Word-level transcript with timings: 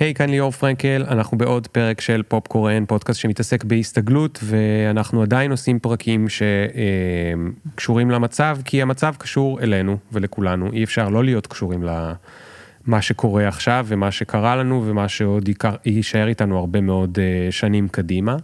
היי, 0.00 0.10
hey, 0.10 0.14
כאן 0.14 0.30
ליאור 0.30 0.50
פרנקל, 0.50 1.04
אנחנו 1.08 1.38
בעוד 1.38 1.66
פרק 1.66 2.00
של 2.00 2.22
פופקורן, 2.22 2.84
פודקאסט 2.86 3.20
שמתעסק 3.20 3.64
בהסתגלות, 3.64 4.38
ואנחנו 4.42 5.22
עדיין 5.22 5.50
עושים 5.50 5.78
פרקים 5.78 6.26
שקשורים 6.28 8.10
למצב, 8.10 8.58
כי 8.64 8.82
המצב 8.82 9.14
קשור 9.18 9.60
אלינו 9.60 9.96
ולכולנו, 10.12 10.72
אי 10.72 10.84
אפשר 10.84 11.08
לא 11.08 11.24
להיות 11.24 11.46
קשורים 11.46 11.82
למה 11.82 13.02
שקורה 13.02 13.48
עכשיו 13.48 13.86
ומה 13.88 14.10
שקרה 14.10 14.56
לנו 14.56 14.82
ומה 14.86 15.08
שעוד 15.08 15.48
יישאר 15.84 16.28
איתנו 16.28 16.58
הרבה 16.58 16.80
מאוד 16.80 17.18
אה, 17.18 17.52
שנים 17.52 17.88
קדימה. 17.88 18.36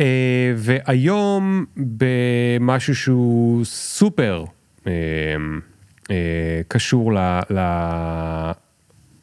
אה, 0.00 0.52
והיום 0.56 1.64
במשהו 1.76 2.94
שהוא 2.94 3.64
סופר 3.64 4.44
אה, 4.86 4.92
קשור 6.68 7.12
ל... 7.12 7.18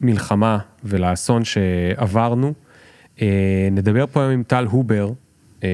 למלחמה 0.00 0.58
ולאסון 0.84 1.44
שעברנו. 1.44 2.52
אה, 3.22 3.68
נדבר 3.72 4.06
פה 4.06 4.20
היום 4.20 4.32
עם 4.32 4.42
טל 4.42 4.66
הובר, 4.70 5.10
אה, 5.64 5.68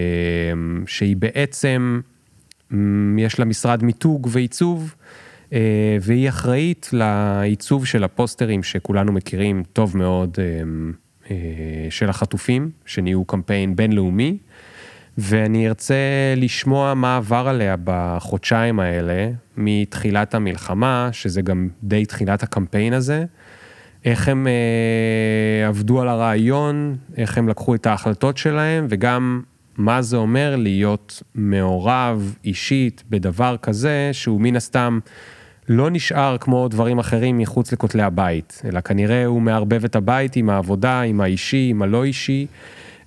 שהיא 0.86 1.16
בעצם, 1.16 2.00
יש 3.18 3.38
לה 3.38 3.44
משרד 3.44 3.84
מיתוג 3.84 4.28
ועיצוב, 4.30 4.94
אה, 5.52 5.96
והיא 6.00 6.28
אחראית 6.28 6.90
לעיצוב 6.92 7.86
של 7.86 8.04
הפוסטרים 8.04 8.62
שכולנו 8.62 9.12
מכירים 9.12 9.62
טוב 9.72 9.96
מאוד 9.96 10.38
של 11.90 12.10
החטופים, 12.10 12.70
שנהיו 12.86 13.24
קמפיין 13.24 13.76
בינלאומי. 13.76 14.38
ואני 15.18 15.68
ארצה 15.68 15.94
לשמוע 16.36 16.94
מה 16.94 17.16
עבר 17.16 17.48
עליה 17.48 17.76
בחודשיים 17.84 18.80
האלה, 18.80 19.30
מתחילת 19.56 20.34
המלחמה, 20.34 21.08
שזה 21.12 21.42
גם 21.42 21.68
די 21.82 22.04
תחילת 22.04 22.42
הקמפיין 22.42 22.92
הזה, 22.92 23.24
איך 24.06 24.28
הם 24.28 24.46
אה, 24.46 25.68
עבדו 25.68 26.00
על 26.00 26.08
הרעיון, 26.08 26.96
איך 27.16 27.38
הם 27.38 27.48
לקחו 27.48 27.74
את 27.74 27.86
ההחלטות 27.86 28.36
שלהם, 28.36 28.86
וגם 28.88 29.42
מה 29.76 30.02
זה 30.02 30.16
אומר 30.16 30.56
להיות 30.56 31.22
מעורב 31.34 32.34
אישית 32.44 33.04
בדבר 33.10 33.56
כזה, 33.62 34.10
שהוא 34.12 34.40
מן 34.40 34.56
הסתם 34.56 34.98
לא 35.68 35.90
נשאר 35.90 36.36
כמו 36.40 36.68
דברים 36.68 36.98
אחרים 36.98 37.38
מחוץ 37.38 37.72
לכותלי 37.72 38.02
הבית, 38.02 38.62
אלא 38.64 38.80
כנראה 38.80 39.24
הוא 39.24 39.42
מערבב 39.42 39.84
את 39.84 39.96
הבית 39.96 40.36
עם 40.36 40.50
העבודה, 40.50 41.00
עם 41.00 41.20
האישי, 41.20 41.66
עם 41.70 41.82
הלא 41.82 42.04
אישי, 42.04 42.46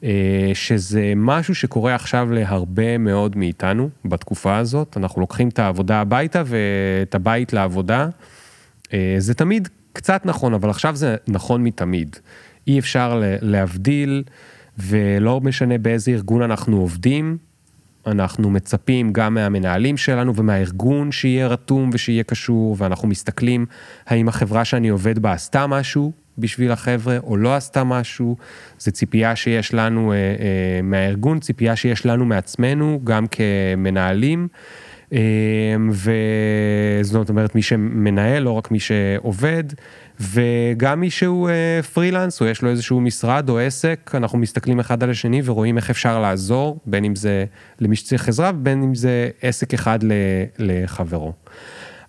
אה, 0.04 0.52
שזה 0.54 1.14
משהו 1.16 1.56
שקורה 1.56 1.96
עכשיו 1.96 2.32
להרבה 2.32 2.98
מאוד 2.98 3.38
מאיתנו 3.38 3.90
בתקופה 4.06 4.58
הזאת. 4.58 4.98
אנחנו 4.98 5.22
לוקחים 5.22 5.50
את 5.50 5.60
העבודה 5.60 6.02
הביתה 6.02 6.44
ואת 6.46 7.16
הבית 7.16 7.54
לעבודה. 7.54 8.08
אה, 8.94 9.16
זה 9.18 9.34
תמיד 9.34 9.68
קצת 10.00 10.22
נכון, 10.26 10.54
אבל 10.54 10.70
עכשיו 10.70 10.96
זה 10.96 11.16
נכון 11.28 11.64
מתמיד. 11.64 12.16
אי 12.68 12.80
אפשר 12.80 13.22
להבדיל, 13.42 14.24
ולא 14.78 15.42
משנה 15.42 15.78
באיזה 15.78 16.12
ארגון 16.12 16.42
אנחנו 16.42 16.78
עובדים, 16.78 17.38
אנחנו 18.08 18.50
מצפים 18.50 19.14
גם 19.14 19.34
מהמנהלים 19.34 19.98
שלנו 19.98 20.36
ומהארגון 20.36 21.12
שיהיה 21.12 21.48
רתום 21.48 21.90
ושיהיה 21.94 22.24
קשור, 22.24 22.76
ואנחנו 22.80 23.08
מסתכלים 23.08 23.66
האם 24.08 24.28
החברה 24.28 24.66
שאני 24.66 24.90
עובד 24.90 25.20
בה 25.20 25.32
עשתה 25.34 25.68
משהו 25.68 26.12
בשביל 26.38 26.72
החבר'ה 26.72 27.18
או 27.24 27.38
לא 27.38 27.56
עשתה 27.56 27.84
משהו. 27.84 28.38
זו 28.80 28.92
ציפייה 28.92 29.36
שיש 29.36 29.74
לנו 29.74 30.12
אה, 30.12 30.18
אה, 30.18 30.82
מהארגון, 30.84 31.40
ציפייה 31.40 31.76
שיש 31.76 32.06
לנו 32.06 32.26
מעצמנו, 32.26 33.02
גם 33.04 33.26
כמנהלים. 33.28 34.40
אמ, 34.40 34.48
וזאת 35.92 37.30
אומרת 37.30 37.56
מי 37.56 37.62
שמנהל, 37.62 38.44
לא 38.44 38.52
רק 38.52 38.72
מי 38.72 38.80
שעובד, 38.80 39.64
וגם 40.20 41.00
מי 41.00 41.10
שהוא 41.10 41.50
אה, 41.50 41.80
פרילנס, 41.94 42.42
או 42.42 42.46
יש 42.46 42.62
לו 42.62 42.70
איזשהו 42.70 43.02
משרד 43.02 43.50
או 43.50 43.60
עסק, 43.60 44.12
אנחנו 44.14 44.38
מסתכלים 44.38 44.80
אחד 44.80 45.04
על 45.04 45.10
השני 45.10 45.42
ורואים 45.46 45.78
איך 45.78 45.90
אפשר 45.90 46.20
לעזור, 46.20 46.80
בין 46.86 47.06
אם 47.06 47.16
זה 47.16 47.46
למי 47.80 47.96
שצריך 47.96 48.28
עזרה, 48.28 48.52
ובין 48.56 48.84
אם 48.84 48.96
זה 48.96 49.30
עסק 49.42 49.74
אחד 49.74 50.00
לחברו. 50.60 51.34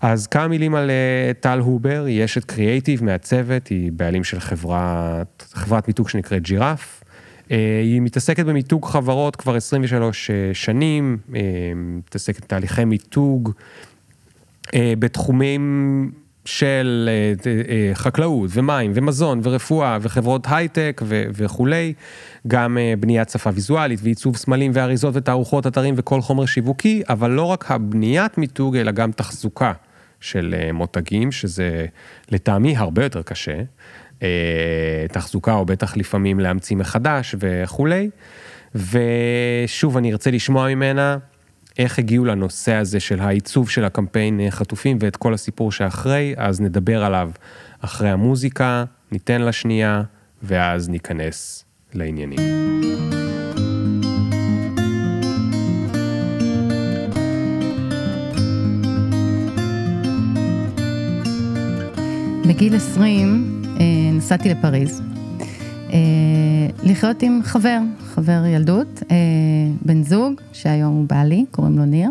אז 0.01 0.27
כמה 0.27 0.49
מילים 0.49 0.75
על 0.75 0.91
אה, 0.91 1.33
טל 1.41 1.59
הובר, 1.59 2.05
היא 2.07 2.25
אשת 2.25 2.45
קריאייטיב 2.45 3.05
מהצוות, 3.05 3.67
היא 3.67 3.93
בעלים 3.93 4.25
של 4.25 4.41
חברת, 4.41 5.45
חברת 5.53 5.89
מיתוג 5.89 6.09
שנקראת 6.09 6.43
ג'ירף. 6.43 7.05
אה, 7.51 7.81
היא 7.83 8.01
מתעסקת 8.01 8.47
במיתוג 8.47 8.85
חברות 8.85 9.37
כבר 9.37 9.57
23 9.57 10.31
אה, 10.31 10.51
שנים, 10.53 11.19
אה, 11.35 11.41
מתעסקת 11.75 12.45
בתהליכי 12.45 12.85
מיתוג 12.85 13.53
בתחומים 14.99 16.13
של 16.45 17.09
חקלאות 17.95 18.51
ומים 18.53 18.93
ומזון 18.95 19.41
ורפואה 19.43 19.99
וחברות 20.01 20.47
הייטק 20.51 21.03
וכולי, 21.07 21.93
גם 22.47 22.79
בניית 23.01 23.29
שפה 23.29 23.51
ויזואלית 23.55 24.01
ועיצוב 24.03 24.37
סמלים 24.37 24.71
ואריזות 24.75 25.17
ותערוכות 25.17 25.67
אתרים 25.67 25.95
וכל 25.97 26.21
חומר 26.21 26.47
שיווקי, 26.47 27.03
אבל 27.09 27.31
לא 27.31 27.45
רק 27.45 27.71
הבניית 27.71 28.39
מיתוג 28.39 28.77
אלא 28.77 28.93
גם 28.93 29.13
תחזוקה 29.13 29.73
של 30.21 30.55
מותגים, 30.73 31.33
שזה 31.33 31.87
לטעמי 32.31 32.77
הרבה 32.77 33.03
יותר 33.03 33.23
קשה. 33.23 33.63
אה, 34.23 34.29
תחזוקה, 35.13 35.53
או 35.53 35.65
בטח 35.65 35.97
לפעמים 35.97 36.41
להמציא 36.41 36.77
מחדש 36.77 37.35
וכולי. 37.39 38.11
ושוב, 38.75 39.97
אני 39.97 40.13
ארצה 40.13 40.31
לשמוע 40.31 40.69
ממנה 40.69 41.19
איך 41.79 41.99
הגיעו 41.99 42.25
לנושא 42.25 42.75
הזה 42.75 43.01
של 43.01 43.21
העיצוב 43.21 43.71
של 43.71 43.85
הקמפיין 43.85 44.41
אה, 44.41 44.51
חטופים 44.51 44.97
ואת 45.01 45.17
כל 45.17 45.35
הסיפור 45.35 45.73
שאחרי, 45.73 46.35
אז 46.37 46.61
נדבר 46.61 47.05
עליו 47.05 47.31
אחרי 47.81 48.11
המוזיקה, 48.11 48.85
ניתן 49.13 49.41
לה 49.41 49.53
שנייה, 49.53 50.03
ואז 50.43 50.89
ניכנס 50.89 51.65
לעניינים. 51.95 52.39
בגיל 62.49 62.77
20 62.77 63.55
אה, 63.55 63.60
נסעתי 64.13 64.49
לפריז, 64.49 65.03
אה, 65.93 65.99
לחיות 66.83 67.23
עם 67.23 67.41
חבר, 67.45 67.79
חבר 68.05 68.47
ילדות, 68.47 69.03
אה, 69.11 69.17
בן 69.83 70.03
זוג, 70.03 70.41
שהיום 70.53 70.95
הוא 70.95 71.07
בעלי, 71.09 71.45
קוראים 71.51 71.79
לו 71.79 71.85
ניר. 71.85 72.11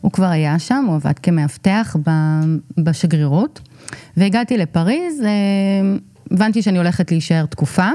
הוא 0.00 0.12
כבר 0.12 0.26
היה 0.26 0.58
שם, 0.58 0.84
הוא 0.88 0.94
עבד 0.94 1.18
כמאבטח 1.18 1.96
בשגרירות, 2.78 3.60
והגעתי 4.16 4.58
לפריז, 4.58 5.22
הבנתי 6.30 6.62
שאני 6.62 6.78
הולכת 6.78 7.10
להישאר 7.10 7.46
תקופה 7.46 7.88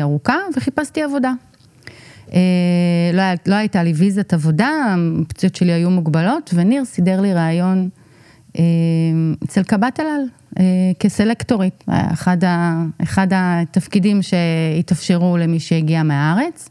ארוכה, 0.00 0.36
וחיפשתי 0.56 1.02
עבודה. 1.02 1.32
לא, 3.12 3.22
לא 3.46 3.54
הייתה 3.54 3.82
לי 3.82 3.92
ויזת 3.92 4.32
עבודה, 4.32 4.96
הפציעות 5.22 5.54
שלי 5.54 5.72
היו 5.72 5.90
מוגבלות, 5.90 6.50
וניר 6.54 6.84
סידר 6.84 7.20
לי 7.20 7.34
רעיון 7.34 7.88
אצל 9.44 9.62
קב"ט 9.62 10.00
אל 10.00 10.06
אה, 10.06 10.37
כסלקטורית, 10.98 11.84
אחד, 11.88 12.44
ה, 12.44 12.84
אחד 13.02 13.26
התפקידים 13.30 14.20
שהתאפשרו 14.22 15.36
למי 15.36 15.60
שהגיע 15.60 16.02
מהארץ. 16.02 16.68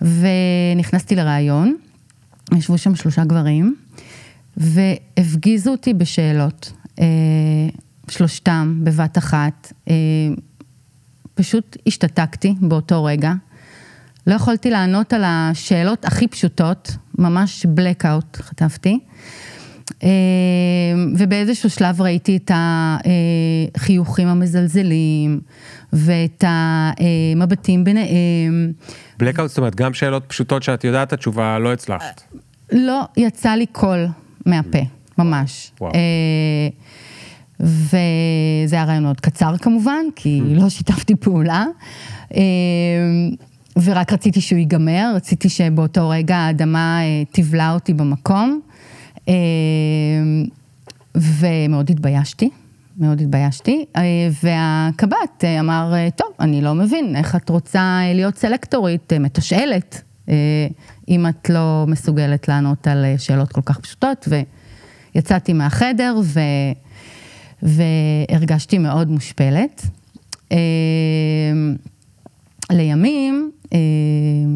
ונכנסתי 0.00 1.16
לראיון, 1.16 1.76
ישבו 2.54 2.78
שם 2.78 2.94
שלושה 2.94 3.24
גברים, 3.24 3.76
והפגיזו 4.56 5.70
אותי 5.70 5.94
בשאלות, 5.94 6.72
אה, 7.00 7.06
שלושתם 8.10 8.80
בבת 8.84 9.18
אחת. 9.18 9.72
אה, 9.88 9.94
פשוט 11.34 11.76
השתתקתי 11.86 12.54
באותו 12.60 13.04
רגע. 13.04 13.32
לא 14.26 14.34
יכולתי 14.34 14.70
לענות 14.70 15.12
על 15.12 15.22
השאלות 15.26 16.04
הכי 16.04 16.28
פשוטות, 16.28 16.96
ממש 17.18 17.66
blackout 17.66 18.42
חטפתי. 18.42 18.98
אה, 20.02 20.08
ובאיזשהו 21.18 21.70
שלב 21.70 22.00
ראיתי 22.00 22.36
את 22.36 22.50
החיוכים 22.54 24.28
המזלזלים 24.28 25.40
ואת 25.92 26.44
המבטים 26.46 27.84
ביניהם. 27.84 28.72
בלקאוט, 29.18 29.48
זאת 29.48 29.58
אומרת, 29.58 29.74
גם 29.74 29.94
שאלות 29.94 30.24
פשוטות 30.26 30.62
שאת 30.62 30.84
יודעת 30.84 31.12
התשובה 31.12 31.58
לא 31.58 31.72
הצלחת. 31.72 32.22
לא, 32.72 33.02
יצא 33.16 33.50
לי 33.50 33.66
קול 33.66 34.06
מהפה, 34.46 34.78
ממש. 35.18 35.72
וואו. 35.80 35.92
אה, 35.94 36.68
וזה 37.60 38.76
היה 38.76 38.84
רעיון 38.84 39.02
מאוד 39.02 39.20
קצר 39.20 39.56
כמובן, 39.56 40.04
כי 40.16 40.40
mm. 40.40 40.60
לא 40.60 40.68
שיתפתי 40.68 41.16
פעולה. 41.16 41.64
אה, 42.34 42.40
ורק 43.82 44.12
רציתי 44.12 44.40
שהוא 44.40 44.58
ייגמר, 44.58 45.12
רציתי 45.16 45.48
שבאותו 45.48 46.08
רגע 46.08 46.36
האדמה 46.36 47.00
תבלע 47.32 47.72
אותי 47.72 47.94
במקום. 47.94 48.60
אמ, 49.28 50.44
ומאוד 51.14 51.90
התביישתי, 51.90 52.50
מאוד 52.98 53.20
התביישתי, 53.20 53.84
אה, 53.96 54.02
והקב"ט 54.42 55.44
אה, 55.44 55.60
אמר, 55.60 55.92
אה, 55.94 56.08
טוב, 56.16 56.28
אני 56.40 56.62
לא 56.62 56.74
מבין, 56.74 57.16
איך 57.16 57.36
את 57.36 57.48
רוצה 57.48 58.00
להיות 58.14 58.36
סלקטורית 58.36 59.12
מתשאלת, 59.12 60.02
אם 61.08 61.26
את 61.26 61.50
לא 61.50 61.84
מסוגלת 61.88 62.48
לענות 62.48 62.86
על 62.86 63.04
שאלות 63.18 63.52
כל 63.52 63.60
כך 63.64 63.80
פשוטות, 63.80 64.28
ויצאתי 65.14 65.52
מהחדר 65.52 66.16
ו... 66.24 66.40
והרגשתי 67.62 68.78
מאוד 68.78 69.10
מושפלת. 69.10 69.86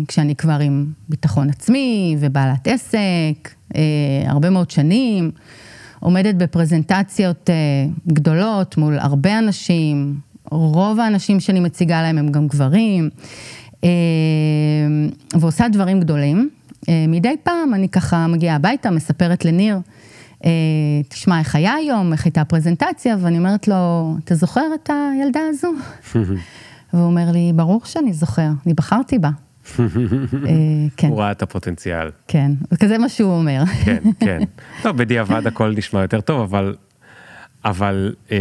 כשאני 0.09 0.37
כבר 0.37 0.59
עם 0.61 0.87
ביטחון 1.09 1.51
עצמי 1.51 2.17
ובעלת 2.21 2.69
עסק, 2.69 3.55
אה, 3.77 3.81
הרבה 4.27 4.51
מאוד 4.51 4.71
שנים, 4.71 5.31
עומדת 6.01 6.35
בפרזנטציות 6.35 7.51
אה, 7.51 7.55
גדולות 8.09 8.77
מול 8.77 8.99
הרבה 8.99 9.39
אנשים, 9.39 10.15
רוב 10.51 11.01
האנשים 11.01 11.41
שאני 11.41 11.61
מציגה 11.61 12.03
להם 12.03 12.19
הם 12.19 12.29
גם 12.29 12.47
גברים, 12.47 13.11
אה, 13.85 13.89
ועושה 15.41 15.69
דברים 15.69 16.01
גדולים. 16.01 16.51
אה, 16.89 17.05
מדי 17.09 17.37
פעם 17.43 17.75
אני 17.75 17.89
ככה 17.89 18.27
מגיעה 18.27 18.57
הביתה, 18.57 18.91
מספרת 18.91 19.45
לניר, 19.45 19.79
אה, 20.45 20.51
תשמע, 21.09 21.39
איך 21.39 21.55
היה 21.55 21.75
היום, 21.75 22.13
איך 22.13 22.25
הייתה 22.25 22.41
הפרזנטציה, 22.41 23.17
ואני 23.21 23.39
אומרת 23.39 23.69
לו, 23.69 24.15
אתה 24.25 24.35
זוכר 24.35 24.67
את 24.75 24.91
הילדה 24.93 25.41
הזו? 25.51 25.69
והוא 26.93 27.07
אומר 27.07 27.33
לי, 27.33 27.53
ברור 27.55 27.81
שאני 27.85 28.13
זוכר, 28.13 28.49
אני 28.67 28.75
בחרתי 28.75 29.19
בה. 29.19 29.31
אה, 29.81 29.85
כן, 30.97 31.09
הוא 31.09 31.21
ראה 31.21 31.31
את 31.31 31.43
הפוטנציאל. 31.43 32.11
כן, 32.29 32.53
וכזה 32.73 32.99
מה 32.99 33.09
שהוא 33.09 33.33
אומר. 33.33 33.63
כן, 33.85 34.03
כן. 34.21 34.39
טוב, 34.83 34.97
בדיעבד 34.97 35.47
הכל 35.47 35.75
נשמע 35.77 36.03
יותר 36.03 36.21
טוב, 36.21 36.41
אבל, 36.41 36.77
אבל 37.65 38.15
אה, 38.31 38.39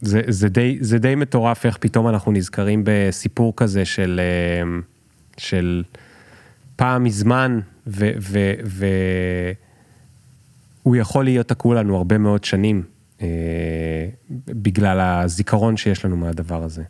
זה, 0.00 0.22
זה, 0.28 0.48
די, 0.48 0.78
זה 0.80 0.98
די 0.98 1.14
מטורף 1.14 1.66
איך 1.66 1.76
פתאום 1.76 2.08
אנחנו 2.08 2.32
נזכרים 2.32 2.82
בסיפור 2.84 3.52
כזה 3.56 3.84
של, 3.84 4.20
אה, 4.22 4.80
של 5.36 5.82
פעם 6.76 7.04
מזמן, 7.04 7.60
ו, 7.86 8.10
ו, 8.20 8.52
ו, 8.64 8.86
הוא 10.82 10.96
יכול 10.96 11.24
להיות 11.24 11.48
תקוע 11.48 11.74
לנו 11.74 11.96
הרבה 11.96 12.18
מאוד 12.18 12.44
שנים, 12.44 12.82
בגלל 14.48 15.00
הזיכרון 15.00 15.76
שיש 15.76 16.04
לנו 16.04 16.16
מהדבר 16.16 16.62
הזה. 16.62 16.82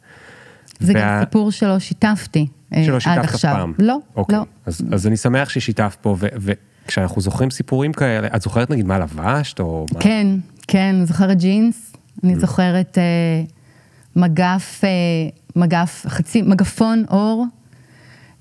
זה 0.81 0.93
גם 0.93 1.01
וה- 1.01 1.21
סיפור 1.21 1.51
שלא 1.53 1.79
שיתפתי 1.79 2.47
אה, 2.75 2.85
שלא 2.85 3.01
שיתפת 3.01 3.35
אף. 3.35 3.41
פעם. 3.41 3.73
לא, 3.79 3.99
אוקיי. 4.17 4.39
לא. 4.39 4.45
אז, 4.67 4.81
אז 4.93 5.07
אני 5.07 5.17
שמח 5.17 5.49
ששיתפת 5.49 5.99
פה, 6.01 6.17
וכשאנחנו 6.21 7.21
זוכרים 7.21 7.51
סיפורים 7.51 7.93
כאלה, 7.93 8.29
את 8.37 8.43
זוכרת 8.43 8.71
נגיד 8.71 8.87
מה 8.87 8.99
לבשת, 8.99 9.61
או 9.61 9.87
מה? 9.95 10.01
כן, 10.01 10.27
כן, 10.69 10.97
זוכרת 11.05 11.39
ג'ינס, 11.39 11.93
אני 12.25 12.37
זוכרת 12.37 12.99
אה, 12.99 13.43
מגף, 14.17 14.81
אה, 14.85 14.89
מגף, 15.57 16.05
חצי, 16.09 16.43
מגפון 16.43 17.05
אור. 17.11 17.47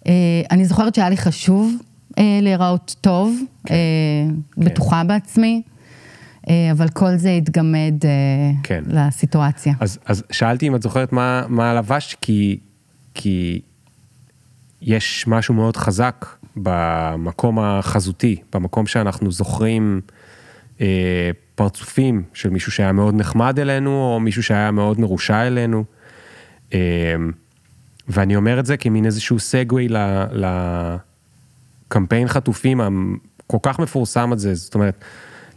אה, 0.08 0.12
אני 0.52 0.66
זוכרת 0.66 0.96
שהיה 0.96 1.10
לי 1.10 1.18
חשוב 1.18 1.74
אה, 2.18 2.40
להיראות 2.42 2.96
טוב, 3.02 3.36
אה, 3.72 3.76
בטוחה 4.58 5.04
בעצמי, 5.04 5.62
אה, 5.66 5.77
אבל 6.72 6.90
כל 6.90 7.16
זה 7.16 7.30
התגמד 7.30 7.94
אה, 8.06 8.10
כן. 8.64 8.84
לסיטואציה. 8.88 9.74
אז, 9.80 10.00
אז 10.06 10.24
שאלתי 10.32 10.68
אם 10.68 10.76
את 10.76 10.82
זוכרת 10.82 11.14
מה, 11.14 11.44
מה 11.50 11.74
לבשת, 11.74 12.18
כי, 12.22 12.60
כי 13.14 13.62
יש 14.82 15.28
משהו 15.28 15.54
מאוד 15.54 15.78
חזק 15.78 16.26
במקום 16.56 17.60
החזותי, 17.60 18.36
במקום 18.54 18.88
שאנחנו 18.88 19.32
זוכרים 19.32 20.02
אה, 20.82 21.32
פרצופים 21.56 22.24
של 22.34 22.50
מישהו 22.50 22.72
שהיה 22.72 22.92
מאוד 22.92 23.16
נחמד 23.16 23.60
אלינו, 23.60 23.90
או 23.90 24.20
מישהו 24.20 24.44
שהיה 24.44 24.72
מאוד 24.72 25.00
מרושע 25.00 25.48
אלינו. 25.48 25.84
אה, 26.74 27.16
ואני 28.08 28.36
אומר 28.36 28.60
את 28.60 28.66
זה 28.66 28.78
כמין 28.78 29.06
איזשהו 29.06 29.40
סגווי 29.40 29.88
לקמפיין 31.90 32.28
חטופים 32.28 32.82
הכל 32.82 33.58
כך 33.62 33.80
מפורסם 33.80 34.34
הזה, 34.34 34.56
זאת 34.56 34.76
אומרת, 34.76 35.06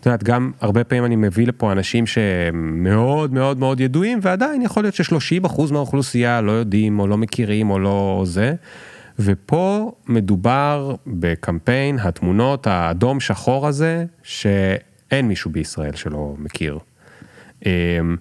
את 0.00 0.06
יודעת, 0.06 0.24
גם 0.24 0.52
הרבה 0.60 0.84
פעמים 0.84 1.04
אני 1.04 1.16
מביא 1.16 1.46
לפה 1.46 1.72
אנשים 1.72 2.06
שהם 2.06 2.84
מאוד 3.32 3.58
מאוד 3.58 3.80
ידועים, 3.80 4.18
ועדיין 4.22 4.62
יכול 4.62 4.82
להיות 4.82 4.94
ש-30% 4.94 5.72
מהאוכלוסייה 5.72 6.40
לא 6.40 6.52
יודעים, 6.52 7.00
או 7.00 7.06
לא 7.06 7.16
מכירים, 7.16 7.70
או 7.70 7.78
לא 7.78 8.22
זה. 8.26 8.54
ופה 9.18 9.92
מדובר 10.06 10.94
בקמפיין 11.06 11.98
התמונות 11.98 12.66
האדום 12.66 13.20
שחור 13.20 13.66
הזה, 13.66 14.04
שאין 14.22 15.28
מישהו 15.28 15.50
בישראל 15.50 15.94
שלא 15.94 16.34
מכיר. 16.38 16.78
אמ, 17.66 18.16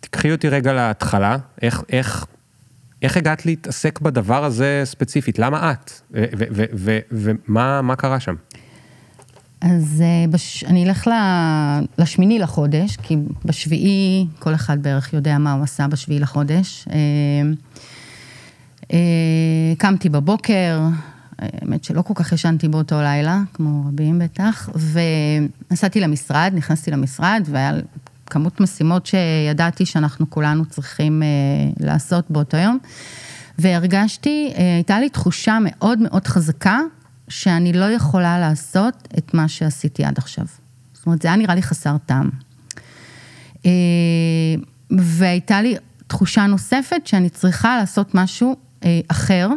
תקחי 0.00 0.32
אותי 0.32 0.48
רגע 0.48 0.72
להתחלה, 0.72 1.36
איך, 1.62 1.82
איך, 1.88 2.26
איך 3.02 3.16
הגעת 3.16 3.46
להתעסק 3.46 4.00
בדבר 4.00 4.44
הזה 4.44 4.82
ספציפית? 4.84 5.38
למה 5.38 5.72
את? 5.72 5.92
ומה 7.10 7.82
מה 7.82 7.96
קרה 7.96 8.20
שם? 8.20 8.34
אז 9.60 10.02
אה, 10.04 10.24
בש... 10.30 10.64
אני 10.64 10.84
אלך 10.84 11.06
ל... 11.06 11.12
לשמיני 11.98 12.38
לחודש, 12.38 12.96
כי 12.96 13.16
בשביעי, 13.44 14.26
כל 14.38 14.54
אחד 14.54 14.82
בערך 14.82 15.12
יודע 15.12 15.38
מה 15.38 15.52
הוא 15.52 15.62
עשה 15.62 15.86
בשביעי 15.86 16.20
לחודש. 16.20 16.88
אה, 16.90 16.96
אה, 18.92 19.74
קמתי 19.78 20.08
בבוקר, 20.08 20.80
האמת 21.38 21.84
שלא 21.84 22.02
כל 22.02 22.14
כך 22.16 22.32
ישנתי 22.32 22.68
באותו 22.68 23.02
לילה, 23.02 23.40
כמו 23.54 23.84
רבים 23.88 24.18
בטח, 24.18 24.68
ונסעתי 25.70 26.00
למשרד, 26.00 26.52
נכנסתי 26.54 26.90
למשרד, 26.90 27.42
והיה 27.50 27.72
כמות 28.26 28.60
משימות 28.60 29.06
שידעתי 29.06 29.86
שאנחנו 29.86 30.30
כולנו 30.30 30.66
צריכים 30.66 31.22
לעשות 31.80 32.30
באותו 32.30 32.56
יום. 32.56 32.78
והרגשתי, 33.58 34.52
הייתה 34.56 35.00
לי 35.00 35.08
תחושה 35.08 35.58
מאוד 35.62 35.98
מאוד 35.98 36.26
חזקה, 36.26 36.80
שאני 37.28 37.72
לא 37.72 37.84
יכולה 37.84 38.38
לעשות 38.38 39.08
את 39.18 39.34
מה 39.34 39.48
שעשיתי 39.48 40.04
עד 40.04 40.18
עכשיו. 40.18 40.44
זאת 40.92 41.06
אומרת, 41.06 41.22
זה 41.22 41.28
היה 41.28 41.36
נראה 41.36 41.54
לי 41.54 41.62
חסר 41.62 41.96
טעם. 42.06 42.30
אה, 43.66 43.70
והייתה 44.90 45.62
לי 45.62 45.76
תחושה 46.06 46.46
נוספת 46.46 47.06
שאני 47.06 47.28
צריכה 47.28 47.76
לעשות 47.76 48.14
משהו 48.14 48.56
אה, 48.84 49.00
אחר. 49.08 49.48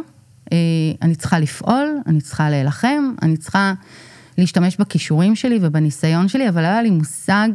אה, 0.52 0.58
אני 1.02 1.14
צריכה 1.14 1.38
לפעול, 1.38 1.98
אני 2.06 2.20
צריכה 2.20 2.50
להילחם, 2.50 3.14
אני 3.22 3.36
צריכה 3.36 3.72
להשתמש 4.38 4.76
בכישורים 4.76 5.36
שלי 5.36 5.58
ובניסיון 5.62 6.28
שלי, 6.28 6.48
אבל 6.48 6.62
לא 6.62 6.66
היה 6.66 6.82
לי 6.82 6.90
מושג 6.90 7.48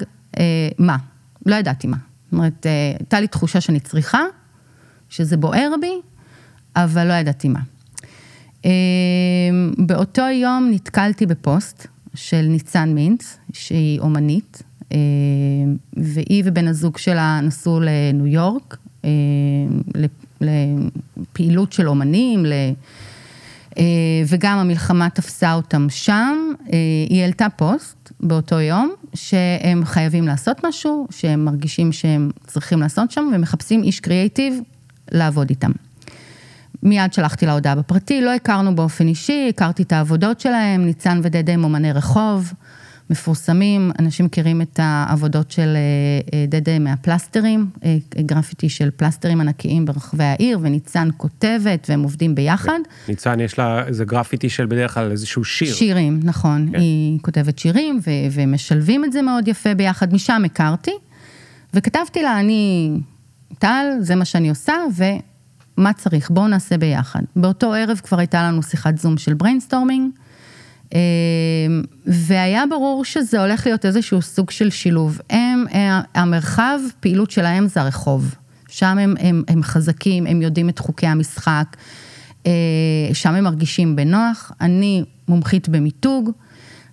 מה. 0.78 0.98
לא 1.46 1.56
ידעתי 1.56 1.88
מה. 1.88 1.98
זאת 2.24 2.34
אומרת, 2.34 2.66
הייתה 3.00 3.20
לי 3.20 3.28
תחושה 3.28 3.62
שאני 3.62 3.80
צריכה, 3.80 4.22
שזה 5.10 5.38
בוער 5.38 5.70
בי, 5.82 6.02
אבל 6.76 7.08
לא 7.08 7.14
ידעתי 7.14 7.48
מה. 7.48 7.60
אה, 8.68 8.72
באותו 9.78 10.22
יום 10.22 10.70
נתקלתי 10.72 11.26
בפוסט 11.26 11.88
של 12.16 12.42
ניצן 12.42 12.94
מינץ, 12.94 13.38
שהיא 13.54 14.00
אומנית, 14.00 14.64
אה, 14.92 14.98
והיא 15.98 16.44
ובן 16.46 16.68
הזוג 16.68 16.98
שלה 16.98 17.40
נסעו 17.44 17.80
לניו 17.80 18.28
יורק, 18.28 18.78
אה, 19.06 19.10
לפעילות 20.42 21.74
של 21.74 21.90
אומנים. 21.90 22.46
אה, 23.78 23.84
וגם 24.28 24.58
המלחמה 24.58 25.10
תפסה 25.10 25.54
אותם 25.54 25.88
שם. 25.90 26.38
אה, 26.74 26.78
היא 27.10 27.22
העלתה 27.22 27.48
פוסט 27.56 28.12
באותו 28.20 28.60
יום, 28.60 28.94
שהם 29.14 29.86
חייבים 29.86 30.28
לעשות 30.28 30.66
משהו, 30.66 31.08
שהם 31.10 31.46
מרגישים 31.46 31.92
שהם 31.92 32.32
צריכים 32.48 32.80
לעשות 32.80 33.12
שם, 33.12 33.30
ומחפשים 33.36 33.84
איש 33.84 34.00
קריאייטיב 34.00 34.60
לעבוד 35.12 35.50
איתם. 35.50 35.72
מיד 36.84 37.14
שלחתי 37.14 37.46
לה 37.46 37.54
הודעה 37.54 37.76
בפרטי, 37.76 38.22
לא 38.22 38.34
הכרנו 38.34 38.76
באופן 38.76 39.08
אישי, 39.08 39.46
הכרתי 39.50 39.84
את 39.84 39.92
העבודות 39.92 40.40
שלהם, 40.40 40.86
ניצן 40.86 41.20
ודדה 41.24 41.54
הם 41.54 41.64
אומני 41.64 41.92
רחוב, 41.92 42.54
מפורסמים, 43.10 43.92
אנשים 44.00 44.26
מכירים 44.26 44.62
את 44.62 44.80
העבודות 44.84 45.52
של 45.52 45.76
אה, 45.76 46.40
אה, 46.40 46.46
דדה 46.48 46.80
מהפלסטרים, 46.80 47.70
אה, 47.84 47.98
גרפיטי 48.18 48.70
של 48.70 48.90
פלסטרים 48.96 49.42
ענקיים 49.42 49.86
ברחבי 49.86 50.24
העיר, 50.24 50.60
וניצן 50.62 51.10
כותבת, 51.18 51.88
והם 51.90 52.04
עובדים 52.04 52.36
ביחד. 52.36 52.80
ניצן, 53.08 53.40
יש 53.40 53.60
לה 53.60 53.88
איזה 53.88 54.06
גרפיטי 54.06 54.50
של 54.50 54.66
בדרך 54.66 54.94
כלל 54.94 55.12
איזשהו 55.12 55.44
שיר. 55.44 55.74
שירים, 55.74 56.20
נכון. 56.24 56.70
כן. 56.72 56.80
היא 56.80 57.20
כותבת 57.22 57.60
שירים, 57.60 58.00
ו- 58.08 58.12
ומשלבים 58.32 59.06
את 59.06 59.12
זה 59.12 59.22
מאוד 59.22 59.48
יפה 59.48 59.74
ביחד. 59.74 60.14
משם 60.14 60.42
הכרתי, 60.46 60.92
וכתבתי 61.74 62.22
לה, 62.22 62.40
אני 62.40 62.92
טל, 63.60 63.86
זה 64.00 64.16
מה 64.16 64.26
שאני 64.26 64.50
עושה, 64.50 64.74
ומה 65.78 65.94
צריך, 65.94 66.30
בואו 66.30 66.48
נעשה 66.48 66.78
ביחד. 66.78 67.20
באותו 67.36 67.74
ערב 67.74 68.02
כבר 68.04 68.20
הייתה 68.20 68.44
לנו 68.44 68.64
שיחת 68.64 68.98
זום 68.98 69.18
של 69.18 69.34
brainstorming, 69.34 70.12
אה, 70.94 71.00
והיה 72.06 72.64
ברור 72.70 73.06
שזה 73.06 73.42
הולך 73.42 73.66
להיות 73.66 73.86
איזשהו 73.86 74.22
סוג 74.22 74.50
של 74.50 74.70
שילוב. 74.70 75.20
הם, 75.30 75.66
אה, 75.74 76.02
המרחב 76.16 76.80
פעילות 77.00 77.32
שלהם 77.32 77.68
זה 77.68 77.82
הרחוב. 77.82 78.36
שם 78.68 78.98
הם, 78.98 79.16
הם, 79.20 79.44
הם 79.48 79.64
חזקים, 79.64 80.28
הם 80.28 80.42
יודעים 80.42 80.70
את 80.70 80.80
חוקי 80.80 81.08
המשחק, 81.08 81.78
אה, 82.46 82.52
שם 83.14 83.34
הם 83.36 83.44
מרגישים 83.44 83.96
בנוח. 83.96 84.52
אני 84.62 85.04
מומחית 85.28 85.70
במיתוג, 85.70 86.32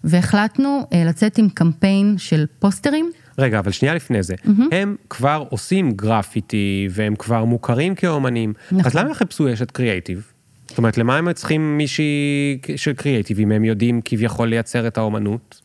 והחלטנו 0.04 0.86
לצאת 1.06 1.38
עם 1.38 1.48
קמפיין 1.48 2.14
של 2.18 2.46
פוסטרים. 2.58 3.10
רגע, 3.38 3.58
אבל 3.58 3.72
שנייה 3.72 3.94
לפני 3.94 4.22
זה, 4.22 4.34
הם 4.72 4.96
כבר 5.10 5.44
עושים 5.48 5.92
גרפיטי 5.92 6.88
והם 6.90 7.16
כבר 7.16 7.44
מוכרים 7.44 7.94
כאומנים, 7.94 8.52
נכון. 8.72 8.86
אז 8.86 8.94
למה 8.94 9.08
הם 9.08 9.14
חיפשו 9.14 9.52
אשת 9.52 9.70
קריאייטיב? 9.70 10.32
זאת 10.68 10.78
אומרת, 10.78 10.98
למה 10.98 11.16
הם 11.16 11.32
צריכים 11.32 11.78
מישהי 11.78 12.58
של 12.76 12.92
קריאייטיב 12.92 13.38
אם 13.40 13.52
הם 13.52 13.64
יודעים 13.64 14.00
כביכול 14.04 14.48
לייצר 14.48 14.86
את 14.86 14.98
האומנות? 14.98 15.60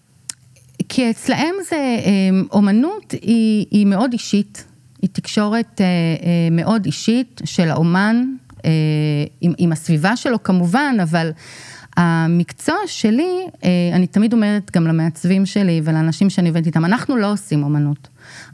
כי 0.89 1.09
אצלהם 1.09 1.55
זה, 1.69 1.75
אה, 1.75 2.39
אומנות 2.51 3.11
היא, 3.11 3.65
היא 3.71 3.85
מאוד 3.85 4.13
אישית, 4.13 4.65
היא 5.01 5.09
תקשורת 5.13 5.81
אה, 5.81 5.85
אה, 5.85 6.47
מאוד 6.51 6.85
אישית 6.85 7.41
של 7.45 7.69
האומן 7.69 8.23
אה, 8.65 8.71
עם, 9.41 9.53
עם 9.57 9.71
הסביבה 9.71 10.15
שלו 10.15 10.43
כמובן, 10.43 10.95
אבל 11.03 11.31
המקצוע 11.99 12.75
שלי, 12.85 13.47
אה, 13.63 13.69
אני 13.93 14.07
תמיד 14.07 14.33
אומרת 14.33 14.71
גם 14.71 14.87
למעצבים 14.87 15.45
שלי 15.45 15.81
ולאנשים 15.83 16.29
שאני 16.29 16.49
עובדת 16.49 16.65
איתם, 16.65 16.85
אנחנו 16.85 17.17
לא 17.17 17.31
עושים 17.31 17.63
אומנות. 17.63 18.07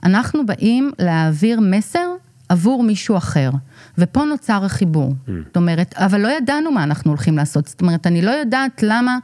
אנחנו 0.03 0.45
באים 0.45 0.91
להעביר 0.99 1.59
מסר 1.59 2.07
עבור 2.49 2.83
מישהו 2.83 3.17
אחר, 3.17 3.49
ופה 3.97 4.23
נוצר 4.23 4.65
החיבור. 4.65 5.11
Mm. 5.11 5.31
זאת 5.47 5.55
אומרת, 5.55 5.93
אבל 5.97 6.21
לא 6.21 6.27
ידענו 6.27 6.71
מה 6.71 6.83
אנחנו 6.83 7.11
הולכים 7.11 7.37
לעשות, 7.37 7.67
זאת 7.67 7.81
אומרת, 7.81 8.07
אני 8.07 8.21
לא 8.21 8.31
יודעת 8.31 8.83
למה, 8.83 9.17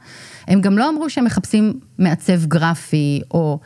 הם 0.48 0.60
גם 0.60 0.78
לא 0.78 0.88
אמרו 0.88 1.10
שהם 1.10 1.24
מחפשים 1.24 1.72
מעצב 1.98 2.46
גרפי, 2.46 3.20
או... 3.30 3.58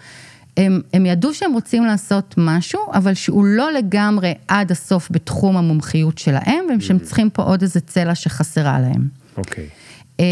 הם, 0.57 0.81
הם 0.93 1.07
ידעו 1.07 1.35
שהם 1.35 1.53
רוצים 1.53 1.85
לעשות 1.85 2.35
משהו, 2.39 2.81
אבל 2.95 3.15
שהוא 3.15 3.45
לא 3.45 3.73
לגמרי 3.73 4.35
עד 4.49 4.71
הסוף 4.71 5.09
בתחום 5.11 5.57
המומחיות 5.57 6.19
שלהם, 6.19 6.65
ושהם 6.79 6.97
mm. 6.97 7.01
צריכים 7.03 7.31
פה 7.31 7.43
עוד 7.43 7.63
איזה 7.63 7.81
צלע 7.81 8.15
שחסרה 8.15 8.81
להם. 8.81 9.09
אוקיי. 9.37 9.65
Okay. 9.65 9.86
אה, 10.21 10.25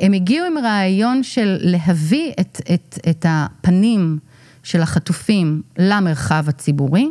הם 0.00 0.12
הגיעו 0.12 0.46
עם 0.46 0.58
רעיון 0.58 1.22
של 1.22 1.56
להביא 1.60 2.32
את, 2.40 2.60
את, 2.74 2.98
את 3.10 3.26
הפנים 3.28 4.18
של 4.62 4.82
החטופים 4.82 5.62
למרחב 5.78 6.44
הציבורי, 6.48 7.08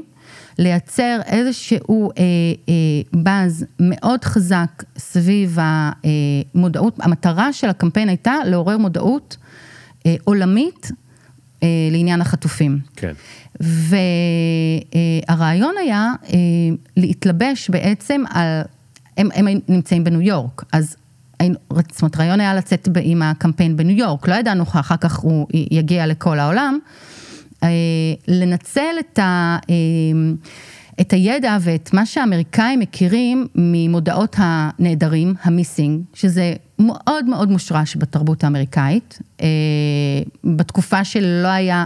לייצר 0.58 1.20
איזשהו 1.26 2.12
אה, 2.12 2.24
אה, 2.70 2.74
באז 3.14 3.66
מאוד 3.80 4.24
חזק 4.24 4.84
סביב 4.98 5.58
המודעות, 5.62 6.96
המטרה 7.00 7.54
של 7.54 7.70
הקמפיין 7.70 8.10
הייתה 8.10 8.34
לעורר 8.46 8.78
מודעות 8.78 9.38
אה, 10.06 10.16
עולמית 10.24 10.92
אה, 11.64 11.68
לעניין 11.92 12.22
החטופים. 12.22 12.80
כן. 12.96 13.14
והרעיון 15.30 15.76
היה 15.80 16.14
אה, 16.30 16.38
להתלבש 16.98 17.70
בעצם 17.70 18.24
על, 18.30 18.62
הם, 19.18 19.30
הם 19.34 19.48
נמצאים 19.68 20.04
בניו 20.04 20.22
יורק, 20.22 20.64
אז 20.72 20.96
זאת 21.92 22.02
אומרת, 22.02 22.18
רעיון 22.18 22.40
היה 22.40 22.54
לצאת 22.54 22.88
עם 23.02 23.22
הקמפיין 23.22 23.78
בניו 23.78 23.98
יורק, 23.98 24.28
לא 24.28 24.36
ידענו 24.36 24.64
אחר 24.64 24.98
כך 24.98 25.16
הוא 25.16 25.48
יגיע 25.54 26.08
לכל 26.08 26.40
העולם. 26.40 26.80
אה, 27.64 27.70
לנצל 28.28 28.96
את, 29.00 29.20
ה, 29.20 29.58
אה, 29.70 29.76
את 31.02 31.14
הידע 31.14 31.58
ואת 31.62 31.94
מה 31.94 32.06
שהאמריקאים 32.06 32.80
מכירים 32.80 33.48
ממודעות 33.56 34.36
הנעדרים, 34.40 35.34
המיסינג, 35.44 36.02
שזה 36.14 36.54
מאוד 36.80 37.26
מאוד 37.26 37.52
מושרש 37.52 37.98
בתרבות 37.98 38.44
האמריקאית. 38.44 39.20
אה, 39.42 39.48
בתקופה 40.44 41.04
שלא 41.04 41.48
היה 41.48 41.86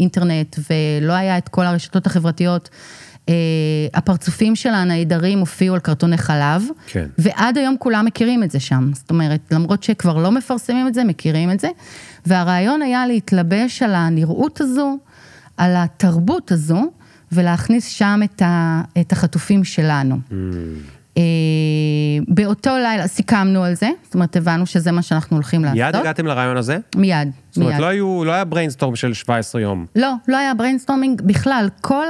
אינטרנט 0.00 0.56
ולא 0.70 1.12
היה 1.12 1.38
את 1.38 1.48
כל 1.48 1.66
הרשתות 1.66 2.06
החברתיות. 2.06 2.70
Uh, 3.26 3.30
הפרצופים 3.94 4.56
של 4.56 4.68
הנעדרים 4.68 5.38
הופיעו 5.38 5.74
על 5.74 5.80
קרטוני 5.80 6.18
חלב, 6.18 6.62
כן. 6.86 7.06
ועד 7.18 7.58
היום 7.58 7.76
כולם 7.78 8.04
מכירים 8.04 8.42
את 8.42 8.50
זה 8.50 8.60
שם. 8.60 8.90
זאת 8.94 9.10
אומרת, 9.10 9.40
למרות 9.50 9.82
שכבר 9.82 10.18
לא 10.18 10.30
מפרסמים 10.32 10.88
את 10.88 10.94
זה, 10.94 11.04
מכירים 11.04 11.50
את 11.50 11.60
זה. 11.60 11.68
והרעיון 12.26 12.82
היה 12.82 13.06
להתלבש 13.06 13.82
על 13.82 13.94
הנראות 13.94 14.60
הזו, 14.60 14.98
על 15.56 15.74
התרבות 15.76 16.52
הזו, 16.52 16.82
ולהכניס 17.32 17.86
שם 17.86 18.20
את, 18.24 18.42
ה, 18.42 18.82
את 19.00 19.12
החטופים 19.12 19.64
שלנו. 19.64 20.16
Mm. 20.30 20.32
אה, 21.16 21.22
באותו 22.28 22.70
לילה 22.70 23.06
סיכמנו 23.06 23.64
על 23.64 23.74
זה, 23.74 23.90
זאת 24.04 24.14
אומרת, 24.14 24.36
הבנו 24.36 24.66
שזה 24.66 24.92
מה 24.92 25.02
שאנחנו 25.02 25.36
הולכים 25.36 25.64
לעשות. 25.64 25.76
מיד 25.76 25.96
הגעתם 25.96 26.26
לרעיון 26.26 26.56
הזה? 26.56 26.78
מיד, 26.96 27.30
זאת 27.50 27.56
אומרת, 27.56 27.80
לא, 27.80 27.86
היו, 27.86 28.24
לא 28.24 28.32
היה 28.32 28.44
brainstorm 28.44 28.96
של 28.96 29.12
17 29.12 29.60
יום. 29.60 29.86
לא, 29.96 30.12
לא 30.28 30.36
היה 30.36 30.54
brainstorming 30.54 31.22
בכלל. 31.22 31.68
כל 31.80 32.06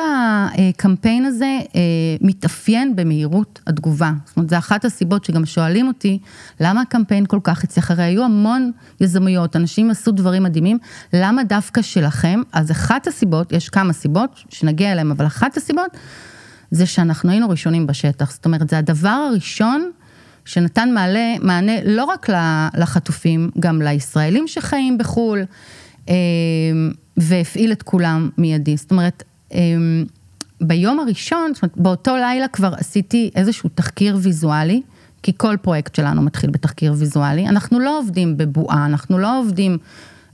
הקמפיין 0.59 1.25
הזה 1.25 1.59
אה, 1.75 1.81
מתאפיין 2.21 2.97
במהירות 2.97 3.61
התגובה. 3.67 4.13
זאת 4.25 4.37
אומרת, 4.37 4.51
זו 4.51 4.59
אחת 4.59 4.85
הסיבות 4.85 5.25
שגם 5.25 5.47
שואלים 5.47 5.89
אותי, 5.89 6.19
למה 6.61 6.81
הקמפיין 6.81 7.27
כל 7.27 7.41
כך 7.45 7.65
הצליח? 7.65 7.91
הרי 7.91 8.03
היו 8.03 8.25
המון 8.25 8.71
יזמויות, 9.01 9.57
אנשים 9.57 9.91
עשו 9.91 10.13
דברים 10.13 10.43
מדהימים, 10.43 10.79
למה 11.13 11.45
דווקא 11.45 11.83
שלכם? 11.83 12.41
אז 12.53 12.71
אחת 12.71 13.07
הסיבות, 13.07 13.53
יש 13.53 13.69
כמה 13.69 13.93
סיבות 13.93 14.41
שנגיע 14.49 14.93
אליהן, 14.93 15.11
אבל 15.11 15.27
אחת 15.27 15.57
הסיבות, 15.57 15.97
זה 16.73 16.87
שאנחנו 16.87 17.31
היינו 17.31 17.49
ראשונים 17.49 17.87
בשטח. 17.87 18.33
זאת 18.33 18.45
אומרת, 18.45 18.71
זה 18.71 18.79
הדבר 18.79 19.29
הראשון 19.31 19.91
שנתן 20.45 20.91
מעלה, 20.95 21.35
מענה 21.41 21.73
לא 21.85 22.05
רק 22.05 22.29
לחטופים, 22.75 23.51
גם 23.61 23.83
לישראלים 23.83 24.49
שחיים 24.49 24.99
בחו"ל, 24.99 25.45
אה, 26.09 26.15
והפעיל 27.17 27.73
את 27.73 27.83
כולם 27.83 28.31
מיידי. 28.39 28.77
זאת 28.77 28.91
אומרת, 28.91 29.23
אה, 29.55 29.59
ביום 30.61 31.01
הראשון, 31.01 31.55
זאת 31.55 31.63
אומרת, 31.63 31.77
באותו 31.77 32.17
לילה 32.17 32.49
כבר 32.49 32.75
עשיתי 32.77 33.31
איזשהו 33.35 33.71
תחקיר 33.75 34.19
ויזואלי, 34.21 34.83
כי 35.23 35.33
כל 35.37 35.57
פרויקט 35.63 35.95
שלנו 35.95 36.23
מתחיל 36.23 36.51
בתחקיר 36.51 36.95
ויזואלי. 36.97 37.49
אנחנו 37.49 37.81
לא 37.81 37.99
עובדים 37.99 38.37
בבועה, 38.37 38.87
אנחנו 38.87 39.19
לא 39.19 39.41
עובדים 39.41 39.79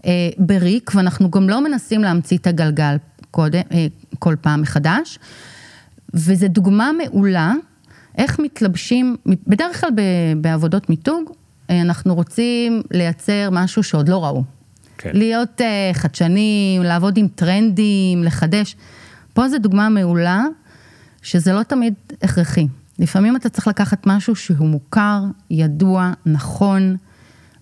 אה, 0.07 0.11
בריק, 0.38 0.90
ואנחנו 0.95 1.30
גם 1.30 1.49
לא 1.49 1.64
מנסים 1.64 2.02
להמציא 2.02 2.38
את 2.38 2.47
הגלגל 2.47 2.97
קודם, 3.30 3.62
אה, 3.73 3.87
כל 4.18 4.35
פעם 4.40 4.62
מחדש. 4.62 5.18
וזו 6.15 6.49
דוגמה 6.49 6.91
מעולה 6.93 7.53
איך 8.19 8.38
מתלבשים, 8.38 9.17
בדרך 9.47 9.81
כלל 9.81 9.91
בעבודות 10.41 10.91
מיתוג, 10.91 11.31
אה, 11.71 11.81
אנחנו 11.81 12.15
רוצים 12.15 12.83
לייצר 12.91 13.49
משהו 13.53 13.83
שעוד 13.83 14.09
לא 14.09 14.25
ראו. 14.25 14.45
כן. 14.99 15.11
להיות 15.15 15.61
uh, 15.61 15.95
חדשנים, 15.95 16.83
לעבוד 16.83 17.17
עם 17.17 17.29
טרנדים, 17.29 18.25
לחדש. 18.25 18.77
פה 19.33 19.49
זו 19.49 19.59
דוגמה 19.59 19.88
מעולה, 19.88 20.45
שזה 21.23 21.53
לא 21.53 21.62
תמיד 21.62 21.95
הכרחי. 22.23 22.67
לפעמים 22.99 23.37
אתה 23.37 23.49
צריך 23.49 23.69
לקחת 23.69 24.07
משהו 24.07 24.37
שהוא 24.37 24.69
מוכר, 24.69 25.23
ידוע, 25.50 26.12
נכון, 26.27 26.97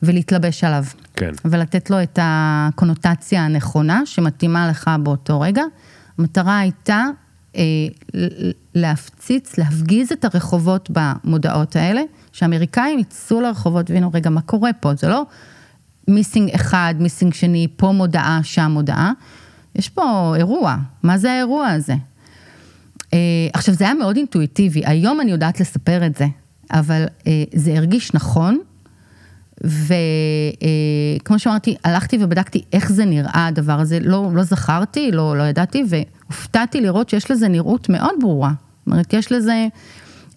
ולהתלבש 0.03 0.65
עליו. 0.65 0.85
כן. 1.15 1.31
ולתת 1.45 1.91
לו 1.91 2.03
את 2.03 2.19
הקונוטציה 2.23 3.45
הנכונה 3.45 4.07
שמתאימה 4.07 4.69
לך 4.69 4.91
באותו 5.03 5.41
רגע. 5.41 5.63
המטרה 6.19 6.59
הייתה 6.59 7.05
אה, 7.05 7.11
להפציץ, 8.75 9.59
להפגיז 9.59 10.13
את 10.13 10.25
הרחובות 10.25 10.89
במודעות 10.93 11.77
האלה, 11.77 12.03
שאמריקאים 12.33 12.99
יצאו 12.99 13.41
לרחובות 13.41 13.91
והנה 13.91 14.09
רגע, 14.15 14.31
מה 14.31 14.41
קורה 14.41 14.73
פה? 14.73 14.95
זה 14.95 15.09
לא 15.09 15.23
מיסינג 16.09 16.51
אחד, 16.55 16.95
מיסינג 16.99 17.35
שני, 17.35 17.69
פה 17.77 17.93
מודעה, 17.93 18.41
שם 18.43 18.71
מודעה. 18.71 19.13
יש 19.75 19.89
פה 19.89 20.35
אירוע, 20.37 20.77
מה 21.03 21.19
זה 21.19 21.33
האירוע 21.33 21.69
הזה? 21.69 21.95
אה, 23.15 23.19
עכשיו, 23.53 23.75
זה 23.75 23.85
היה 23.85 23.95
מאוד 23.95 24.17
אינטואיטיבי, 24.17 24.83
היום 24.87 25.21
אני 25.21 25.31
יודעת 25.31 25.61
לספר 25.61 26.07
את 26.07 26.17
זה, 26.17 26.27
אבל 26.73 27.05
אה, 27.27 27.45
זה 27.55 27.77
הרגיש 27.77 28.15
נכון, 28.15 28.59
וכמו 29.65 31.39
שאמרתי, 31.39 31.77
הלכתי 31.85 32.19
ובדקתי 32.21 32.65
איך 32.73 32.93
זה 32.93 33.05
נראה 33.05 33.47
הדבר 33.47 33.81
הזה, 33.81 33.99
לא, 34.01 34.31
לא 34.35 34.43
זכרתי, 34.43 35.11
לא, 35.13 35.39
לא 35.39 35.43
ידעתי, 35.43 35.85
והופתעתי 36.31 36.81
לראות 36.81 37.09
שיש 37.09 37.31
לזה 37.31 37.49
נראות 37.49 37.89
מאוד 37.89 38.15
ברורה. 38.21 38.51
זאת 38.51 38.93
אומרת, 38.93 39.13
יש 39.13 39.33
לזה 39.33 39.67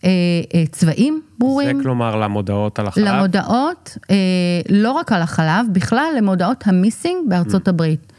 אה, 0.03 0.10
אה, 0.53 0.63
צבעים 0.72 1.22
ברורים. 1.39 1.77
זה 1.77 1.84
כלומר 1.84 2.15
למודעות 2.15 2.79
על 2.79 2.88
החלב? 2.88 3.05
למודעות, 3.05 3.98
אה, 4.12 4.15
לא 4.69 4.91
רק 4.91 5.12
על 5.12 5.22
החלב, 5.22 5.65
בכלל 5.72 6.13
למודעות 6.17 6.63
המיסינג 6.67 7.29
בארצות 7.29 7.67
mm. 7.67 7.69
הברית. 7.69 8.13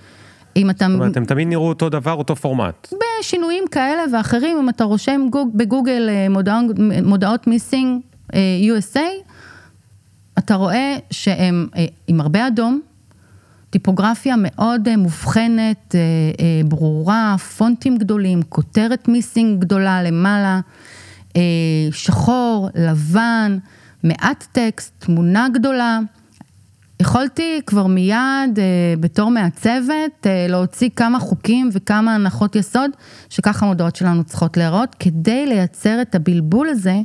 אם 0.57 0.71
אתה... 0.71 0.87
זאת 0.89 0.95
אומרת, 0.95 1.17
הם 1.17 1.25
תמיד 1.25 1.49
נראו 1.49 1.69
אותו 1.69 1.89
דבר, 1.89 2.12
אותו 2.12 2.37
פורמט. 2.37 2.93
בשינויים 3.21 3.65
כאלה 3.71 4.03
ואחרים, 4.12 4.59
אם 4.59 4.69
אתה 4.69 4.85
רושם 4.85 5.27
גוג, 5.31 5.50
בגוגל 5.55 6.09
אה, 6.09 6.29
מודעות, 6.29 6.77
מודעות 7.03 7.47
מיסינג 7.47 8.00
אה, 8.35 8.41
USA, 8.62 9.31
אתה 10.39 10.55
רואה 10.55 10.97
שהם 11.11 11.69
אה, 11.77 11.85
עם 12.07 12.21
הרבה 12.21 12.47
אדום, 12.47 12.81
טיפוגרפיה 13.71 14.35
מאוד 14.39 14.89
אה, 14.89 14.97
מובחנת, 14.97 15.95
אה, 15.95 16.61
ברורה, 16.69 17.37
פונטים 17.57 17.99
גדולים, 17.99 18.43
כותרת 18.43 19.09
מיסינג 19.09 19.61
גדולה 19.61 20.03
למעלה, 20.03 20.61
שחור, 21.91 22.69
לבן, 22.75 23.59
מעט 24.05 24.47
טקסט, 24.53 24.93
תמונה 24.99 25.49
גדולה. 25.55 25.99
יכולתי 27.00 27.61
כבר 27.67 27.87
מיד, 27.87 28.59
בתור 29.00 29.31
מעצבת, 29.31 30.27
להוציא 30.49 30.89
כמה 30.97 31.21
חוקים 31.21 31.71
וכמה 31.73 32.15
הנחות 32.15 32.57
יסוד, 32.57 32.91
שככה 33.29 33.67
המודעות 33.67 33.97
שלנו 33.97 34.25
צריכות 34.25 34.57
להיראות, 34.57 34.97
כדי 34.99 35.47
לייצר 35.47 36.03
את 36.03 36.15
הבלבול 36.15 36.69
הזה. 36.69 37.00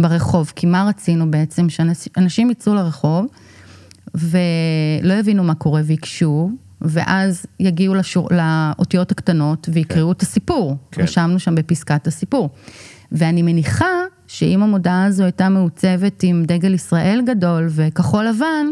ברחוב, 0.00 0.52
כי 0.56 0.66
מה 0.66 0.84
רצינו 0.88 1.30
בעצם? 1.30 1.68
שאנשים 1.68 2.50
יצאו 2.50 2.74
לרחוב 2.74 3.26
ולא 4.14 5.14
יבינו 5.14 5.44
מה 5.44 5.54
קורה 5.54 5.80
ויקשו, 5.84 6.50
ואז 6.80 7.46
יגיעו 7.60 7.94
לשור, 7.94 8.28
לאותיות 8.30 9.10
הקטנות 9.10 9.68
ויקראו 9.72 10.06
כן. 10.06 10.12
את 10.12 10.22
הסיפור. 10.22 10.76
כן. 10.90 11.02
רשמנו 11.02 11.38
שם 11.38 11.54
בפסקת 11.54 12.06
הסיפור. 12.06 12.50
ואני 13.12 13.42
מניחה 13.42 14.02
שאם 14.26 14.62
המודעה 14.62 15.04
הזו 15.04 15.24
הייתה 15.24 15.48
מעוצבת 15.48 16.22
עם 16.22 16.44
דגל 16.46 16.74
ישראל 16.74 17.22
גדול 17.26 17.66
וכחול 17.70 18.24
לבן, 18.24 18.66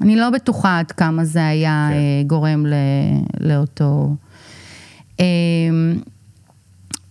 אני 0.00 0.16
לא 0.16 0.30
בטוחה 0.30 0.78
עד 0.78 0.92
כמה 0.92 1.24
זה 1.24 1.46
היה 1.46 1.88
כן. 1.90 1.94
אה, 1.94 2.22
גורם 2.26 2.66
ל, 2.66 2.74
לאותו... 3.40 4.16
אמ, 5.20 5.98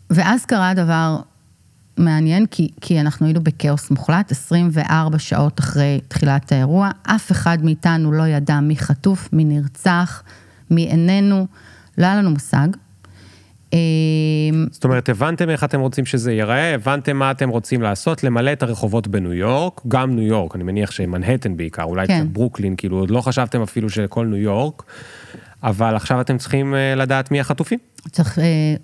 ואז 0.10 0.46
קרה 0.46 0.74
דבר 0.74 1.20
מעניין, 1.98 2.46
כי, 2.46 2.70
כי 2.82 3.00
אנחנו 3.00 3.26
היינו 3.26 3.44
בכאוס 3.44 3.92
מוחלט, 3.92 4.32
24 4.32 5.20
שעות 5.20 5.60
אחרי 5.60 6.00
תחילת 6.08 6.52
האירוע, 6.52 6.90
אף 7.04 7.32
אחד 7.32 7.58
מאיתנו 7.64 8.12
לא 8.12 8.28
ידע 8.28 8.60
מי 8.60 8.78
חטוף, 8.78 9.30
מי 9.34 9.44
נרצח, 9.44 10.24
מי 10.72 10.88
איננו, 10.88 11.48
לא 11.98 12.06
היה 12.06 12.16
לנו 12.16 12.32
מושג. 12.32 12.68
אה, 13.74 13.80
זאת 14.72 14.84
אומרת, 14.84 15.10
הבנתם 15.10 15.50
איך 15.50 15.64
אתם 15.64 15.80
רוצים 15.80 16.06
שזה 16.06 16.32
ייראה, 16.32 16.74
הבנתם 16.76 17.18
מה 17.18 17.32
אתם 17.32 17.50
רוצים 17.50 17.82
לעשות, 17.82 18.24
למלא 18.24 18.54
את 18.54 18.64
הרחובות 18.64 19.08
בניו 19.08 19.34
יורק, 19.34 19.82
גם 19.88 20.16
ניו 20.16 20.24
יורק, 20.24 20.56
אני 20.56 20.64
מניח 20.64 20.92
שמנהטן 20.92 21.58
בעיקר, 21.58 21.84
אולי 21.84 22.08
כן. 22.08 22.20
קצת 22.20 22.30
ברוקלין, 22.34 22.76
כאילו 22.76 22.98
עוד 22.98 23.12
לא 23.12 23.22
חשבתם 23.22 23.62
אפילו 23.62 23.90
שכל 23.90 24.26
ניו 24.26 24.38
יורק, 24.38 24.84
אבל 25.64 25.96
עכשיו 25.96 26.22
אתם 26.22 26.38
צריכים 26.38 26.76
אה, 26.76 26.96
לדעת 26.96 27.32
מי 27.32 27.40
החטופים. 27.40 27.80
צריך 28.12 28.40
אה, 28.40 28.44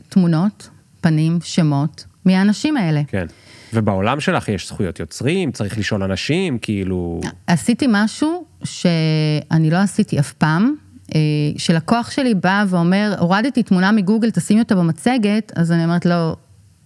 תמונות, 0.09 0.69
פנים, 1.01 1.39
שמות, 1.43 2.05
מי 2.25 2.35
האנשים 2.35 2.77
האלה. 2.77 3.01
כן. 3.07 3.25
ובעולם 3.73 4.19
שלך 4.19 4.49
יש 4.49 4.67
זכויות 4.67 4.99
יוצרים, 4.99 5.51
צריך 5.51 5.77
לשאול 5.77 6.03
אנשים, 6.03 6.57
כאילו... 6.59 7.21
עשיתי 7.47 7.85
משהו 7.89 8.45
שאני 8.63 9.69
לא 9.69 9.77
עשיתי 9.77 10.19
אף 10.19 10.33
פעם, 10.33 10.75
אה, 11.15 11.19
שלקוח 11.57 12.11
שלי 12.11 12.33
בא 12.35 12.65
ואומר, 12.67 13.15
הורדתי 13.19 13.63
תמונה 13.63 13.91
מגוגל, 13.91 14.31
תשימי 14.31 14.59
אותה 14.59 14.75
במצגת, 14.75 15.51
אז 15.55 15.71
אני 15.71 15.83
אומרת 15.83 16.05
לו, 16.05 16.35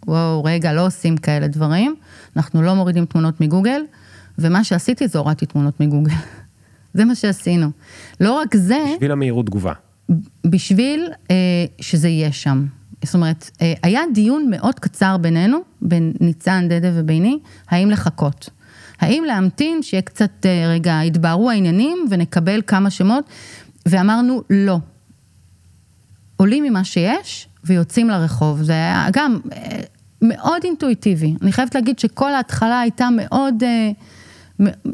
וואו, 0.07 0.43
רגע, 0.43 0.73
לא 0.73 0.85
עושים 0.85 1.17
כאלה 1.17 1.47
דברים, 1.47 1.95
אנחנו 2.35 2.61
לא 2.61 2.75
מורידים 2.75 3.05
תמונות 3.05 3.41
מגוגל, 3.41 3.81
ומה 4.37 4.63
שעשיתי 4.63 5.07
זה 5.07 5.19
הורדתי 5.19 5.45
תמונות 5.45 5.79
מגוגל. 5.79 6.13
זה 6.93 7.05
מה 7.05 7.15
שעשינו. 7.15 7.71
לא 8.19 8.33
רק 8.33 8.55
זה, 8.55 8.83
בשביל 8.95 9.11
המהירות 9.11 9.45
תגובה. 9.45 9.73
בשביל 10.45 11.09
אה, 11.31 11.35
שזה 11.81 12.09
יהיה 12.09 12.31
שם. 12.31 12.65
זאת 13.05 13.15
אומרת, 13.15 13.51
אה, 13.61 13.73
היה 13.83 14.01
דיון 14.13 14.49
מאוד 14.49 14.79
קצר 14.79 15.17
בינינו, 15.17 15.57
בין 15.81 16.13
ניצן, 16.21 16.65
דדה 16.69 16.87
וביני, 16.93 17.39
האם 17.69 17.91
לחכות. 17.91 18.49
האם 18.99 19.23
להמתין, 19.27 19.83
שיהיה 19.83 20.01
קצת, 20.01 20.45
אה, 20.45 20.67
רגע, 20.69 20.99
יתבהרו 21.03 21.49
העניינים 21.49 22.05
ונקבל 22.09 22.61
כמה 22.67 22.89
שמות, 22.89 23.25
ואמרנו 23.85 24.41
לא. 24.49 24.79
עולים 26.37 26.63
ממה 26.63 26.83
שיש 26.83 27.47
ויוצאים 27.63 28.09
לרחוב. 28.09 28.63
זה 28.63 28.73
היה 28.73 29.07
גם 29.13 29.39
אה, 29.53 29.79
מאוד 30.21 30.63
אינטואיטיבי. 30.63 31.35
אני 31.41 31.51
חייבת 31.51 31.75
להגיד 31.75 31.99
שכל 31.99 32.33
ההתחלה 32.33 32.79
הייתה 32.79 33.09
מאוד, 33.11 33.63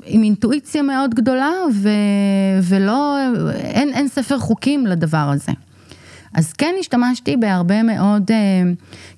עם 0.06 0.24
אינטואיציה 0.24 0.82
מאוד 0.82 1.15
גדולה, 1.15 1.51
ו, 1.74 1.89
ולא, 2.63 3.18
אין, 3.53 3.94
אין 3.94 4.08
ספר 4.08 4.39
חוקים 4.39 4.88
לדבר 4.88 5.18
הזה. 5.18 5.51
אז 6.34 6.54
כן 6.54 6.76
השתמשתי 6.80 7.38
בהרבה 7.38 7.84
מאוד 7.84 8.32
אה, 8.32 8.72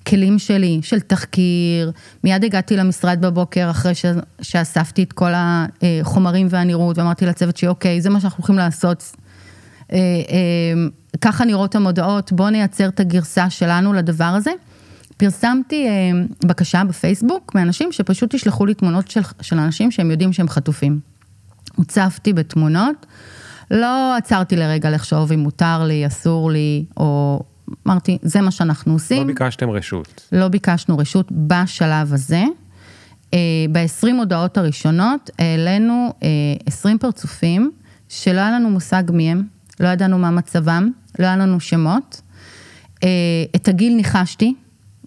כלים 0.06 0.38
שלי, 0.38 0.80
של 0.82 1.00
תחקיר, 1.00 1.92
מיד 2.24 2.44
הגעתי 2.44 2.76
למשרד 2.76 3.18
בבוקר 3.20 3.70
אחרי 3.70 3.94
ש, 3.94 4.04
שאספתי 4.42 5.02
את 5.02 5.12
כל 5.12 5.30
החומרים 5.34 6.46
והנראות, 6.50 6.98
ואמרתי 6.98 7.26
לצוות 7.26 7.56
שלי, 7.56 7.68
אוקיי, 7.68 8.00
זה 8.00 8.10
מה 8.10 8.20
שאנחנו 8.20 8.38
הולכים 8.38 8.56
לעשות. 8.56 9.12
אה, 9.92 9.98
אה, 9.98 10.88
ככה 11.20 11.44
נראות 11.44 11.74
המודעות, 11.74 12.32
בואו 12.32 12.50
נייצר 12.50 12.88
את 12.88 13.00
הגרסה 13.00 13.50
שלנו 13.50 13.92
לדבר 13.92 14.24
הזה. 14.24 14.50
פרסמתי 15.16 15.88
אה, 15.88 16.10
בקשה 16.44 16.84
בפייסבוק 16.84 17.54
מאנשים 17.54 17.92
שפשוט 17.92 18.34
ישלחו 18.34 18.66
לי 18.66 18.74
תמונות 18.74 19.10
של, 19.10 19.20
של 19.40 19.58
אנשים 19.58 19.90
שהם 19.90 20.10
יודעים 20.10 20.32
שהם 20.32 20.48
חטופים. 20.48 21.00
הוצפתי 21.76 22.32
בתמונות, 22.32 23.06
לא 23.70 24.16
עצרתי 24.16 24.56
לרגע 24.56 24.90
לחשוב 24.90 25.32
אם 25.32 25.38
מותר 25.40 25.84
לי, 25.84 26.06
אסור 26.06 26.50
לי, 26.50 26.84
או 26.96 27.40
אמרתי, 27.86 28.18
זה 28.22 28.40
מה 28.40 28.50
שאנחנו 28.50 28.92
עושים. 28.92 29.18
לא 29.22 29.26
ביקשתם 29.26 29.70
רשות. 29.70 30.28
לא 30.32 30.48
ביקשנו 30.48 30.98
רשות 30.98 31.28
בשלב 31.32 32.12
הזה. 32.12 32.42
ב-20 33.72 34.06
הודעות 34.18 34.58
הראשונות 34.58 35.30
העלינו 35.38 36.12
20 36.66 36.98
פרצופים 36.98 37.70
שלא 38.08 38.40
היה 38.40 38.50
לנו 38.50 38.70
מושג 38.70 39.02
מי 39.12 39.30
הם, 39.30 39.42
לא 39.80 39.88
ידענו 39.88 40.18
מה 40.18 40.30
מצבם, 40.30 40.90
לא 41.18 41.26
היה 41.26 41.36
לנו 41.36 41.60
שמות. 41.60 42.20
אה, 43.04 43.08
את 43.56 43.68
הגיל 43.68 43.94
ניחשתי. 43.94 44.54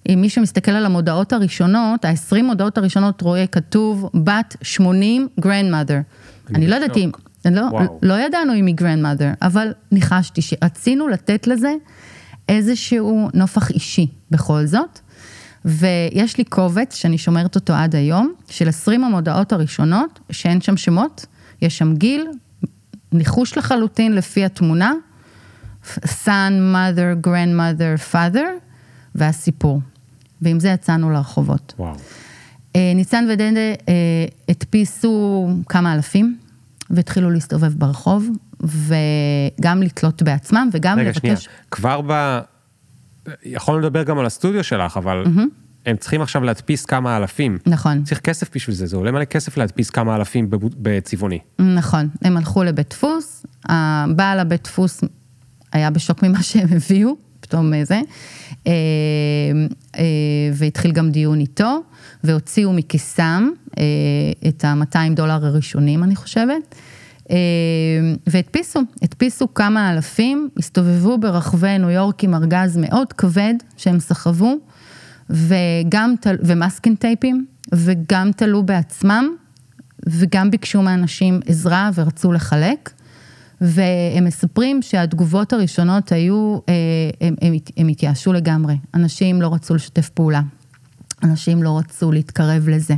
אם 0.09 0.21
מי 0.21 0.29
שמסתכל 0.29 0.71
על 0.71 0.85
המודעות 0.85 1.33
הראשונות, 1.33 2.05
ה-20 2.05 2.45
הודעות 2.49 2.77
הראשונות 2.77 3.21
רואה 3.21 3.47
כתוב 3.47 4.09
בת 4.23 4.55
80 4.61 5.27
grandmother. 5.41 6.01
אני 6.55 6.67
לא 6.67 6.75
ידעתי, 6.75 7.03
אם- 7.05 7.11
לא. 7.55 7.69
לא 8.01 8.13
ידענו 8.13 8.53
אם 8.55 8.65
היא 8.65 8.75
grandmother, 8.75 9.35
אבל 9.41 9.73
ניחשתי 9.91 10.41
שרצינו 10.41 11.07
לתת 11.07 11.47
לזה 11.47 11.73
איזשהו 12.49 13.29
נופח 13.33 13.71
אישי 13.71 14.07
בכל 14.31 14.65
זאת. 14.65 14.99
ויש 15.65 16.37
לי 16.37 16.43
קובץ 16.43 16.95
שאני 16.95 17.17
שומרת 17.17 17.55
אותו 17.55 17.73
עד 17.73 17.95
היום, 17.95 18.33
של 18.49 18.69
20 18.69 19.03
המודעות 19.03 19.53
הראשונות, 19.53 20.19
שאין 20.31 20.61
שם 20.61 20.77
שמות, 20.77 21.25
יש 21.61 21.77
שם 21.77 21.93
גיל, 21.95 22.27
ניחוש 23.11 23.57
לחלוטין 23.57 24.15
לפי 24.15 24.45
התמונה, 24.45 24.93
son, 25.95 26.53
mother, 26.73 27.27
grandmother, 27.27 28.13
father, 28.13 28.47
והסיפור. 29.15 29.81
ועם 30.41 30.59
זה 30.59 30.67
יצאנו 30.69 31.09
לרחובות. 31.09 31.73
וואו. 31.79 31.95
אה, 32.75 32.91
ניצן 32.95 33.27
ודנדה 33.29 33.59
אה, 33.59 34.25
הדפיסו 34.49 35.47
כמה 35.69 35.93
אלפים, 35.93 36.37
והתחילו 36.89 37.31
להסתובב 37.31 37.73
ברחוב, 37.73 38.29
וגם 38.59 39.83
לתלות 39.83 40.23
בעצמם, 40.23 40.69
וגם 40.71 40.99
רגע, 40.99 41.09
לבקש... 41.09 41.21
שנייה. 41.21 41.37
כבר 41.71 42.01
ב... 42.07 42.39
יכולנו 43.43 43.79
לדבר 43.81 44.03
גם 44.03 44.19
על 44.19 44.25
הסטודיו 44.25 44.63
שלך, 44.63 44.97
אבל 44.97 45.23
הם 45.85 45.97
צריכים 45.97 46.21
עכשיו 46.21 46.43
להדפיס 46.43 46.85
כמה 46.85 47.17
אלפים. 47.17 47.57
נכון. 47.65 48.03
צריך 48.03 48.19
כסף 48.19 48.55
בשביל 48.55 48.75
זה, 48.75 48.87
זה 48.87 48.97
עולה 48.97 49.11
מלא 49.11 49.25
כסף 49.25 49.57
להדפיס 49.57 49.89
כמה 49.89 50.15
אלפים 50.15 50.47
בצבעוני. 50.77 51.39
נכון, 51.59 52.09
הם 52.21 52.37
הלכו 52.37 52.63
לבית 52.63 52.89
דפוס, 52.89 53.45
הבעל 53.65 54.39
הבית 54.39 54.63
דפוס 54.63 55.01
היה 55.71 55.89
בשוק 55.89 56.23
ממה 56.23 56.43
שהם 56.43 56.67
הביאו, 56.75 57.15
פתאום 57.39 57.73
אה, 57.73 57.85
זה, 57.85 58.01
אה, 58.67 58.71
אה, 59.97 60.03
והתחיל 60.53 60.91
גם 60.91 61.11
דיון 61.11 61.39
איתו, 61.39 61.81
והוציאו 62.23 62.73
מכיסם 62.73 63.49
את 64.47 64.65
ה-200 64.65 65.13
דולר 65.15 65.45
הראשונים, 65.45 66.03
אני 66.03 66.15
חושבת, 66.15 66.75
אה, 67.31 67.35
והדפיסו, 68.27 68.79
הדפיסו 69.01 69.53
כמה 69.53 69.93
אלפים, 69.93 70.49
הסתובבו 70.59 71.17
ברחבי 71.17 71.77
ניו 71.77 71.89
יורק 71.89 72.23
עם 72.23 72.33
ארגז 72.33 72.77
מאוד 72.77 73.13
כבד 73.13 73.53
שהם 73.77 73.99
סחבו, 73.99 74.55
וגם, 75.29 76.15
ומאסקין 76.39 76.95
טייפים, 76.95 77.45
וגם 77.73 78.31
תלו 78.31 78.63
בעצמם, 78.63 79.27
וגם 80.07 80.51
ביקשו 80.51 80.81
מאנשים 80.81 81.39
עזרה 81.45 81.89
ורצו 81.95 82.31
לחלק. 82.31 82.89
והם 83.61 84.25
מספרים 84.25 84.81
שהתגובות 84.81 85.53
הראשונות 85.53 86.11
היו, 86.11 86.59
אה, 86.69 86.73
הם, 87.21 87.35
הם, 87.41 87.53
הם 87.77 87.87
התייאשו 87.87 88.33
לגמרי. 88.33 88.77
אנשים 88.93 89.41
לא 89.41 89.53
רצו 89.53 89.75
לשתף 89.75 90.09
פעולה. 90.09 90.41
אנשים 91.23 91.63
לא 91.63 91.77
רצו 91.77 92.11
להתקרב 92.11 92.69
לזה. 92.69 92.95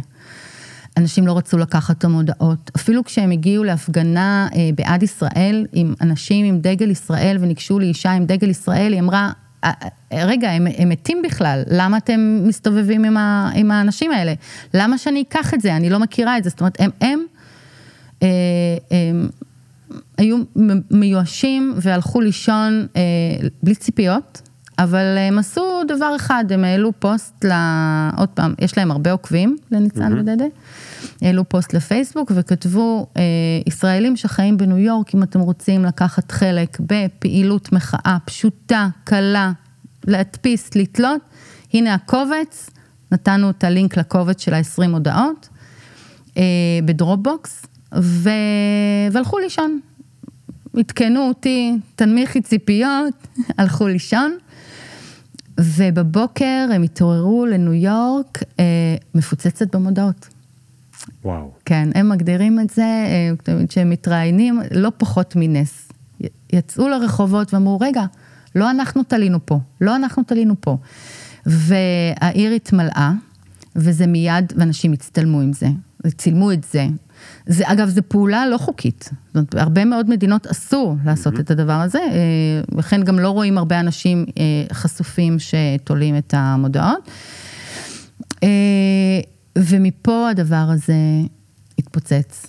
אנשים 0.99 1.27
לא 1.27 1.38
רצו 1.38 1.57
לקחת 1.57 1.97
את 1.97 2.03
המודעות. 2.03 2.71
אפילו 2.75 3.03
כשהם 3.03 3.31
הגיעו 3.31 3.63
להפגנה 3.63 4.47
אה, 4.55 4.69
בעד 4.75 5.03
ישראל, 5.03 5.65
עם 5.73 5.93
אנשים 6.01 6.45
עם 6.45 6.59
דגל 6.59 6.89
ישראל, 6.89 7.38
וניגשו 7.39 7.79
לאישה 7.79 8.12
עם 8.12 8.25
דגל 8.25 8.49
ישראל, 8.49 8.93
היא 8.93 8.99
אמרה, 8.99 9.31
"אה, 9.63 9.71
אה, 10.13 10.25
רגע, 10.25 10.51
הם, 10.51 10.67
הם 10.77 10.89
מתים 10.89 11.21
בכלל, 11.21 11.63
למה 11.71 11.97
אתם 11.97 12.39
מסתובבים 12.43 13.03
עם, 13.05 13.17
ה, 13.17 13.51
עם 13.55 13.71
האנשים 13.71 14.12
האלה? 14.12 14.33
למה 14.73 14.97
שאני 14.97 15.21
אקח 15.21 15.53
את 15.53 15.62
זה? 15.62 15.75
אני 15.75 15.89
לא 15.89 15.99
מכירה 15.99 16.38
את 16.38 16.43
זה. 16.43 16.49
זאת 16.49 16.59
אומרת, 16.59 16.77
הם, 16.79 16.89
הם, 17.01 17.19
אה, 18.23 18.27
הם 18.91 19.29
היו 20.17 20.38
מיואשים 20.91 21.73
והלכו 21.81 22.21
לישון 22.21 22.88
אה, 22.95 23.01
בלי 23.63 23.75
ציפיות, 23.75 24.41
אבל 24.79 25.17
הם 25.17 25.39
עשו 25.39 25.81
דבר 25.88 26.15
אחד, 26.15 26.45
הם 26.49 26.63
העלו 26.63 26.91
פוסט 26.99 27.45
ל... 27.45 27.51
עוד 28.17 28.29
פעם, 28.29 28.53
יש 28.59 28.77
להם 28.77 28.91
הרבה 28.91 29.12
עוקבים 29.12 29.57
לניצן 29.71 30.13
mm-hmm. 30.13 30.19
ודדה, 30.19 30.45
העלו 31.21 31.49
פוסט 31.49 31.73
לפייסבוק 31.73 32.31
וכתבו, 32.35 33.07
אה, 33.17 33.23
ישראלים 33.67 34.15
שחיים 34.15 34.57
בניו 34.57 34.77
יורק, 34.77 35.15
אם 35.15 35.23
אתם 35.23 35.39
רוצים 35.39 35.85
לקחת 35.85 36.31
חלק 36.31 36.77
בפעילות 36.79 37.71
מחאה 37.71 38.17
פשוטה, 38.25 38.88
קלה, 39.03 39.51
להדפיס, 40.07 40.75
לתלות, 40.75 41.21
הנה 41.73 41.93
הקובץ, 41.93 42.69
נתנו 43.12 43.49
את 43.49 43.63
הלינק 43.63 43.97
לקובץ 43.97 44.41
של 44.41 44.53
ה-20 44.53 44.91
הודעות. 44.91 45.49
אה, 46.38 46.43
בדרופבוקס, 46.85 47.65
ו... 47.95 48.29
והלכו 49.12 49.39
לישון. 49.39 49.79
עדכנו 50.77 51.27
אותי, 51.27 51.77
תנמיכי 51.95 52.41
ציפיות, 52.41 53.27
הלכו 53.57 53.88
לישון, 53.88 54.38
ובבוקר 55.59 56.67
הם 56.73 56.83
התעוררו 56.83 57.45
לניו 57.45 57.73
יורק 57.73 58.43
אה, 58.59 58.65
מפוצצת 59.15 59.75
במודעות. 59.75 60.27
וואו. 61.23 61.51
כן, 61.65 61.89
הם 61.95 62.09
מגדירים 62.09 62.59
את 62.59 62.69
זה, 62.69 62.81
אה, 62.83 63.55
כשהם 63.67 63.89
מתראיינים, 63.89 64.61
לא 64.71 64.91
פחות 64.97 65.33
מנס. 65.35 65.89
יצאו 66.53 66.87
לרחובות 66.87 67.53
ואמרו, 67.53 67.79
רגע, 67.79 68.05
לא 68.55 68.71
אנחנו 68.71 69.03
תלינו 69.03 69.45
פה, 69.45 69.59
לא 69.81 69.95
אנחנו 69.95 70.23
תלינו 70.23 70.55
פה. 70.59 70.77
והעיר 71.45 72.51
התמלאה, 72.51 73.11
וזה 73.75 74.07
מיד, 74.07 74.53
ואנשים 74.57 74.93
הצטלמו 74.93 75.41
עם 75.41 75.53
זה, 75.53 75.67
וצילמו 76.05 76.51
את 76.51 76.63
זה. 76.71 76.87
זה, 77.45 77.63
אגב, 77.71 77.89
זו 77.89 78.01
פעולה 78.07 78.47
לא 78.47 78.57
חוקית. 78.57 79.09
זאת 79.27 79.35
אומרת, 79.35 79.55
הרבה 79.55 79.85
מאוד 79.85 80.09
מדינות 80.09 80.47
אסור 80.47 80.95
לעשות 81.05 81.33
mm-hmm. 81.33 81.39
את 81.39 81.51
הדבר 81.51 81.73
הזה, 81.73 81.99
אה, 81.99 82.77
לכן 82.77 83.03
גם 83.03 83.19
לא 83.19 83.29
רואים 83.29 83.57
הרבה 83.57 83.79
אנשים 83.79 84.25
אה, 84.37 84.43
חשופים 84.73 85.37
שתולים 85.39 86.17
את 86.17 86.33
המודעות. 86.37 87.09
אה, 89.57 89.62
ומפה 89.65 90.29
הדבר 90.29 90.65
הזה 90.69 90.95
התפוצץ. 91.79 92.47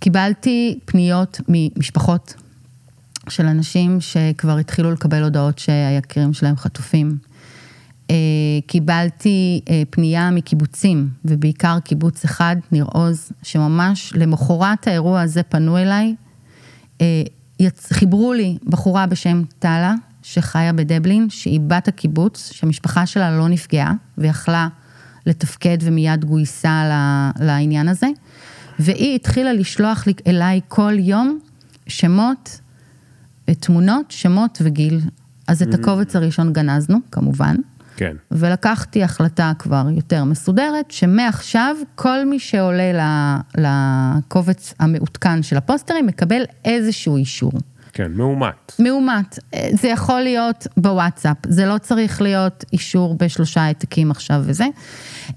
קיבלתי 0.00 0.78
פניות 0.84 1.40
ממשפחות 1.48 2.34
של 3.28 3.46
אנשים 3.46 4.00
שכבר 4.00 4.56
התחילו 4.56 4.92
לקבל 4.92 5.22
הודעות 5.22 5.58
שהיקירים 5.58 6.32
שלהם 6.32 6.56
חטופים. 6.56 7.18
אה, 8.10 8.16
קיבלתי 8.66 9.60
אה, 9.70 9.82
פנייה 9.90 10.30
מקיבוצים, 10.30 11.08
ובעיקר 11.24 11.78
קיבוץ 11.84 12.24
אחד, 12.24 12.56
ניר 12.72 12.86
עוז, 12.92 13.32
שממש 13.42 14.12
למחרת 14.14 14.86
האירוע 14.86 15.20
הזה 15.20 15.42
פנו 15.42 15.78
אליי, 15.78 16.14
אה, 17.00 17.22
חיברו 17.92 18.32
לי 18.32 18.58
בחורה 18.64 19.06
בשם 19.06 19.42
טלה, 19.58 19.94
שחיה 20.28 20.72
בדבלין, 20.72 21.30
שהיא 21.30 21.60
בת 21.60 21.88
הקיבוץ, 21.88 22.52
שהמשפחה 22.52 23.06
שלה 23.06 23.38
לא 23.38 23.48
נפגעה, 23.48 23.92
ויכלה 24.18 24.68
לתפקד 25.26 25.78
ומיד 25.80 26.24
גויסה 26.24 26.84
לעניין 27.40 27.88
הזה. 27.88 28.06
והיא 28.78 29.14
התחילה 29.14 29.52
לשלוח 29.52 30.06
לי 30.06 30.12
אליי 30.26 30.60
כל 30.68 30.92
יום 30.98 31.38
שמות, 31.86 32.60
תמונות, 33.60 34.10
שמות 34.10 34.58
וגיל. 34.62 35.00
אז 35.48 35.62
את 35.62 35.74
mm. 35.74 35.76
הקובץ 35.78 36.16
הראשון 36.16 36.52
גנזנו, 36.52 36.98
כמובן. 37.12 37.56
כן. 37.96 38.16
ולקחתי 38.30 39.02
החלטה 39.02 39.52
כבר 39.58 39.86
יותר 39.90 40.24
מסודרת, 40.24 40.90
שמעכשיו 40.90 41.76
כל 41.94 42.24
מי 42.24 42.38
שעולה 42.38 43.40
לקובץ 43.58 44.74
המעודכן 44.78 45.42
של 45.42 45.56
הפוסטרים 45.56 46.06
מקבל 46.06 46.42
איזשהו 46.64 47.16
אישור. 47.16 47.52
כן, 47.96 48.12
מאומת. 48.12 48.72
מאומת. 48.78 49.38
זה 49.72 49.88
יכול 49.88 50.20
להיות 50.20 50.66
בוואטסאפ, 50.76 51.36
זה 51.48 51.66
לא 51.66 51.78
צריך 51.78 52.22
להיות 52.22 52.64
אישור 52.72 53.14
בשלושה 53.14 53.60
העתקים 53.60 54.10
עכשיו 54.10 54.42
וזה, 54.44 54.66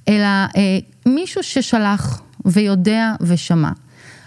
אלא 0.07 0.25
אה, 0.25 0.79
מישהו 1.05 1.43
ששלח 1.43 2.21
ויודע 2.45 3.13
ושמע. 3.21 3.71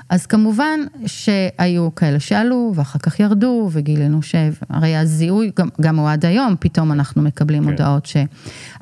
אז 0.09 0.27
כמובן 0.27 0.81
שהיו 1.07 1.95
כאלה 1.95 2.21
שעלו 2.21 2.73
ואחר 2.75 2.99
כך 2.99 3.21
ירדו 3.21 3.69
וגילינו 3.73 4.23
שהרי 4.23 4.97
הזיהוי, 4.97 5.51
גם, 5.59 5.69
גם 5.81 5.99
הוא 5.99 6.11
עד 6.11 6.27
היום, 6.27 6.55
פתאום 6.61 6.93
אנחנו 6.93 7.23
מקבלים 7.23 7.65
כן. 7.65 7.71
הודעות 7.71 8.07
ש... 8.07 8.17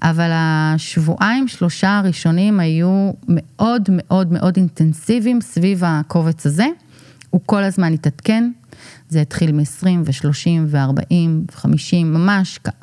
אבל 0.03 0.31
השבועיים, 0.33 1.49
שלושה 1.49 1.99
הראשונים 1.99 2.61
היו 2.61 3.11
מאוד 3.29 3.89
מאוד 3.91 4.33
מאוד 4.33 4.57
אינטנסיביים 4.57 5.41
סביב 5.41 5.83
הקובץ 5.87 6.47
הזה. 6.47 6.67
הוא 7.31 7.41
כל 7.47 7.63
הזמן 7.63 7.93
התעדכן, 7.93 8.51
זה 9.11 9.21
התחיל 9.21 9.53
מ-20 9.53 9.87
ו-30 10.05 10.49
ו-40 10.67 11.15
ו-50, 11.53 12.05
ממש 12.05 12.59
ככה. 12.59 12.77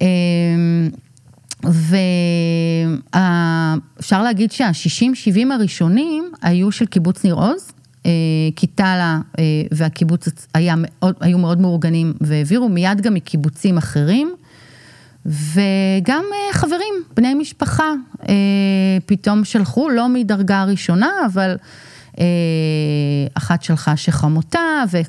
אמ, 0.00 0.90
ואפשר 3.12 4.22
להגיד 4.22 4.52
שה-60-70 4.52 5.52
הראשונים 5.52 6.30
היו 6.42 6.72
של 6.72 6.86
קיבוץ 6.86 7.24
ניר 7.24 7.34
עוז, 7.34 7.72
אה, 8.06 8.10
כי 8.56 8.66
טלה 8.66 9.20
אה, 9.38 9.44
והקיבוץ 9.70 10.28
היה 10.54 10.74
מאוד, 10.76 11.14
היו 11.20 11.38
מאוד 11.38 11.60
מאורגנים 11.60 12.12
והעבירו 12.20 12.68
מיד 12.68 13.00
גם 13.00 13.14
מקיבוצים 13.14 13.76
אחרים. 13.76 14.34
וגם 15.26 16.24
אה, 16.32 16.52
חברים, 16.52 16.94
בני 17.16 17.34
משפחה, 17.34 17.92
פתאום 19.06 19.44
שלחו, 19.44 19.88
לא 19.90 20.08
מדרגה 20.08 20.64
ראשונה, 20.64 21.10
אבל 21.26 21.56
אחת 23.34 23.62
שלחה 23.62 23.96
שחמותה, 23.96 24.84
ו... 24.90 25.00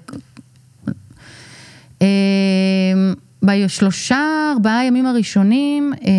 בשלושה, 3.44 4.52
ארבעה 4.54 4.86
ימים 4.86 5.06
הראשונים, 5.06 5.94
אה, 5.94 6.10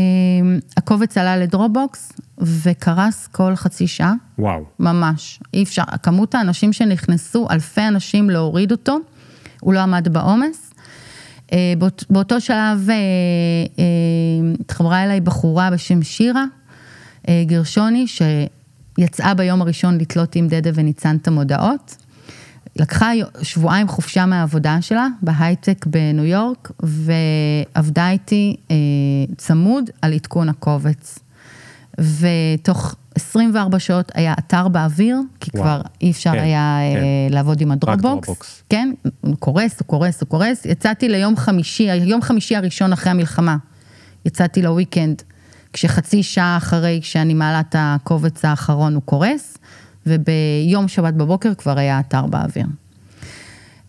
הקובץ 0.77 1.19
עלה 1.19 1.37
לדרופבוקס 1.37 2.13
וקרס 2.39 3.27
כל 3.27 3.57
חצי 3.57 3.87
שעה. 3.87 4.15
וואו. 4.39 4.65
ממש. 4.79 5.41
אי 5.55 5.63
אפשר, 5.63 5.83
כמות 6.03 6.35
האנשים 6.35 6.73
שנכנסו, 6.73 7.47
אלפי 7.51 7.81
אנשים 7.89 8.31
להוריד 8.31 8.73
אותו, 8.73 8.99
הוא 9.61 9.75
לא 9.75 9.81
עמד 9.81 10.09
בעומס. 10.13 10.73
אה, 11.53 11.73
באות, 11.79 12.05
באותו 12.11 12.41
שלב 12.41 12.89
אה, 12.91 12.95
התחברה 14.61 15.05
אליי 15.05 15.21
בחורה 15.21 15.71
בשם 15.71 16.03
שירה 16.03 16.45
גרשוני, 17.47 18.07
שיצאה 18.99 19.35
ביום 19.35 19.63
הראשון 19.63 19.99
לתלות 19.99 20.37
עם 20.37 20.49
דדה 20.49 20.71
וניצן 20.75 21.17
את 21.17 21.29
המודעות. 21.29 21.97
לקחה 22.77 23.11
שבועיים 23.43 23.89
חופשה 23.89 24.27
מהעבודה 24.27 24.83
שלה 24.83 25.07
בהייטק 25.23 25.87
בניו 25.87 26.25
יורק, 26.25 26.73
ועבדה 26.83 28.11
איתי 28.11 28.57
אה, 28.71 28.77
צמוד 29.37 29.91
על 30.03 30.13
עדכון 30.13 30.49
הקובץ. 30.49 31.19
ותוך 32.01 32.95
24 33.15 33.79
שעות 33.79 34.13
היה 34.15 34.35
אתר 34.39 34.69
באוויר, 34.69 35.17
כי 35.41 35.51
וואו. 35.55 35.65
כבר 35.65 35.81
אי 36.01 36.11
אפשר 36.11 36.33
כן, 36.33 36.39
היה 36.39 36.79
אה, 36.81 36.95
כן. 36.95 37.35
לעבוד 37.35 37.61
עם 37.61 37.71
הדרופבוקס. 37.71 38.63
כן, 38.69 38.93
הוא 39.21 39.37
קורס, 39.37 39.81
הוא 39.81 39.87
קורס, 39.87 40.21
הוא 40.21 40.29
קורס. 40.29 40.65
יצאתי 40.65 41.09
ליום 41.09 41.37
חמישי, 41.37 41.91
היום 41.91 42.23
חמישי 42.23 42.57
הראשון 42.57 42.93
אחרי 42.93 43.11
המלחמה. 43.11 43.57
יצאתי 44.25 44.63
לוויקנד, 44.63 45.23
כשחצי 45.79 46.23
שעה 46.23 46.57
אחרי 46.57 47.01
שאני 47.03 47.35
מעלה 47.35 47.61
את 47.61 47.75
הקובץ 47.79 48.45
האחרון 48.45 48.95
הוא 48.95 49.03
קורס. 49.03 49.59
וביום 50.07 50.89
שבת 50.89 51.15
בבוקר 51.15 51.55
כבר 51.55 51.79
היה 51.79 52.01
אתר 52.01 52.27
באוויר. 52.27 52.67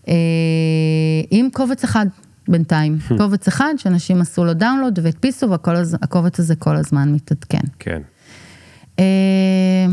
אה, 0.08 0.14
עם 1.30 1.50
קובץ 1.54 1.84
אחד 1.84 2.06
בינתיים, 2.48 2.98
קובץ 3.18 3.48
אחד 3.48 3.74
שאנשים 3.78 4.22
עשו 4.22 4.46
לו 4.46 4.54
דאונלוד 4.54 5.00
והדפיסו 5.04 5.50
והקובץ 5.50 6.40
הזה 6.40 6.56
כל 6.56 6.76
הזמן 6.76 7.14
מתעדכן. 7.14 7.62
כן. 7.80 8.02
אה, 9.00 9.86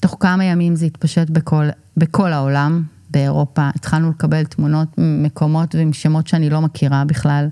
תוך 0.00 0.16
כמה 0.20 0.44
ימים 0.44 0.76
זה 0.76 0.86
התפשט 0.86 1.30
בכל, 1.30 1.64
בכל 1.96 2.32
העולם, 2.32 2.82
באירופה, 3.10 3.68
התחלנו 3.74 4.10
לקבל 4.10 4.44
תמונות 4.44 4.88
ממקומות 4.98 5.74
ועם 5.74 5.92
שמות 5.92 6.26
שאני 6.26 6.50
לא 6.50 6.60
מכירה 6.60 7.04
בכלל. 7.04 7.48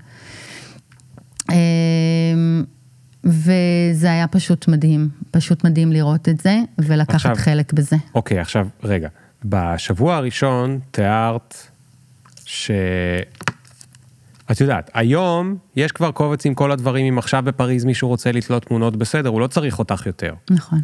וזה 3.24 4.10
היה 4.10 4.26
פשוט 4.28 4.68
מדהים, 4.68 5.08
פשוט 5.30 5.64
מדהים 5.64 5.92
לראות 5.92 6.28
את 6.28 6.40
זה 6.40 6.58
ולקחת 6.78 7.14
עכשיו, 7.14 7.34
חלק 7.36 7.72
בזה. 7.72 7.96
אוקיי, 8.14 8.38
עכשיו, 8.38 8.66
רגע. 8.84 9.08
בשבוע 9.44 10.16
הראשון 10.16 10.78
תיארת 10.90 11.54
ש... 12.44 12.70
את 14.50 14.60
יודעת, 14.60 14.90
היום 14.94 15.56
יש 15.76 15.92
כבר 15.92 16.10
קובץ 16.10 16.46
עם 16.46 16.54
כל 16.54 16.72
הדברים, 16.72 17.06
אם 17.06 17.18
עכשיו 17.18 17.42
בפריז 17.46 17.84
מישהו 17.84 18.08
רוצה 18.08 18.32
לתלות 18.32 18.64
תמונות 18.64 18.96
בסדר, 18.96 19.28
הוא 19.28 19.40
לא 19.40 19.46
צריך 19.46 19.78
אותך 19.78 20.06
יותר. 20.06 20.34
נכון. 20.50 20.78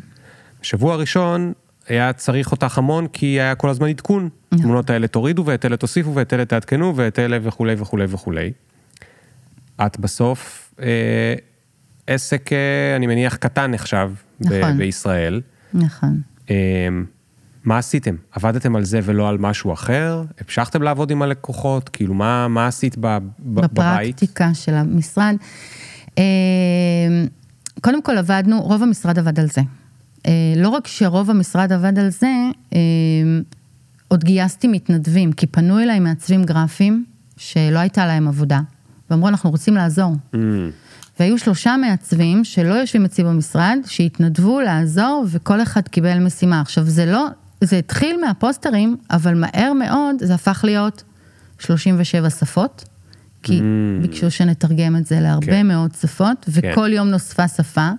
בשבוע 0.62 0.94
הראשון 0.94 1.52
היה 1.88 2.12
צריך 2.12 2.52
אותך 2.52 2.78
המון, 2.78 3.06
כי 3.06 3.26
היה 3.26 3.54
כל 3.54 3.68
הזמן 3.68 3.88
עדכון. 3.88 4.28
נכון. 4.52 4.64
תמונות 4.64 4.90
האלה 4.90 5.06
תורידו, 5.06 5.46
ואת 5.46 5.64
אלה 5.64 5.76
תוסיפו, 5.76 6.14
ואת 6.14 6.32
אלה 6.32 6.44
תעדכנו, 6.44 6.96
ואת 6.96 7.18
אלה 7.18 7.38
וכולי 7.42 7.74
וכולי 7.78 8.04
וכולי. 8.08 8.52
את 9.86 9.98
בסוף 9.98 10.74
אה, 10.80 11.34
עסק, 12.06 12.52
אה, 12.52 12.96
אני 12.96 13.06
מניח, 13.06 13.36
קטן 13.36 13.70
נחשב 13.70 14.10
נכון. 14.40 14.78
בישראל. 14.78 15.40
נכון. 15.74 16.20
אמ, 16.50 16.54
מה 17.64 17.78
עשיתם? 17.78 18.16
עבדתם 18.32 18.76
על 18.76 18.84
זה 18.84 19.00
ולא 19.02 19.28
על 19.28 19.38
משהו 19.38 19.72
אחר? 19.72 20.22
המשכתם 20.40 20.82
לעבוד 20.82 21.10
עם 21.10 21.22
הלקוחות? 21.22 21.88
כאילו, 21.88 22.14
מה, 22.14 22.48
מה 22.48 22.66
עשית 22.66 22.96
ב, 23.00 23.00
ב, 23.00 23.20
בפרקטיקה 23.38 23.92
בבית? 23.92 24.14
בפרקטיקה 24.14 24.54
של 24.54 24.74
המשרד. 24.74 25.36
אמ, 26.18 26.22
קודם 27.80 28.02
כל 28.02 28.18
עבדנו, 28.18 28.62
רוב 28.62 28.82
המשרד 28.82 29.18
עבד 29.18 29.40
על 29.40 29.46
זה. 29.46 29.60
אה, 30.26 30.32
לא 30.56 30.68
רק 30.68 30.86
שרוב 30.86 31.30
המשרד 31.30 31.72
עבד 31.72 31.98
על 31.98 32.08
זה, 32.08 32.32
אמ, 32.72 33.42
עוד 34.08 34.24
גייסתי 34.24 34.68
מתנדבים, 34.68 35.32
כי 35.32 35.46
פנו 35.46 35.78
אליי 35.78 36.00
מעצבים 36.00 36.44
גרפיים 36.44 37.04
שלא 37.36 37.78
הייתה 37.78 38.06
להם 38.06 38.28
עבודה, 38.28 38.60
ואמרו, 39.10 39.28
אנחנו 39.28 39.50
רוצים 39.50 39.74
לעזור. 39.74 40.14
Mm. 40.34 40.36
והיו 41.20 41.38
שלושה 41.38 41.76
מעצבים 41.76 42.44
שלא 42.44 42.74
יושבים 42.74 43.04
אצלי 43.04 43.24
במשרד, 43.24 43.78
שהתנדבו 43.86 44.60
לעזור 44.60 45.24
וכל 45.28 45.62
אחד 45.62 45.88
קיבל 45.88 46.18
משימה. 46.18 46.60
עכשיו 46.60 46.84
זה 46.84 47.06
לא, 47.06 47.26
זה 47.60 47.78
התחיל 47.78 48.20
מהפוסטרים, 48.20 48.96
אבל 49.10 49.34
מהר 49.34 49.72
מאוד 49.72 50.16
זה 50.20 50.34
הפך 50.34 50.60
להיות 50.64 51.02
37 51.58 52.30
שפות, 52.30 52.84
כי 53.42 53.58
mm. 53.58 53.62
ביקשו 54.02 54.30
שנתרגם 54.30 54.96
את 54.96 55.06
זה 55.06 55.20
להרבה 55.20 55.46
כן. 55.46 55.66
מאוד 55.66 55.90
שפות, 56.00 56.46
וכל 56.48 56.86
כן. 56.86 56.92
יום 56.92 57.08
נוספה 57.08 57.48
שפה. 57.48 57.90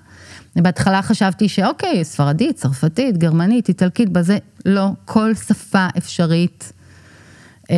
בהתחלה 0.55 1.01
חשבתי 1.01 1.49
שאוקיי, 1.49 2.03
ספרדית, 2.03 2.55
צרפתית, 2.55 3.17
גרמנית, 3.17 3.69
איטלקית, 3.69 4.09
בזה, 4.09 4.37
לא, 4.65 4.89
כל 5.05 5.33
שפה 5.47 5.87
אפשרית. 5.97 6.73
אה, 7.71 7.75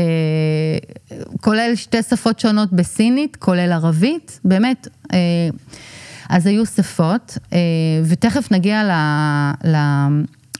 כולל 1.41 1.71
שתי 1.75 2.03
שפות 2.03 2.39
שונות 2.39 2.73
בסינית, 2.73 3.35
כולל 3.35 3.71
ערבית, 3.71 4.39
באמת. 4.45 4.87
אה, 5.13 5.17
אז 6.29 6.45
היו 6.45 6.65
שפות, 6.65 7.37
אה, 7.53 7.57
ותכף 8.05 8.51
נגיע 8.51 8.83
ל, 8.83 8.91
ל, 9.67 9.77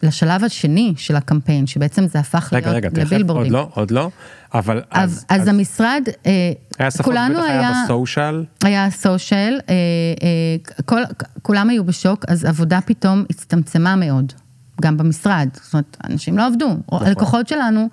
לשלב 0.03 0.43
השני 0.43 0.93
של 0.97 1.15
הקמפיין, 1.15 1.67
שבעצם 1.67 2.07
זה 2.07 2.19
הפך 2.19 2.53
רגע, 2.53 2.71
להיות 2.71 2.77
רגע, 2.77 2.89
תכף, 2.89 2.97
עוד 2.99 3.07
לבילבורדים. 3.07 3.51
לא, 3.51 3.69
עוד 3.73 3.91
לא, 3.91 4.09
אבל 4.53 4.81
אז, 4.91 5.25
אז, 5.29 5.41
אז 5.41 5.47
המשרד, 5.47 6.03
אה, 6.25 6.51
היה 6.79 6.91
שפות, 6.91 7.05
כולנו 7.05 7.43
היה 7.43 7.59
היה, 7.59 7.83
בסושיאל, 7.85 8.45
היה 8.63 8.91
סושיאל, 8.91 9.59
אה, 9.69 9.75
אה, 10.23 10.83
כל, 10.85 11.01
כולם 11.41 11.69
היו 11.69 11.83
בשוק, 11.83 12.25
אז 12.27 12.45
עבודה 12.45 12.79
פתאום 12.85 13.25
הצטמצמה 13.29 13.95
מאוד, 13.95 14.33
גם 14.81 14.97
במשרד, 14.97 15.49
זאת 15.53 15.73
אומרת, 15.73 15.97
אנשים 16.09 16.37
לא 16.37 16.45
עבדו. 16.45 16.69
נכון. 16.87 17.07
הלקוחות 17.07 17.47
שלנו, 17.47 17.89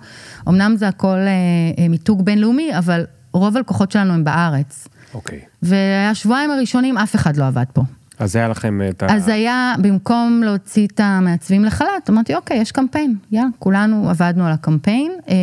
אמנם 0.49 0.75
זה 0.75 0.87
הכל 0.87 1.07
אה, 1.07 1.31
אה, 1.79 1.87
מיתוג 1.87 2.25
בינלאומי, 2.25 2.77
אבל 2.77 3.05
רוב 3.33 3.57
הלקוחות 3.57 3.91
שלנו 3.91 4.13
הם 4.13 4.23
בארץ. 4.23 4.87
אוקיי. 5.13 5.39
והשבועיים 5.61 6.51
הראשונים 6.51 6.97
אף 6.97 7.15
אחד 7.15 7.37
לא 7.37 7.47
עבד 7.47 7.65
פה. 7.73 7.81
אז 8.19 8.35
היה 8.35 8.47
לכם 8.47 8.81
את 8.89 9.03
ה... 9.03 9.15
אז 9.15 9.27
היה, 9.27 9.75
במקום 9.81 10.41
להוציא 10.45 10.87
את 10.87 10.99
המעצבים 10.99 11.65
לחל"ת, 11.65 12.09
אמרתי, 12.09 12.35
אוקיי, 12.35 12.57
יש 12.57 12.71
קמפיין, 12.71 13.15
יאללה, 13.31 13.47
כולנו 13.59 14.09
עבדנו 14.09 14.45
על 14.45 14.51
הקמפיין, 14.51 15.11
אה, 15.29 15.33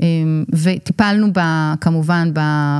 אה, 0.00 0.06
וטיפלנו 0.52 1.32
ב, 1.32 1.40
כמובן 1.80 2.30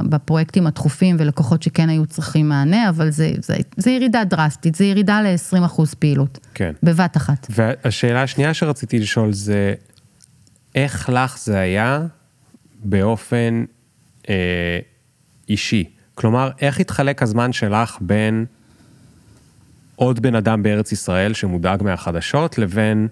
בפרויקטים 0.09 0.67
הדחופים 0.67 1.17
ולקוחות 1.19 1.63
שכן 1.63 1.89
היו 1.89 2.07
צריכים 2.07 2.49
מענה, 2.49 2.89
אבל 2.89 3.11
זה, 3.11 3.33
זה, 3.41 3.57
זה 3.77 3.91
ירידה 3.91 4.25
דרסטית, 4.25 4.75
זה 4.75 4.85
ירידה 4.85 5.23
ל-20% 5.23 5.83
פעילות. 5.99 6.39
כן. 6.55 6.73
בבת 6.83 7.17
אחת. 7.17 7.47
והשאלה 7.51 8.23
השנייה 8.23 8.55
שרציתי 8.55 8.99
לשאול 8.99 9.33
זה, 9.33 9.75
איך 10.75 11.11
לך 11.13 11.39
זה 11.39 11.59
היה 11.59 12.07
באופן 12.85 13.65
אה, 14.29 14.79
אישי? 15.49 15.85
כלומר, 16.15 16.51
איך 16.61 16.81
התחלק 16.81 17.23
הזמן 17.23 17.53
שלך 17.53 17.99
בין 18.01 18.45
עוד 19.97 20.21
בן 20.21 20.35
אדם 20.35 20.63
בארץ 20.63 20.93
ישראל 20.93 21.35
שמודאג 21.35 21.83
מהחדשות, 21.83 22.59
לבין 22.59 23.09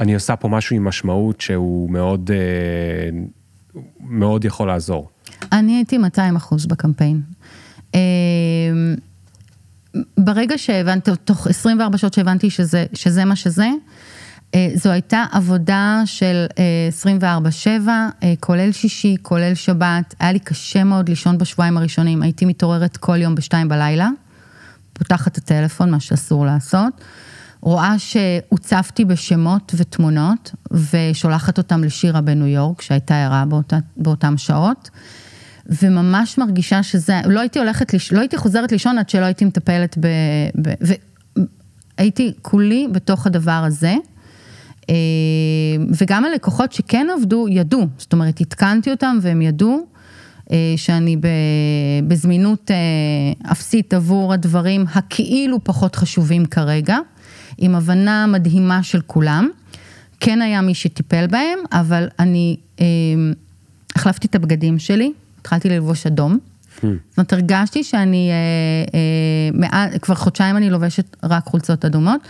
אני 0.00 0.14
עושה 0.14 0.36
פה 0.36 0.48
משהו 0.48 0.76
עם 0.76 0.84
משמעות 0.84 1.40
שהוא 1.40 1.90
מאוד, 1.90 2.30
אה, 2.34 3.80
מאוד 4.00 4.44
יכול 4.44 4.68
לעזור. 4.68 5.10
אני 5.52 5.76
הייתי 5.76 5.98
200 5.98 6.36
אחוז 6.36 6.66
בקמפיין. 6.66 7.22
אה, 7.94 8.00
ברגע 10.18 10.58
שהבנתי, 10.58 11.10
תוך 11.24 11.46
24 11.46 11.98
שעות 11.98 12.14
שהבנתי 12.14 12.50
שזה, 12.50 12.86
שזה 12.94 13.24
מה 13.24 13.36
שזה, 13.36 13.68
אה, 14.54 14.68
זו 14.74 14.90
הייתה 14.90 15.24
עבודה 15.32 16.02
של 16.04 16.46
24-7, 16.90 17.88
כולל 18.40 18.72
שישי, 18.72 19.16
כולל 19.22 19.54
שבת. 19.54 20.14
היה 20.20 20.32
לי 20.32 20.38
קשה 20.38 20.84
מאוד 20.84 21.08
לישון 21.08 21.38
בשבועיים 21.38 21.76
הראשונים, 21.76 22.22
הייתי 22.22 22.44
מתעוררת 22.44 22.96
כל 22.96 23.16
יום 23.16 23.34
בשתיים 23.34 23.68
בלילה, 23.68 24.08
פותחת 24.98 25.32
את 25.32 25.36
הטלפון, 25.36 25.90
מה 25.90 26.00
שאסור 26.00 26.46
לעשות. 26.46 26.92
רואה 27.60 27.98
שהוצפתי 27.98 29.04
בשמות 29.04 29.74
ותמונות, 29.76 30.54
ושולחת 30.70 31.58
אותם 31.58 31.84
לשירה 31.84 32.20
בניו 32.20 32.46
יורק, 32.46 32.82
שהייתה 32.82 33.24
ערה 33.24 33.44
באותה, 33.44 33.78
באותן 33.96 34.36
שעות. 34.36 34.90
וממש 35.66 36.38
מרגישה 36.38 36.82
שזה, 36.82 37.20
לא 37.24 37.40
הייתי 37.40 37.58
הולכת, 37.58 37.94
לש... 37.94 38.12
לא 38.12 38.20
הייתי 38.20 38.36
חוזרת 38.36 38.72
לישון 38.72 38.98
עד 38.98 39.08
שלא 39.08 39.24
הייתי 39.24 39.44
מטפלת 39.44 39.98
ב... 39.98 40.06
ב... 40.62 40.74
והייתי 41.98 42.34
כולי 42.42 42.88
בתוך 42.92 43.26
הדבר 43.26 43.62
הזה. 43.66 43.94
אה, 44.90 44.94
וגם 45.98 46.24
הלקוחות 46.24 46.72
שכן 46.72 47.06
עבדו, 47.18 47.46
ידעו, 47.48 47.86
זאת 47.98 48.12
אומרת, 48.12 48.40
עדכנתי 48.40 48.90
אותם 48.90 49.18
והם 49.22 49.42
ידעו 49.42 49.86
שאני 50.76 51.16
בזמינות 52.08 52.70
אה, 52.70 53.52
אפסית 53.52 53.94
עבור 53.94 54.32
הדברים 54.32 54.84
הכאילו 54.94 55.64
פחות 55.64 55.96
חשובים 55.96 56.46
כרגע, 56.46 56.98
עם 57.58 57.74
הבנה 57.74 58.26
מדהימה 58.26 58.82
של 58.82 59.00
כולם. 59.06 59.48
כן 60.20 60.42
היה 60.42 60.60
מי 60.60 60.74
שטיפל 60.74 61.26
בהם, 61.26 61.58
אבל 61.72 62.08
אני 62.18 62.56
החלפתי 63.96 64.26
את 64.26 64.34
הבגדים 64.34 64.78
שלי, 64.78 65.12
התחלתי 65.40 65.68
ללבוש 65.68 66.06
אדום. 66.06 66.38
זאת 66.82 67.18
אומרת, 67.18 67.32
הרגשתי 67.32 67.84
שאני, 67.84 68.30
אה, 68.30 68.34
אה, 68.98 69.50
מעל, 69.52 69.98
כבר 69.98 70.14
חודשיים 70.14 70.56
אני 70.56 70.70
לובשת 70.70 71.16
רק 71.22 71.44
חולצות 71.44 71.84
אדומות. 71.84 72.20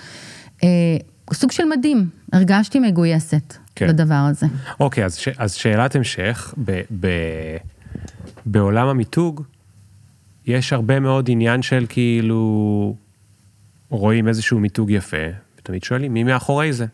אה, 0.65 0.69
סוג 1.33 1.53
של 1.53 1.65
מדהים, 1.65 2.09
הרגשתי 2.33 2.79
מגויסת 2.79 3.55
כן. 3.75 3.89
לדבר 3.89 4.15
הזה. 4.15 4.47
אוקיי, 4.81 5.05
אז, 5.05 5.17
ש, 5.17 5.29
אז 5.39 5.55
שאלת 5.55 5.97
המשך, 5.97 6.55
ב, 6.65 6.81
ב, 7.01 7.07
בעולם 8.51 8.89
המיתוג, 8.89 9.43
יש 10.47 10.73
הרבה 10.73 11.01
מאוד 11.01 11.31
עניין 11.31 11.63
של 11.63 11.87
כאילו, 11.89 12.97
רואים 13.91 14.29
איזשהו 14.29 14.61
מיתוג 14.61 14.91
יפה, 14.91 15.27
ותמיד 15.59 15.85
שואלים, 15.85 16.15
מי 16.15 16.25
מאחורי 16.25 16.73
זה? 16.73 16.87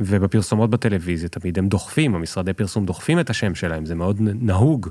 ובפרסומות 0.00 0.70
בטלוויזיה 0.70 1.28
תמיד 1.28 1.58
הם 1.58 1.68
דוחפים, 1.68 2.14
המשרדי 2.14 2.52
פרסום 2.52 2.86
דוחפים 2.86 3.20
את 3.20 3.30
השם 3.30 3.54
שלהם, 3.54 3.86
זה 3.86 3.94
מאוד 3.94 4.16
נהוג. 4.20 4.88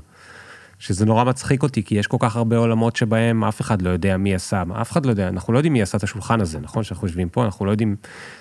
שזה 0.78 1.06
נורא 1.06 1.24
מצחיק 1.24 1.62
אותי, 1.62 1.82
כי 1.82 1.94
יש 1.94 2.06
כל 2.06 2.16
כך 2.20 2.36
הרבה 2.36 2.56
עולמות 2.56 2.96
שבהם 2.96 3.44
אף 3.44 3.60
אחד 3.60 3.82
לא 3.82 3.90
יודע 3.90 4.16
מי 4.16 4.34
עשה, 4.34 4.62
אף 4.80 4.92
אחד 4.92 5.06
לא 5.06 5.10
יודע, 5.10 5.28
אנחנו 5.28 5.52
לא 5.52 5.58
יודעים 5.58 5.72
מי 5.72 5.82
עשה 5.82 5.98
את 5.98 6.02
השולחן 6.02 6.40
הזה, 6.40 6.60
נכון? 6.60 6.82
שאנחנו 6.82 7.06
יושבים 7.06 7.28
פה, 7.28 7.44
אנחנו 7.44 7.66
לא 7.66 7.70
יודעים, 7.70 7.96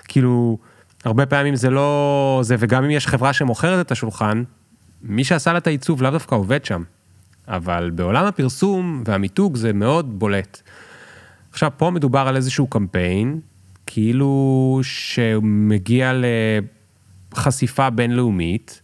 כאילו, 0.08 0.58
הרבה 1.06 1.26
פעמים 1.26 1.56
זה 1.56 1.70
לא 1.70 2.40
זה, 2.44 2.56
וגם 2.60 2.84
אם 2.84 2.92
יש 2.92 3.08
חברה 3.08 3.34
שמוכרת 3.34 3.86
את 3.86 3.92
השולחן, 3.92 4.44
מי 5.02 5.24
שעשה 5.24 5.52
לה 5.52 5.58
את 5.58 5.68
העיצוב 5.68 6.02
לאו 6.02 6.12
דווקא 6.12 6.36
עובד 6.36 6.66
שם. 6.66 6.84
אבל 7.48 7.90
בעולם 7.96 8.26
הפרסום 8.26 9.04
והמיתוג 9.06 9.56
זה 9.56 9.74
מאוד 9.74 10.20
בולט. 10.20 10.62
עכשיו, 11.52 11.72
פה 11.78 11.90
מדובר 11.90 12.28
על 12.28 12.36
איזשהו 12.36 12.68
קמפיין, 12.68 13.40
כאילו 13.86 14.80
שמגיע 14.84 16.14
לחשיפה 17.34 17.90
בינלאומית, 17.90 18.82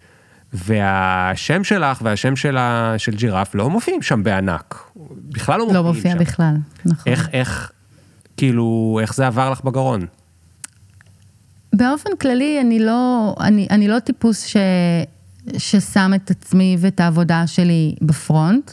והשם 0.54 1.64
שלך 1.64 2.02
והשם 2.02 2.36
של, 2.36 2.58
ה, 2.58 2.94
של 2.98 3.16
ג'ירף 3.16 3.56
לא 3.56 3.70
מופיעים 3.70 4.02
שם 4.02 4.24
בענק. 4.24 4.92
בכלל 5.30 5.60
לא 5.60 5.66
מופיעים 5.66 5.84
שם. 5.84 5.84
לא 5.84 5.94
מופיע. 5.94 6.16
בכלל, 6.16 6.56
נכון. 6.86 7.12
איך, 7.14 7.30
איך, 7.34 7.72
כאילו, 8.38 9.00
איך 9.02 9.14
זה 9.14 9.28
עבר 9.28 9.50
לך 9.50 9.62
בגרון? 9.62 10.06
באופן 11.74 12.10
כללי, 12.22 12.62
אני 12.62 12.80
לא, 12.80 13.36
אני, 13.40 13.68
אני 13.72 13.88
לא 13.88 14.00
טיפוס 14.00 14.46
ש, 14.46 14.58
ששם 15.58 16.12
את 16.16 16.32
עצמי 16.32 16.78
ואת 16.80 17.00
העבודה 17.00 17.48
שלי 17.48 17.96
בפרונט. 18.02 18.72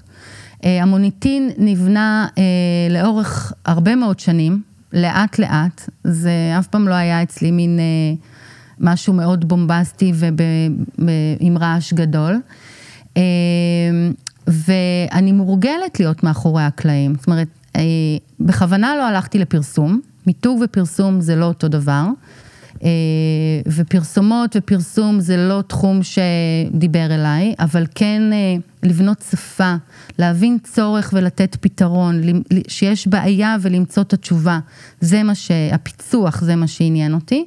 אה, 0.64 0.82
המוניטין 0.82 1.50
נבנה 1.58 2.26
אה, 2.38 2.42
לאורך 2.90 3.52
הרבה 3.64 3.96
מאוד 3.96 4.20
שנים, 4.20 4.62
לאט 4.92 5.38
לאט, 5.38 5.90
זה 6.04 6.30
אף 6.58 6.66
פעם 6.66 6.88
לא 6.88 6.94
היה 6.94 7.22
אצלי 7.22 7.50
מין... 7.50 7.78
אה, 7.78 8.14
משהו 8.82 9.12
מאוד 9.12 9.48
בומבסטי 9.48 10.12
ועם 10.16 11.58
רעש 11.58 11.92
גדול. 11.92 12.40
ואני 14.46 15.32
מורגלת 15.32 16.00
להיות 16.00 16.22
מאחורי 16.22 16.62
הקלעים, 16.62 17.14
זאת 17.14 17.26
אומרת, 17.26 17.48
בכוונה 18.40 18.96
לא 18.96 19.08
הלכתי 19.08 19.38
לפרסום, 19.38 20.00
מיתוג 20.26 20.62
ופרסום 20.64 21.20
זה 21.20 21.36
לא 21.36 21.44
אותו 21.44 21.68
דבר, 21.68 22.06
ופרסומות 23.66 24.56
ופרסום 24.56 25.20
זה 25.20 25.36
לא 25.36 25.62
תחום 25.66 26.00
שדיבר 26.02 27.14
אליי, 27.14 27.54
אבל 27.58 27.86
כן 27.94 28.22
אה, 28.32 28.38
לבנות 28.82 29.24
שפה, 29.30 29.74
להבין 30.18 30.58
צורך 30.64 31.10
ולתת 31.16 31.56
פתרון, 31.60 32.20
שיש 32.68 33.08
בעיה 33.08 33.56
ולמצוא 33.60 34.02
את 34.02 34.12
התשובה, 34.12 34.58
זה 35.00 35.22
מה 35.22 35.34
שהפיצוח, 35.34 36.40
זה 36.40 36.56
מה 36.56 36.66
שעניין 36.66 37.14
אותי. 37.14 37.44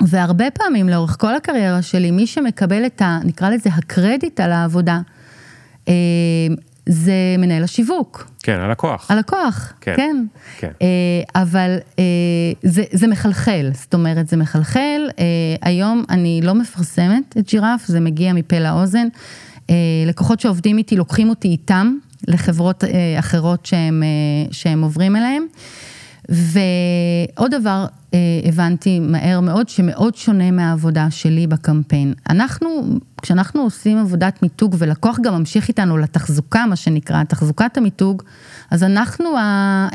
והרבה 0.00 0.50
פעמים 0.50 0.88
לאורך 0.88 1.16
כל 1.20 1.34
הקריירה 1.34 1.82
שלי, 1.82 2.10
מי 2.10 2.26
שמקבל 2.26 2.86
את 2.86 3.02
ה... 3.02 3.18
נקרא 3.24 3.50
לזה 3.50 3.70
הקרדיט 3.72 4.40
על 4.40 4.52
העבודה, 4.52 5.00
אה, 5.88 5.94
זה 6.88 7.12
מנהל 7.38 7.64
השיווק. 7.64 8.33
כן, 8.44 8.60
הלקוח. 8.60 9.10
הלקוח, 9.10 9.72
כן. 9.80 9.94
כן. 9.96 10.16
כן. 10.58 10.70
אה, 10.82 11.42
אבל 11.42 11.76
אה, 11.98 12.04
זה, 12.62 12.82
זה 12.92 13.06
מחלחל, 13.06 13.70
זאת 13.72 13.94
אומרת, 13.94 14.28
זה 14.28 14.36
מחלחל. 14.36 15.08
היום 15.62 16.04
אני 16.10 16.40
לא 16.42 16.54
מפרסמת 16.54 17.36
את 17.38 17.48
ג'ירף, 17.48 17.86
זה 17.86 18.00
מגיע 18.00 18.32
מפה 18.32 18.58
לאוזן. 18.58 19.08
לקוחות 20.06 20.40
שעובדים 20.40 20.78
איתי, 20.78 20.96
לוקחים 20.96 21.28
אותי 21.28 21.48
איתם 21.48 21.96
לחברות 22.28 22.84
אחרות 23.18 23.66
שהם, 23.66 24.02
שהם 24.50 24.82
עוברים 24.82 25.16
אליהם. 25.16 25.46
ועוד 26.28 27.54
דבר 27.54 27.86
אה, 28.14 28.18
הבנתי 28.44 29.00
מהר 29.00 29.40
מאוד, 29.40 29.68
שמאוד 29.68 30.14
שונה 30.14 30.50
מהעבודה 30.50 31.10
שלי 31.10 31.46
בקמפיין. 31.46 32.14
אנחנו, 32.30 32.68
כשאנחנו 33.22 33.62
עושים 33.62 33.98
עבודת 33.98 34.42
מיתוג 34.42 34.74
ולקוח 34.78 35.18
גם 35.22 35.34
ממשיך 35.34 35.68
איתנו 35.68 35.96
לתחזוקה, 35.96 36.66
מה 36.66 36.76
שנקרא, 36.76 37.24
תחזוקת 37.24 37.76
המיתוג, 37.76 38.22
אז 38.70 38.82
אנחנו 38.82 39.36
אה, 39.36 39.88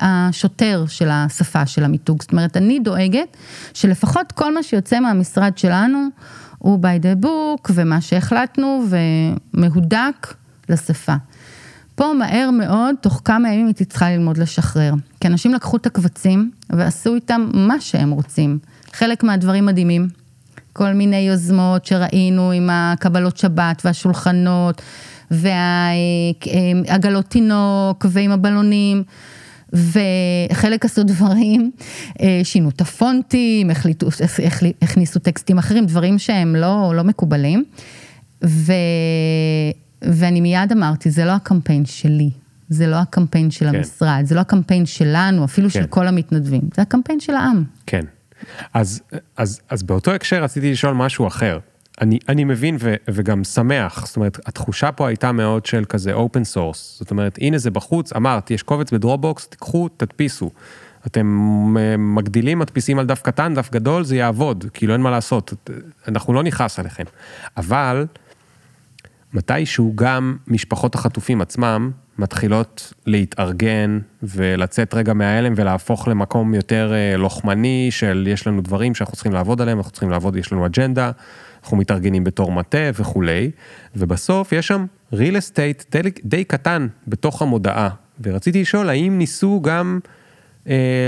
השוטר 0.00 0.84
של 0.88 1.08
השפה 1.10 1.66
של 1.66 1.84
המיתוג. 1.84 2.22
זאת 2.22 2.32
אומרת, 2.32 2.56
אני 2.56 2.78
דואגת 2.78 3.36
שלפחות 3.74 4.32
כל 4.32 4.54
מה 4.54 4.62
שיוצא 4.62 5.00
מהמשרד 5.00 5.58
שלנו 5.58 6.08
הוא 6.58 6.78
by 6.82 7.02
the 7.04 7.24
book, 7.24 7.70
ומה 7.74 8.00
שהחלטנו, 8.00 8.84
ומהודק 9.54 10.34
לשפה. 10.68 11.14
פה 11.94 12.12
מהר 12.18 12.50
מאוד, 12.50 12.94
תוך 13.00 13.22
כמה 13.24 13.52
ימים 13.52 13.66
הייתי 13.66 13.84
צריכה 13.84 14.10
ללמוד 14.10 14.38
לשחרר. 14.38 14.94
כי 15.20 15.28
אנשים 15.28 15.54
לקחו 15.54 15.76
את 15.76 15.86
הקבצים 15.86 16.50
ועשו 16.70 17.14
איתם 17.14 17.50
מה 17.54 17.80
שהם 17.80 18.10
רוצים. 18.10 18.58
חלק 18.92 19.22
מהדברים 19.22 19.66
מדהימים. 19.66 20.08
כל 20.72 20.92
מיני 20.92 21.16
יוזמות 21.16 21.86
שראינו 21.86 22.50
עם 22.50 22.70
הקבלות 22.72 23.36
שבת 23.36 23.82
והשולחנות 23.84 24.82
והעגלות 25.30 27.24
תינוק 27.24 28.06
ועם 28.08 28.30
הבלונים. 28.30 29.02
וחלק 29.72 30.84
עשו 30.84 31.02
דברים, 31.02 31.70
אה, 32.20 32.40
שינו 32.44 32.68
את 32.68 32.80
הפונטים, 32.80 33.70
החליטו, 33.70 34.08
הכניסו 34.82 35.20
טקסטים 35.20 35.58
אחרים, 35.58 35.86
דברים 35.86 36.18
שהם 36.18 36.56
לא, 36.56 36.92
לא 36.96 37.04
מקובלים. 37.04 37.64
ו, 38.44 38.72
ואני 40.12 40.40
מיד 40.40 40.72
אמרתי, 40.72 41.10
זה 41.10 41.24
לא 41.24 41.30
הקמפיין 41.30 41.84
שלי, 41.84 42.30
זה 42.68 42.86
לא 42.86 42.96
הקמפיין 42.96 43.50
של 43.50 43.70
כן. 43.70 43.74
המשרד, 43.74 44.22
זה 44.24 44.34
לא 44.34 44.40
הקמפיין 44.40 44.86
שלנו, 44.86 45.44
אפילו 45.44 45.68
כן. 45.70 45.80
של 45.80 45.86
כל 45.86 46.06
המתנדבים, 46.06 46.62
זה 46.74 46.82
הקמפיין 46.82 47.20
של 47.20 47.34
העם. 47.34 47.64
כן. 47.86 48.04
אז, 48.74 49.02
אז, 49.36 49.60
אז 49.68 49.82
באותו 49.82 50.10
הקשר 50.10 50.42
רציתי 50.42 50.72
לשאול 50.72 50.94
משהו 50.94 51.26
אחר. 51.26 51.58
אני, 52.00 52.18
אני 52.28 52.44
מבין 52.44 52.76
ו, 52.80 52.94
וגם 53.10 53.44
שמח, 53.44 54.06
זאת 54.06 54.16
אומרת, 54.16 54.38
התחושה 54.46 54.92
פה 54.92 55.08
הייתה 55.08 55.32
מאוד 55.32 55.66
של 55.66 55.84
כזה 55.84 56.14
open 56.14 56.54
source, 56.54 56.78
זאת 56.98 57.10
אומרת, 57.10 57.38
הנה 57.40 57.58
זה 57.58 57.70
בחוץ, 57.70 58.12
אמרת, 58.12 58.50
יש 58.50 58.62
קובץ 58.62 58.92
בדרופבוקס, 58.92 59.46
תיקחו, 59.46 59.88
תדפיסו. 59.96 60.50
אתם 61.06 61.26
מגדילים, 61.98 62.58
מדפיסים 62.58 62.98
על 62.98 63.06
דף 63.06 63.22
קטן, 63.22 63.54
דף 63.54 63.70
גדול, 63.72 64.04
זה 64.04 64.16
יעבוד, 64.16 64.64
כאילו 64.74 64.92
אין 64.92 65.00
מה 65.00 65.10
לעשות, 65.10 65.54
אנחנו 66.08 66.32
לא 66.32 66.42
נכעס 66.42 66.78
עליכם. 66.78 67.04
אבל, 67.56 68.06
מתישהו 69.34 69.92
גם 69.94 70.36
משפחות 70.48 70.94
החטופים 70.94 71.40
עצמם 71.40 71.90
מתחילות 72.18 72.92
להתארגן 73.06 73.98
ולצאת 74.22 74.94
רגע 74.94 75.12
מההלם 75.12 75.52
ולהפוך 75.56 76.08
למקום 76.08 76.54
יותר 76.54 76.92
אה, 76.94 77.16
לוחמני 77.16 77.88
של 77.90 78.26
יש 78.30 78.46
לנו 78.46 78.62
דברים 78.62 78.94
שאנחנו 78.94 79.14
צריכים 79.14 79.32
לעבוד 79.32 79.60
עליהם, 79.60 79.78
אנחנו 79.78 79.92
צריכים 79.92 80.10
לעבוד, 80.10 80.36
יש 80.36 80.52
לנו 80.52 80.66
אג'נדה, 80.66 81.10
אנחנו 81.62 81.76
מתארגנים 81.76 82.24
בתור 82.24 82.52
מטה 82.52 82.90
וכולי, 82.94 83.50
ובסוף 83.96 84.52
יש 84.52 84.66
שם 84.66 84.86
real 85.14 85.16
estate 85.16 85.84
די, 85.90 86.10
די 86.24 86.44
קטן 86.44 86.86
בתוך 87.06 87.42
המודעה, 87.42 87.88
ורציתי 88.22 88.60
לשאול 88.60 88.88
האם 88.88 89.18
ניסו 89.18 89.60
גם 89.62 89.98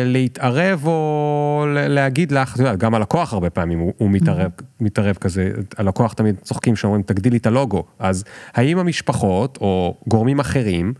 להתערב 0.04 0.86
או 0.86 1.66
להגיד 1.70 2.32
לך, 2.32 2.54
את 2.54 2.58
יודעת, 2.58 2.78
גם 2.78 2.94
הלקוח 2.94 3.32
הרבה 3.32 3.50
פעמים 3.50 3.78
הוא, 3.78 3.92
הוא 3.98 4.10
מתערב, 4.10 4.50
mm-hmm. 4.58 4.64
מתערב 4.80 5.16
כזה, 5.16 5.50
הלקוח 5.78 6.12
תמיד 6.12 6.36
צוחקים 6.42 6.76
שאומרים 6.76 7.02
תגדילי 7.02 7.36
את 7.36 7.46
הלוגו, 7.46 7.84
אז 7.98 8.24
האם 8.54 8.78
המשפחות 8.78 9.58
או 9.60 9.96
גורמים 10.08 10.40
אחרים 10.40 10.92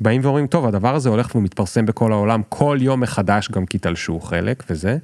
באים 0.00 0.20
ואומרים, 0.24 0.46
טוב, 0.46 0.66
הדבר 0.66 0.94
הזה 0.94 1.08
הולך 1.08 1.34
ומתפרסם 1.34 1.86
בכל 1.86 2.12
העולם 2.12 2.42
כל 2.48 2.78
יום 2.80 3.00
מחדש, 3.00 3.50
גם 3.50 3.66
כי 3.66 3.78
תלשו 3.78 4.20
חלק 4.20 4.64
וזה, 4.70 4.96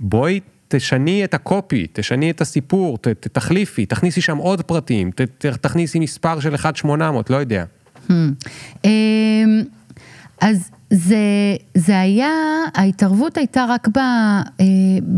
בואי 0.00 0.40
תשני 0.68 1.24
את 1.24 1.34
הקופי, 1.34 1.86
תשני 1.92 2.30
את 2.30 2.40
הסיפור, 2.40 2.98
ת, 2.98 3.08
ת, 3.08 3.26
תחליפי, 3.26 3.86
תכניסי 3.86 4.20
שם 4.20 4.36
עוד 4.36 4.62
פרטים, 4.62 5.10
ת, 5.10 5.20
ת, 5.20 5.46
תכניסי 5.46 5.98
מספר 5.98 6.40
של 6.40 6.54
1-800, 6.54 6.88
לא 7.30 7.36
יודע. 7.36 7.64
Hmm. 8.08 8.12
אמ, 8.84 9.62
אז 10.40 10.70
זה, 10.90 11.16
זה 11.74 12.00
היה, 12.00 12.32
ההתערבות 12.74 13.36
הייתה 13.36 13.64
רק 13.68 13.88
ב, 13.88 13.98
אה, 13.98 14.64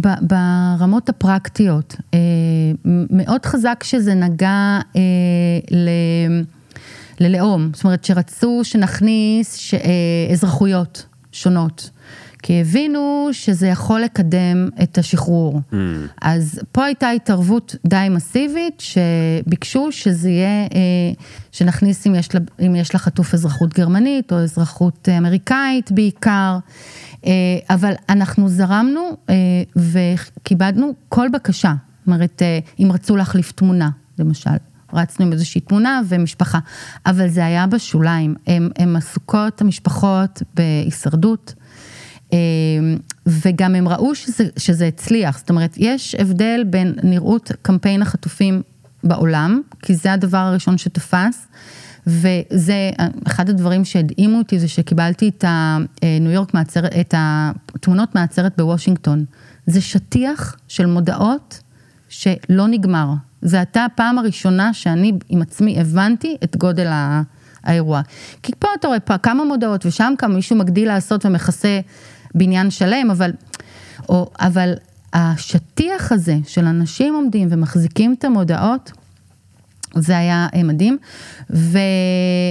ב, 0.00 0.08
ברמות 0.20 1.08
הפרקטיות. 1.08 1.96
אה, 2.14 2.18
מאוד 3.10 3.46
חזק 3.46 3.82
שזה 3.82 4.14
נגע 4.14 4.78
אה, 4.96 5.00
ל... 5.70 5.88
ללאום, 7.20 7.70
זאת 7.74 7.84
אומרת 7.84 8.04
שרצו 8.04 8.60
שנכניס 8.62 9.74
אזרחויות 10.32 11.06
שונות. 11.32 11.90
כי 12.42 12.60
הבינו 12.60 13.28
שזה 13.32 13.66
יכול 13.66 14.00
לקדם 14.00 14.68
את 14.82 14.98
השחרור. 14.98 15.60
Mm. 15.72 15.76
אז 16.22 16.60
פה 16.72 16.84
הייתה 16.84 17.10
התערבות 17.10 17.76
די 17.86 18.06
מסיבית, 18.10 18.80
שביקשו 18.80 19.92
שזה 19.92 20.30
יהיה, 20.30 20.62
אה, 20.62 20.68
שנכניס 21.52 22.06
אם 22.06 22.14
יש, 22.14 22.34
לה, 22.34 22.40
אם 22.66 22.76
יש 22.76 22.94
לחטוף 22.94 23.34
אזרחות 23.34 23.74
גרמנית 23.74 24.32
או 24.32 24.38
אזרחות 24.38 25.08
אמריקאית 25.18 25.92
בעיקר. 25.92 26.58
אה, 27.26 27.30
אבל 27.70 27.92
אנחנו 28.08 28.48
זרמנו 28.48 29.10
אה, 29.30 29.34
וכיבדנו 29.76 30.94
כל 31.08 31.28
בקשה. 31.32 31.74
זאת 31.98 32.06
אומרת, 32.06 32.42
אם 32.78 32.92
רצו 32.92 33.16
להחליף 33.16 33.52
תמונה, 33.52 33.90
למשל. 34.18 34.50
רצנו 34.92 35.26
עם 35.26 35.32
איזושהי 35.32 35.60
תמונה 35.60 36.00
ומשפחה, 36.08 36.58
אבל 37.06 37.28
זה 37.28 37.44
היה 37.44 37.66
בשוליים. 37.66 38.34
הן 38.76 38.96
עסוקות, 38.96 39.60
המשפחות, 39.60 40.42
בהישרדות. 40.54 41.54
אמ, 42.32 42.38
וגם 43.26 43.74
הם 43.74 43.88
ראו 43.88 44.14
שזה, 44.14 44.44
שזה 44.56 44.86
הצליח, 44.86 45.38
זאת 45.38 45.50
אומרת, 45.50 45.74
יש 45.76 46.14
הבדל 46.14 46.64
בין 46.66 46.94
נראות 47.02 47.52
קמפיין 47.62 48.02
החטופים 48.02 48.62
בעולם, 49.04 49.60
כי 49.82 49.94
זה 49.94 50.12
הדבר 50.12 50.38
הראשון 50.38 50.78
שתפס, 50.78 51.46
וזה 52.06 52.90
אחד 53.26 53.50
הדברים 53.50 53.84
שהדהימו 53.84 54.38
אותי, 54.38 54.58
זה 54.58 54.68
שקיבלתי 54.68 55.28
את 55.28 55.44
הניו 55.48 56.28
אה, 56.28 56.34
יורק 56.34 56.54
מעצרת, 56.54 56.92
את 57.00 57.14
התמונות 57.16 58.14
מהעצרת 58.14 58.52
בוושינגטון. 58.56 59.24
זה 59.66 59.80
שטיח 59.80 60.56
של 60.68 60.86
מודעות 60.86 61.60
שלא 62.08 62.66
נגמר. 62.68 63.08
זו 63.42 63.56
הייתה 63.56 63.84
הפעם 63.84 64.18
הראשונה 64.18 64.74
שאני 64.74 65.12
עם 65.28 65.42
עצמי 65.42 65.80
הבנתי 65.80 66.36
את 66.44 66.56
גודל 66.56 66.86
האירוע. 67.64 68.00
כי 68.42 68.52
פה 68.58 68.68
אתה 68.80 68.88
רואה 68.88 69.00
פה 69.00 69.18
כמה 69.18 69.44
מודעות 69.44 69.86
ושם 69.86 70.14
כמה 70.18 70.34
מישהו 70.34 70.56
מגדיל 70.56 70.88
לעשות 70.88 71.26
ומכסה 71.26 71.80
בניין 72.34 72.70
שלם, 72.70 73.10
אבל, 73.10 73.30
או, 74.08 74.30
אבל 74.40 74.74
השטיח 75.12 76.12
הזה 76.12 76.36
של 76.46 76.64
אנשים 76.64 77.14
עומדים 77.14 77.48
ומחזיקים 77.50 78.14
את 78.18 78.24
המודעות, 78.24 78.92
זה 79.94 80.18
היה 80.18 80.46
אה, 80.54 80.62
מדהים, 80.62 80.98
ו, 81.50 81.78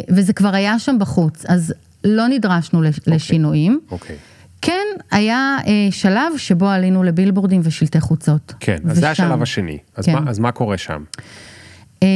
וזה 0.10 0.34
כבר 0.34 0.56
היה 0.56 0.80
שם 0.80 1.00
בחוץ, 1.00 1.46
אז 1.46 1.74
לא 2.04 2.28
נדרשנו 2.28 2.84
okay. 2.84 3.02
לשינויים. 3.08 3.80
אוקיי. 3.91 4.15
Okay. 4.15 4.20
כן, 4.62 4.86
היה 5.12 5.58
אה, 5.67 5.88
שלב 5.91 6.38
שבו 6.38 6.67
עלינו 6.67 7.04
לבילבורדים 7.04 7.62
ושלטי 7.63 8.00
חוצות. 8.00 8.54
כן, 8.60 8.78
אז 8.86 8.91
ושם, 8.91 9.02
זה 9.02 9.10
השלב 9.10 9.41
השני. 9.41 9.78
אז, 9.96 10.06
כן. 10.06 10.13
מה, 10.13 10.30
אז 10.30 10.39
מה 10.39 10.52
קורה 10.52 10.78
שם? 10.78 11.04
אה, 12.04 12.08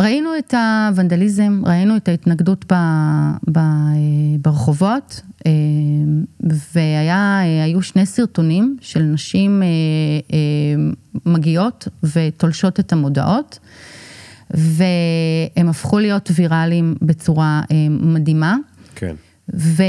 ראינו 0.00 0.30
את 0.38 0.54
הוונדליזם, 0.54 1.62
ראינו 1.66 1.96
את 1.96 2.08
ההתנגדות 2.08 2.72
ב, 2.72 2.74
ב, 3.52 3.58
ברחובות, 4.42 5.20
אה, 5.46 5.52
והיו 6.74 7.82
שני 7.82 8.06
סרטונים 8.06 8.76
של 8.80 9.02
נשים 9.02 9.62
אה, 9.62 9.68
אה, 10.32 10.38
מגיעות 11.26 11.88
ותולשות 12.02 12.80
את 12.80 12.92
המודעות, 12.92 13.58
והם 14.50 15.68
הפכו 15.68 15.98
להיות 15.98 16.30
ויראליים 16.34 16.94
בצורה 17.02 17.62
מדהימה. 17.90 18.56
כן. 18.94 19.14
ו... 19.54 19.82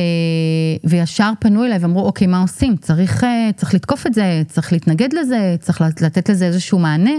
וישר 0.83 1.31
פנו 1.39 1.65
אליי 1.65 1.77
ואמרו, 1.77 2.05
אוקיי, 2.05 2.27
מה 2.27 2.41
עושים? 2.41 2.77
צריך, 2.77 3.25
צריך 3.55 3.73
לתקוף 3.73 4.07
את 4.07 4.13
זה, 4.13 4.41
צריך 4.47 4.73
להתנגד 4.73 5.13
לזה, 5.13 5.55
צריך 5.59 5.81
לתת 5.81 6.29
לזה 6.29 6.45
איזשהו 6.45 6.79
מענה. 6.79 7.11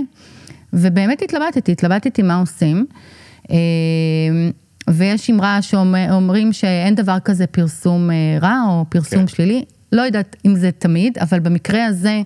ובאמת 0.73 1.23
התלבטתי, 1.23 1.73
התלבטתי 1.73 2.23
מה 2.23 2.37
עושים. 2.37 2.87
אה, 3.51 3.57
ויש 4.91 5.31
אמרה 5.31 5.63
שאומרים 5.63 6.53
שאין 6.53 6.95
דבר 6.95 7.19
כזה 7.25 7.47
פרסום 7.47 8.11
אה, 8.11 8.39
רע 8.43 8.63
או 8.69 8.85
פרסום 8.89 9.21
כן. 9.21 9.27
שלילי. 9.27 9.65
לא 9.93 10.03
יודעת 10.03 10.37
אם 10.47 10.57
זה 10.57 10.71
תמיד, 10.71 11.19
אבל 11.19 11.41
במקרה 11.41 11.87
הזה, 11.87 12.23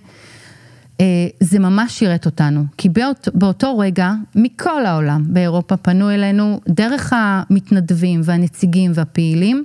אה, 1.01 1.27
זה 1.39 1.59
ממש 1.59 1.99
שירת 1.99 2.25
אותנו. 2.25 2.63
כי 2.77 2.89
באות, 2.89 3.27
באותו 3.33 3.77
רגע, 3.77 4.11
מכל 4.35 4.85
העולם 4.85 5.23
באירופה 5.27 5.77
פנו 5.77 6.11
אלינו 6.11 6.61
דרך 6.69 7.13
המתנדבים 7.15 8.21
והנציגים 8.23 8.91
והפעילים, 8.93 9.63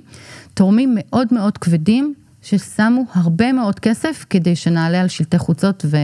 תורמים 0.53 0.95
מאוד 0.95 1.27
מאוד 1.31 1.57
כבדים 1.57 2.13
ששמו 2.43 3.03
הרבה 3.13 3.53
מאוד 3.53 3.79
כסף 3.79 4.25
כדי 4.29 4.55
שנעלה 4.55 5.01
על 5.01 5.07
שלטי 5.07 5.37
חוצות 5.37 5.85
ו... 5.89 5.97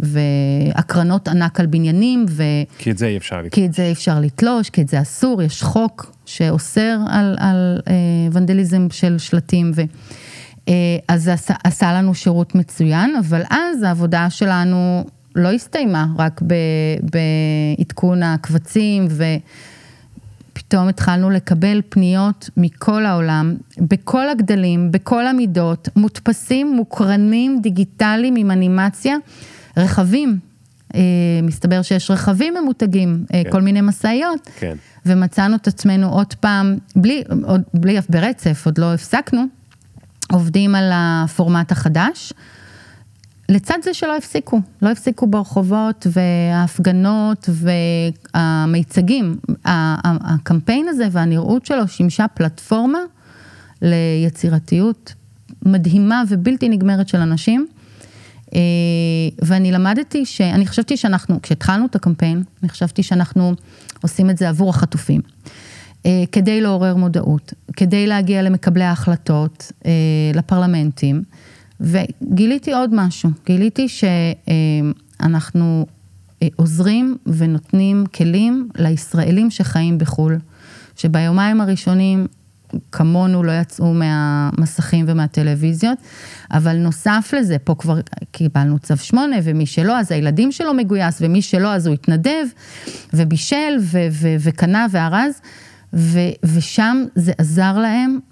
והקרנות 0.00 1.28
ענק 1.28 1.60
על 1.60 1.66
בניינים. 1.66 2.26
ו... 2.28 2.42
כי 2.78 2.90
את 2.90 2.98
זה 2.98 3.06
אי 3.06 3.16
אפשר 3.16 3.36
לתלוש. 3.36 3.54
כי 3.54 3.66
את 3.66 3.72
זה 3.72 3.82
אי 3.82 3.92
אפשר 3.92 4.20
לתלוש, 4.20 4.70
כי 4.70 4.82
את 4.82 4.88
זה 4.88 5.00
אסור, 5.00 5.42
יש 5.42 5.62
חוק 5.62 6.14
שאוסר 6.26 6.98
על, 7.10 7.36
על 7.38 7.80
אה, 7.88 7.92
ונדליזם 8.32 8.86
של 8.90 9.18
שלטים. 9.18 9.72
ו... 9.74 9.82
אה, 10.68 10.74
אז 11.08 11.22
זה 11.22 11.32
עשה, 11.32 11.54
עשה 11.64 11.92
לנו 11.92 12.14
שירות 12.14 12.54
מצוין, 12.54 13.16
אבל 13.16 13.42
אז 13.50 13.82
העבודה 13.82 14.30
שלנו 14.30 15.04
לא 15.34 15.52
הסתיימה 15.52 16.06
רק 16.18 16.40
בעדכון 17.02 18.22
הקבצים 18.22 19.06
ו... 19.10 19.24
פתאום 20.52 20.88
התחלנו 20.88 21.30
לקבל 21.30 21.80
פניות 21.88 22.50
מכל 22.56 23.06
העולם, 23.06 23.54
בכל 23.78 24.28
הגדלים, 24.28 24.92
בכל 24.92 25.26
המידות, 25.26 25.88
מודפסים, 25.96 26.76
מוקרנים, 26.76 27.60
דיגיטליים 27.62 28.36
עם 28.36 28.50
אנימציה, 28.50 29.16
רחבים. 29.76 30.38
מסתבר 31.42 31.82
שיש 31.82 32.10
רכבים 32.10 32.54
ממותגים, 32.62 33.24
כן. 33.28 33.42
כל 33.50 33.62
מיני 33.62 33.80
משאיות. 33.80 34.48
כן. 34.58 34.76
ומצאנו 35.06 35.56
את 35.56 35.68
עצמנו 35.68 36.08
עוד 36.08 36.34
פעם, 36.34 36.76
בלי, 36.96 37.22
עוד, 37.42 37.62
בלי 37.74 37.98
ברצף, 38.08 38.62
עוד 38.66 38.78
לא 38.78 38.94
הפסקנו, 38.94 39.44
עובדים 40.32 40.74
על 40.74 40.90
הפורמט 40.94 41.72
החדש. 41.72 42.32
לצד 43.48 43.78
זה 43.82 43.94
שלא 43.94 44.16
הפסיקו, 44.16 44.60
לא 44.82 44.88
הפסיקו 44.88 45.26
ברחובות 45.26 46.06
וההפגנות 46.10 47.48
והמיצגים. 48.34 49.36
הקמפיין 49.64 50.88
הזה 50.88 51.08
והנראות 51.12 51.66
שלו 51.66 51.88
שימשה 51.88 52.28
פלטפורמה 52.28 52.98
ליצירתיות 53.82 55.14
מדהימה 55.66 56.22
ובלתי 56.28 56.68
נגמרת 56.68 57.08
של 57.08 57.18
אנשים. 57.18 57.66
אה, 58.54 58.60
ואני 59.42 59.72
למדתי 59.72 60.26
שאני 60.26 60.66
חשבתי 60.66 60.96
שאנחנו, 60.96 61.42
כשהתחלנו 61.42 61.86
את 61.86 61.94
הקמפיין, 61.94 62.42
אני 62.62 62.68
חשבתי 62.68 63.02
שאנחנו 63.02 63.52
עושים 64.02 64.30
את 64.30 64.38
זה 64.38 64.48
עבור 64.48 64.70
החטופים. 64.70 65.20
אה, 66.06 66.24
כדי 66.32 66.60
לעורר 66.60 66.96
מודעות, 66.96 67.52
כדי 67.76 68.06
להגיע 68.06 68.42
למקבלי 68.42 68.84
ההחלטות, 68.84 69.72
אה, 69.86 69.90
לפרלמנטים. 70.34 71.22
וגיליתי 71.82 72.72
עוד 72.72 72.90
משהו, 72.94 73.30
גיליתי 73.46 73.86
שאנחנו 73.88 75.86
עוזרים 76.56 77.16
ונותנים 77.26 78.04
כלים 78.14 78.68
לישראלים 78.78 79.50
שחיים 79.50 79.98
בחו"ל, 79.98 80.38
שביומיים 80.96 81.60
הראשונים 81.60 82.26
כמונו 82.92 83.42
לא 83.42 83.52
יצאו 83.52 83.94
מהמסכים 83.94 85.04
ומהטלוויזיות, 85.08 85.98
אבל 86.52 86.76
נוסף 86.76 87.34
לזה, 87.38 87.58
פה 87.58 87.74
כבר 87.74 88.00
קיבלנו 88.32 88.78
צו 88.78 88.96
שמונה, 88.96 89.36
ומי 89.42 89.66
שלא, 89.66 89.98
אז 89.98 90.12
הילדים 90.12 90.52
שלו 90.52 90.74
מגויס, 90.74 91.18
ומי 91.20 91.42
שלא, 91.42 91.74
אז 91.74 91.86
הוא 91.86 91.94
התנדב, 91.94 92.44
ובישל, 93.14 93.78
וקנה 94.40 94.86
וארז, 94.90 95.40
ושם 96.44 97.04
זה 97.14 97.32
עזר 97.38 97.78
להם, 97.78 98.18
אה, 98.20 98.31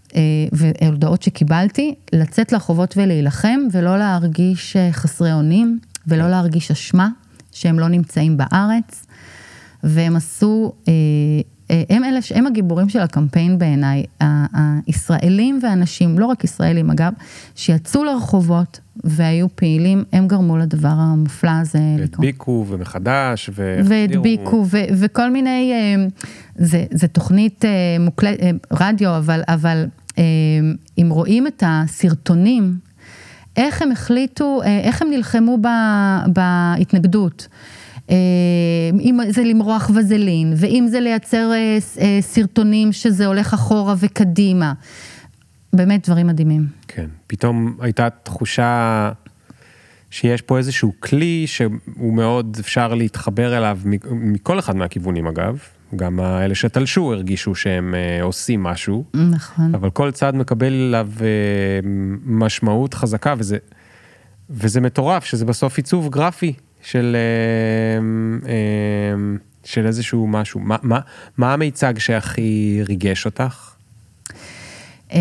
והודעות 0.53 1.23
שקיבלתי, 1.23 1.95
לצאת 2.13 2.53
לרחובות 2.53 2.97
ולהילחם, 2.97 3.61
ולא 3.73 3.99
להרגיש 3.99 4.77
אה, 4.77 4.93
חסרי 4.93 5.33
אונים, 5.33 5.79
ולא 6.07 6.31
להרגיש 6.31 6.71
אשמה 6.71 7.09
שהם 7.53 7.79
לא 7.79 7.89
נמצאים 7.89 8.37
בארץ, 8.37 9.07
והם 9.85 10.17
עשו... 10.17 10.73
אה, 10.89 10.93
אה, 11.71 11.83
הם 11.91 12.05
אלה, 12.05 12.19
הם 12.35 12.47
הגיבורים 12.47 12.89
של 12.89 12.99
הקמפיין 12.99 13.59
בעיניי, 13.59 14.05
הישראלים 14.87 15.61
ואנשים, 15.63 16.19
לא 16.19 16.27
רק 16.27 16.45
ישראלים 16.45 16.91
אגב, 16.91 17.13
שיצאו 17.55 18.05
לרחובות 18.05 18.81
והיו 19.05 19.47
פעילים, 19.55 20.05
הם 20.13 20.27
גרמו 20.27 20.57
לדבר 20.57 20.89
המופלא 20.89 21.51
הזה 21.61 21.79
לקרות. 21.99 22.25
והדביקו 22.25 22.67
ומחדש 22.69 23.51
ו... 23.55 23.81
והדביקו 23.85 24.67
ו- 24.71 24.85
וכל 25.01 25.31
מיני, 25.31 25.73
אה, 25.73 26.07
זה, 26.57 26.85
זה 26.91 27.09
תוכנית 27.09 27.65
אה, 27.65 27.71
מוקלט, 28.01 28.39
רדיו, 28.73 29.17
אבל, 29.17 29.43
אבל 29.49 29.87
אם 30.99 31.09
רואים 31.11 31.47
את 31.47 31.63
הסרטונים, 31.67 32.79
איך 33.57 33.83
הם 33.83 33.93
החליטו, 33.93 34.61
איך 34.65 35.03
הם 35.03 35.11
נלחמו 35.11 35.59
בהתנגדות. 36.27 37.49
אה, 38.11 38.17
אם 39.01 39.19
זה 39.29 39.45
למרוח 39.45 39.91
וזלין, 39.95 40.53
ואם 40.57 40.87
זה 40.91 41.01
לייצר 41.01 41.51
אה, 41.53 41.79
אה, 42.01 42.19
סרטונים 42.21 42.93
שזה 42.93 43.27
הולך 43.27 43.55
אחורה 43.55 43.95
וקדימה. 43.99 44.73
באמת 45.73 46.09
דברים 46.09 46.27
מדהימים. 46.27 46.67
כן, 46.89 47.07
פתאום 47.27 47.77
הייתה 47.81 48.09
תחושה 48.23 49.13
שיש 50.11 50.43
פה 50.43 50.59
איזשהו 50.59 50.93
כלי 51.01 51.45
שהוא 51.47 52.15
מאוד 52.15 52.57
אפשר 52.61 52.95
להתחבר 52.95 53.59
אליו 53.59 53.79
מכל 54.11 54.59
אחד 54.59 54.77
מהכיוונים 54.77 55.27
אגב. 55.27 55.59
גם 55.97 56.21
האלה 56.21 56.55
שתלשו 56.55 57.13
הרגישו 57.13 57.55
שהם 57.55 57.95
עושים 58.23 58.63
משהו. 58.63 59.05
נכון. 59.15 59.75
אבל 59.75 59.91
כל 59.91 60.11
צד 60.11 60.35
מקבל 60.35 60.73
אליו 60.73 61.09
משמעות 62.25 62.95
חזקה 62.95 63.35
וזה, 63.39 63.59
וזה 64.51 64.81
מטורף 64.81 65.25
שזה 65.25 65.45
בסוף 65.45 65.77
עיצוב 65.77 66.09
גרפי 66.09 66.55
של, 66.83 67.17
אה, 67.17 68.49
אה, 68.49 69.37
של 69.65 69.87
איזשהו 69.87 70.27
משהו. 70.27 70.61
מה, 70.61 70.77
מה, 70.83 71.01
מה 71.37 71.53
המיצג 71.53 71.99
שהכי 71.99 72.81
ריגש 72.89 73.27
אותך? 73.27 73.71
אה, 75.13 75.19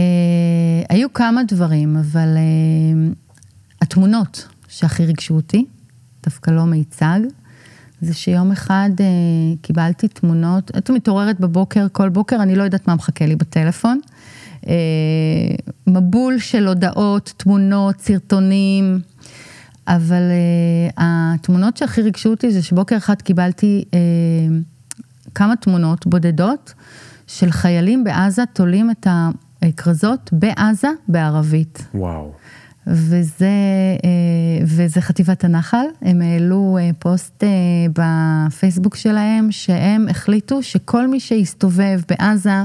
היו 0.89 1.13
כמה 1.13 1.41
דברים, 1.47 1.97
אבל 1.97 2.37
התמונות 3.81 4.47
שהכי 4.67 5.05
ריגשו 5.05 5.33
אותי, 5.33 5.65
דווקא 6.23 6.51
לא 6.51 6.65
מיצג, 6.65 7.19
זה 8.01 8.13
שיום 8.13 8.51
אחד 8.51 8.89
קיבלתי 9.61 10.07
תמונות, 10.07 10.71
את 10.77 10.89
מתעוררת 10.89 11.39
בבוקר, 11.39 11.87
כל 11.91 12.09
בוקר, 12.09 12.35
אני 12.35 12.55
לא 12.55 12.63
יודעת 12.63 12.87
מה 12.87 12.95
מחכה 12.95 13.25
לי 13.25 13.35
בטלפון. 13.35 13.99
מבול 15.87 16.39
של 16.39 16.67
הודעות, 16.67 17.33
תמונות, 17.37 17.99
סרטונים. 17.99 19.01
אבל 19.89 20.21
uh, 20.21 20.93
התמונות 20.97 21.77
שהכי 21.77 22.01
ריגשו 22.01 22.29
אותי 22.29 22.51
זה 22.51 22.61
שבוקר 22.61 22.97
אחד 22.97 23.21
קיבלתי 23.21 23.83
uh, 23.91 23.95
כמה 25.35 25.55
תמונות 25.55 26.07
בודדות 26.07 26.73
של 27.27 27.51
חיילים 27.51 28.03
בעזה 28.03 28.43
תולים 28.53 28.91
את 28.91 29.07
הכרזות 29.61 30.29
בעזה 30.33 30.87
בערבית. 31.07 31.87
וואו. 31.93 32.31
וזה, 32.89 33.49
uh, 33.97 34.01
וזה 34.63 35.01
חטיבת 35.01 35.43
הנחל, 35.43 35.85
הם 36.01 36.21
העלו 36.21 36.77
uh, 36.79 36.95
פוסט 36.99 37.43
uh, 37.43 37.91
בפייסבוק 37.93 38.95
שלהם 38.95 39.51
שהם 39.51 40.07
החליטו 40.09 40.63
שכל 40.63 41.07
מי 41.07 41.19
שיסתובב 41.19 42.01
בעזה 42.09 42.63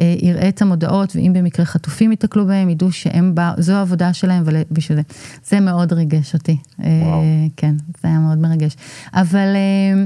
אה, 0.00 0.14
יראה 0.22 0.48
את 0.48 0.62
המודעות, 0.62 1.16
ואם 1.16 1.32
במקרה 1.34 1.66
חטופים 1.66 2.10
ייתקלו 2.10 2.46
בהם, 2.46 2.68
ידעו 2.68 2.92
שהם, 2.92 3.34
בא, 3.34 3.52
זו 3.58 3.72
העבודה 3.72 4.12
שלהם 4.12 4.42
ובשביל 4.46 4.98
זה. 4.98 5.02
זה 5.44 5.60
מאוד 5.60 5.92
ריגש 5.92 6.34
אותי. 6.34 6.56
אה, 6.84 7.00
וואו. 7.02 7.22
כן, 7.56 7.74
זה 8.02 8.08
היה 8.08 8.18
מאוד 8.18 8.38
מרגש. 8.38 8.76
אבל 9.14 9.56
אה, 9.56 10.04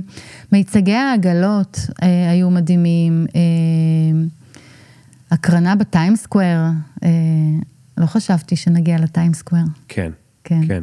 מיצגי 0.53 0.95
העגלות 0.95 1.81
היו 2.31 2.51
מדהימים. 2.51 3.27
הקרנה 5.31 5.77
בטיימסקוואר, 5.77 6.71
לא 8.01 8.07
חשבתי 8.07 8.57
שנגיע 8.57 8.99
לטיימסקוואר. 8.99 9.63
כן, 9.89 10.13
כן. 10.45 10.83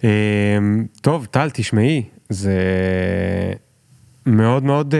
כן. 0.00 0.08
טוב, 1.00 1.26
טל, 1.30 1.50
תשמעי, 1.50 2.02
זה 2.28 2.54
מאוד 4.26 4.64
מאוד... 4.64 4.94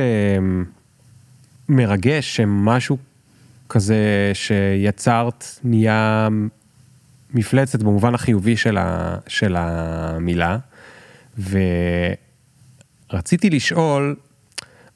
מרגש 1.69 2.37
שמשהו 2.37 2.97
כזה 3.69 4.31
שיצרת 4.35 5.45
נהיה 5.65 6.29
מפלצת 7.35 7.83
במובן 7.83 8.15
החיובי 8.15 8.57
של, 8.57 8.77
ה, 8.79 9.17
של 9.27 9.57
המילה. 9.59 10.59
ורציתי 13.11 13.51
לשאול, 13.51 14.17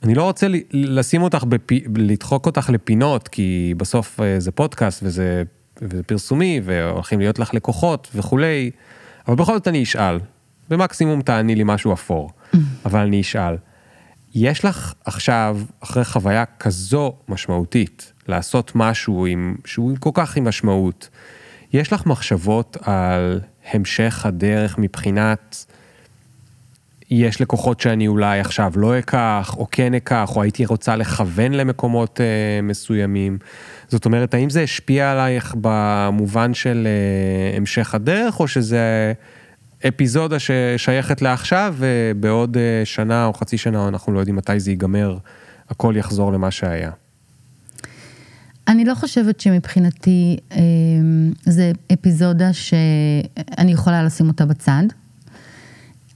אני 0.02 0.14
לא 0.14 0.22
רוצה 0.22 0.46
לשים 0.72 1.22
אותך, 1.22 1.44
בפ... 1.44 1.70
לדחוק 1.96 2.46
אותך 2.46 2.70
לפינות, 2.72 3.28
כי 3.28 3.74
בסוף 3.76 4.20
אה, 4.20 4.40
זה 4.40 4.50
פודקאסט 4.50 5.02
וזה, 5.02 5.42
וזה 5.82 6.02
פרסומי, 6.02 6.60
והולכים 6.64 7.18
להיות 7.18 7.38
לך 7.38 7.54
לקוחות 7.54 8.10
וכולי, 8.14 8.70
אבל 9.28 9.36
בכל 9.36 9.54
זאת 9.54 9.68
אני 9.68 9.82
אשאל, 9.82 10.18
ומקסימום 10.70 11.22
תעני 11.22 11.54
לי 11.54 11.62
משהו 11.64 11.92
אפור, 11.92 12.30
אבל 12.84 13.00
אני 13.00 13.20
אשאל. 13.20 13.56
יש 14.34 14.64
לך 14.64 14.94
עכשיו, 15.04 15.58
אחרי 15.80 16.04
חוויה 16.04 16.44
כזו 16.58 17.12
משמעותית, 17.28 18.12
לעשות 18.28 18.72
משהו 18.74 19.26
עם, 19.26 19.56
שהוא 19.64 19.96
כל 20.00 20.10
כך 20.14 20.36
עם 20.36 20.48
משמעות, 20.48 21.08
יש 21.72 21.92
לך 21.92 22.06
מחשבות 22.06 22.76
על 22.82 23.40
המשך 23.72 24.26
הדרך 24.26 24.78
מבחינת, 24.78 25.66
יש 27.10 27.40
לקוחות 27.40 27.80
שאני 27.80 28.08
אולי 28.08 28.40
עכשיו 28.40 28.72
לא 28.76 28.98
אקח, 28.98 29.54
או 29.58 29.66
כן 29.70 29.94
אקח, 29.94 30.36
או 30.36 30.42
הייתי 30.42 30.66
רוצה 30.66 30.96
לכוון 30.96 31.52
למקומות 31.52 32.20
אה, 32.20 32.62
מסוימים. 32.62 33.38
זאת 33.88 34.04
אומרת, 34.04 34.34
האם 34.34 34.50
זה 34.50 34.62
השפיע 34.62 35.12
עלייך 35.12 35.54
במובן 35.60 36.54
של 36.54 36.86
אה, 36.86 37.56
המשך 37.56 37.94
הדרך, 37.94 38.40
או 38.40 38.48
שזה... 38.48 39.12
אפיזודה 39.88 40.36
ששייכת 40.38 41.22
לעכשיו, 41.22 41.74
ובעוד 41.78 42.56
אה, 42.56 42.82
שנה 42.84 43.24
או 43.24 43.32
חצי 43.32 43.58
שנה, 43.58 43.88
אנחנו 43.88 44.12
לא 44.12 44.18
יודעים 44.18 44.36
מתי 44.36 44.60
זה 44.60 44.70
ייגמר, 44.70 45.18
הכל 45.70 45.94
יחזור 45.96 46.32
למה 46.32 46.50
שהיה. 46.50 46.90
אני 48.68 48.84
לא 48.84 48.94
חושבת 48.94 49.40
שמבחינתי 49.40 50.36
אה, 50.52 50.58
זה 51.44 51.72
אפיזודה 51.92 52.52
שאני 52.52 53.72
יכולה 53.72 54.02
לשים 54.02 54.28
אותה 54.28 54.46
בצד. 54.46 54.82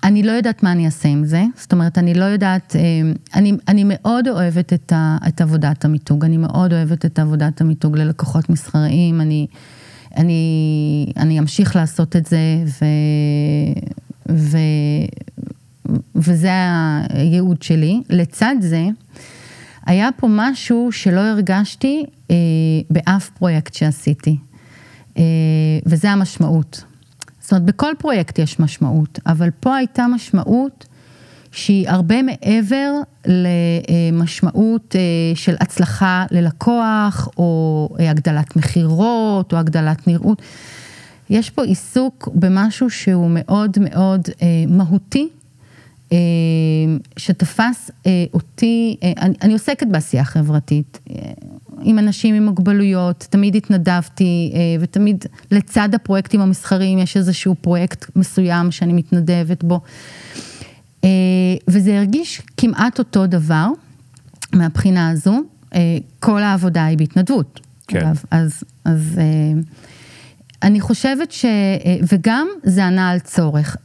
אני 0.04 0.22
לא 0.22 0.32
יודעת 0.32 0.62
מה 0.62 0.72
אני 0.72 0.86
אעשה 0.86 1.08
עם 1.08 1.24
זה, 1.24 1.44
זאת 1.56 1.72
אומרת, 1.72 1.98
אני 1.98 2.14
לא 2.14 2.24
יודעת, 2.24 2.76
אה, 2.76 2.80
אני, 3.34 3.52
אני 3.68 3.84
מאוד 3.86 4.28
אוהבת 4.28 4.72
את, 4.72 4.92
ה, 4.92 5.16
את 5.28 5.40
עבודת 5.40 5.84
המיתוג, 5.84 6.24
אני 6.24 6.36
מאוד 6.36 6.72
אוהבת 6.72 7.04
את 7.04 7.18
עבודת 7.18 7.60
המיתוג 7.60 7.96
ללקוחות 7.98 8.50
מסחריים, 8.50 9.20
אני... 9.20 9.46
אני, 10.16 11.12
אני 11.16 11.38
אמשיך 11.38 11.76
לעשות 11.76 12.16
את 12.16 12.26
זה, 12.26 12.38
ו, 12.66 12.84
ו, 14.30 14.58
וזה 16.14 16.50
הייעוד 17.08 17.62
שלי. 17.62 18.00
לצד 18.10 18.56
זה, 18.60 18.86
היה 19.86 20.08
פה 20.16 20.26
משהו 20.30 20.88
שלא 20.92 21.20
הרגשתי 21.20 22.04
אה, 22.30 22.36
באף 22.90 23.30
פרויקט 23.30 23.74
שעשיתי, 23.74 24.36
אה, 25.18 25.22
וזה 25.86 26.10
המשמעות. 26.10 26.84
זאת 27.44 27.52
אומרת, 27.52 27.64
בכל 27.64 27.92
פרויקט 27.98 28.38
יש 28.38 28.60
משמעות, 28.60 29.18
אבל 29.26 29.50
פה 29.60 29.76
הייתה 29.76 30.06
משמעות 30.06 30.86
שהיא 31.52 31.88
הרבה 31.88 32.16
מעבר 32.22 32.92
למשמעות 33.26 34.96
אה, 34.96 35.00
של 35.34 35.54
הצלחה 35.60 36.24
ללקוח, 36.30 37.28
או 37.38 37.88
אה, 38.00 38.10
הגדלת 38.10 38.56
מכירות, 38.56 39.52
או 39.52 39.58
הגדלת 39.58 40.06
נראות. 40.06 40.42
יש 41.30 41.50
פה 41.50 41.64
עיסוק 41.64 42.28
במשהו 42.34 42.90
שהוא 42.90 43.30
מאוד 43.30 43.76
מאוד 43.80 44.20
אה, 44.42 44.46
מהותי, 44.68 45.28
אה, 46.12 46.16
שתפס 47.16 47.90
אה, 48.06 48.24
אותי, 48.34 48.96
אה, 49.02 49.12
אני, 49.18 49.34
אני 49.42 49.52
עוסקת 49.52 49.86
בעשייה 49.86 50.24
חברתית, 50.24 50.98
אה, 51.10 51.32
עם 51.82 51.98
אנשים 51.98 52.34
עם 52.34 52.44
מוגבלויות, 52.44 53.26
תמיד 53.30 53.56
התנדבתי, 53.56 54.52
אה, 54.54 54.60
ותמיד 54.80 55.24
לצד 55.50 55.94
הפרויקטים 55.94 56.40
המסחריים 56.40 56.98
יש 56.98 57.16
איזשהו 57.16 57.54
פרויקט 57.54 58.16
מסוים 58.16 58.70
שאני 58.70 58.92
מתנדבת 58.92 59.64
בו. 59.64 59.80
אה, 61.04 61.08
וזה 61.68 61.98
הרגיש 61.98 62.42
כמעט 62.56 62.98
אותו 62.98 63.26
דבר 63.26 63.68
מהבחינה 64.52 65.10
הזו, 65.10 65.40
אה, 65.74 65.98
כל 66.20 66.42
העבודה 66.42 66.84
היא 66.84 66.98
בהתנדבות. 66.98 67.60
כן. 67.88 67.98
אגב, 67.98 68.22
אז, 68.30 68.64
אז 68.84 69.20
אני 70.62 70.80
חושבת 70.80 71.32
ש... 71.32 71.44
וגם 72.12 72.48
זה 72.62 72.86
ענה 72.86 73.10
על 73.10 73.18
צורך. 73.18 73.76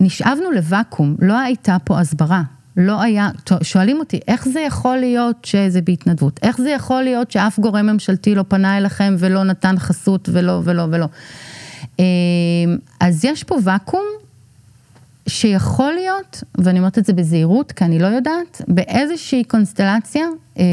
נשאבנו 0.00 0.50
לוואקום, 0.50 1.16
לא 1.18 1.38
הייתה 1.38 1.76
פה 1.84 2.00
הסברה. 2.00 2.42
לא 2.76 3.02
היה, 3.02 3.30
שואלים 3.62 3.98
אותי, 3.98 4.20
איך 4.28 4.48
זה 4.48 4.60
יכול 4.60 4.96
להיות 4.96 5.44
שזה 5.44 5.80
בהתנדבות? 5.80 6.40
איך 6.42 6.60
זה 6.60 6.70
יכול 6.70 7.02
להיות 7.02 7.30
שאף 7.30 7.58
גורם 7.58 7.86
ממשלתי 7.86 8.34
לא 8.34 8.44
פנה 8.48 8.78
אליכם 8.78 9.14
ולא 9.18 9.44
נתן 9.44 9.74
חסות 9.78 10.28
ולא 10.32 10.60
ולא 10.64 10.86
ולא? 10.90 11.06
אז 13.00 13.24
יש 13.24 13.44
פה 13.44 13.56
ואקום 13.64 14.04
שיכול 15.28 15.92
להיות, 15.92 16.44
ואני 16.58 16.78
אומרת 16.78 16.98
את 16.98 17.04
זה 17.04 17.12
בזהירות, 17.12 17.72
כי 17.72 17.84
אני 17.84 17.98
לא 17.98 18.06
יודעת, 18.06 18.62
באיזושהי 18.68 19.44
קונסטלציה, 19.44 20.26
אה, 20.58 20.64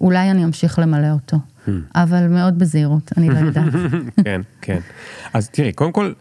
אולי 0.00 0.30
אני 0.30 0.44
אמשיך 0.44 0.78
למלא 0.78 1.10
אותו. 1.12 1.36
Hmm. 1.36 1.70
אבל 1.94 2.26
מאוד 2.28 2.58
בזהירות, 2.58 3.10
אני 3.16 3.28
לא 3.28 3.38
יודעת. 3.38 3.72
כן, 4.24 4.40
כן. 4.60 4.78
אז 5.32 5.48
תראי, 5.48 5.72
קודם 5.72 5.92
כל, 5.92 6.12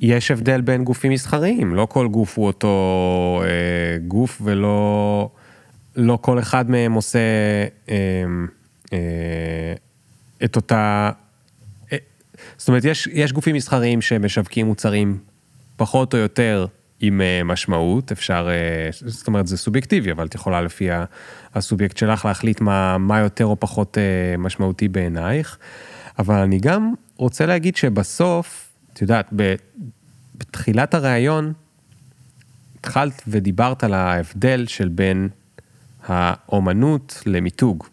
יש 0.00 0.30
הבדל 0.30 0.60
בין 0.60 0.84
גופים 0.84 1.12
מסחריים, 1.12 1.74
לא 1.74 1.86
כל 1.86 2.08
גוף 2.08 2.38
הוא 2.38 2.46
אותו 2.46 3.42
אה, 3.44 3.98
גוף 4.08 4.40
ולא 4.44 5.30
לא 5.96 6.18
כל 6.20 6.38
אחד 6.38 6.70
מהם 6.70 6.92
עושה 6.92 7.18
אה, 7.88 7.96
אה, 8.92 8.98
את 10.44 10.56
אותה... 10.56 11.10
אה, 11.92 11.98
זאת 12.58 12.68
אומרת, 12.68 12.84
יש, 12.84 13.08
יש 13.12 13.32
גופים 13.32 13.56
מסחריים 13.56 14.00
שמשווקים 14.00 14.66
מוצרים 14.66 15.18
פחות 15.76 16.14
או 16.14 16.18
יותר 16.18 16.66
עם 17.00 17.20
אה, 17.20 17.44
משמעות, 17.44 18.12
אפשר, 18.12 18.48
אה, 18.50 18.88
זאת 18.92 19.26
אומרת 19.26 19.46
זה 19.46 19.56
סובייקטיבי, 19.56 20.12
אבל 20.12 20.26
את 20.26 20.34
יכולה 20.34 20.62
לפי 20.62 20.88
הסובייקט 21.54 21.96
שלך 21.96 22.24
להחליט 22.24 22.60
מה, 22.60 22.98
מה 22.98 23.18
יותר 23.18 23.46
או 23.46 23.60
פחות 23.60 23.98
אה, 23.98 24.36
משמעותי 24.38 24.88
בעינייך. 24.88 25.58
אבל 26.18 26.34
אני 26.34 26.58
גם 26.58 26.92
רוצה 27.16 27.46
להגיד 27.46 27.76
שבסוף, 27.76 28.69
את 28.92 29.02
יודעת, 29.02 29.32
בתחילת 30.36 30.94
הראיון, 30.94 31.52
התחלת 32.78 33.22
ודיברת 33.28 33.84
על 33.84 33.94
ההבדל 33.94 34.66
של 34.66 34.88
בין 34.88 35.28
האומנות 36.06 37.22
למיתוג. 37.26 37.86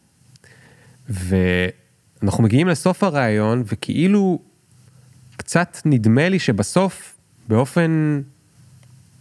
ואנחנו 1.09 2.43
מגיעים 2.43 2.67
לסוף 2.67 3.03
הראיון, 3.03 3.63
וכאילו 3.65 4.39
קצת 5.37 5.77
נדמה 5.85 6.29
לי 6.29 6.39
שבסוף, 6.39 7.15
באופן 7.47 8.21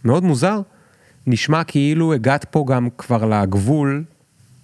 מאוד 0.03 0.23
מוזר, 0.23 0.61
נשמע 1.27 1.63
כאילו 1.63 2.13
הגעת 2.13 2.45
פה 2.45 2.65
גם 2.67 2.89
כבר 2.97 3.25
לגבול 3.25 4.03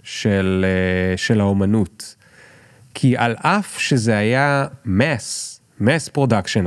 של, 0.04 0.66
אה, 0.68 1.18
של 1.18 1.40
האומנות. 1.40 2.16
כי 2.94 3.18
על 3.18 3.36
אף 3.40 3.80
שזה 3.80 4.18
היה 4.18 4.68
mass, 4.86 5.53
mass 5.80 6.10
production, 6.10 6.66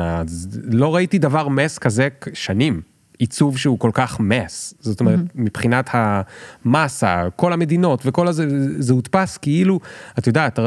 לא 0.64 0.94
ראיתי 0.94 1.18
דבר 1.18 1.48
mass 1.48 1.78
כזה 1.78 2.08
שנים. 2.32 2.95
עיצוב 3.18 3.58
שהוא 3.58 3.78
כל 3.78 3.90
כך 3.94 4.20
mass, 4.20 4.74
זאת 4.80 5.00
אומרת, 5.00 5.18
אמממ. 5.18 5.30
מבחינת 5.34 5.90
המסה, 5.92 7.22
כל 7.36 7.52
המדינות 7.52 8.02
וכל 8.04 8.28
הזה, 8.28 8.46
זה 8.78 8.92
הודפס 8.92 9.36
כאילו, 9.36 9.80
את 10.18 10.26
יודעת, 10.26 10.58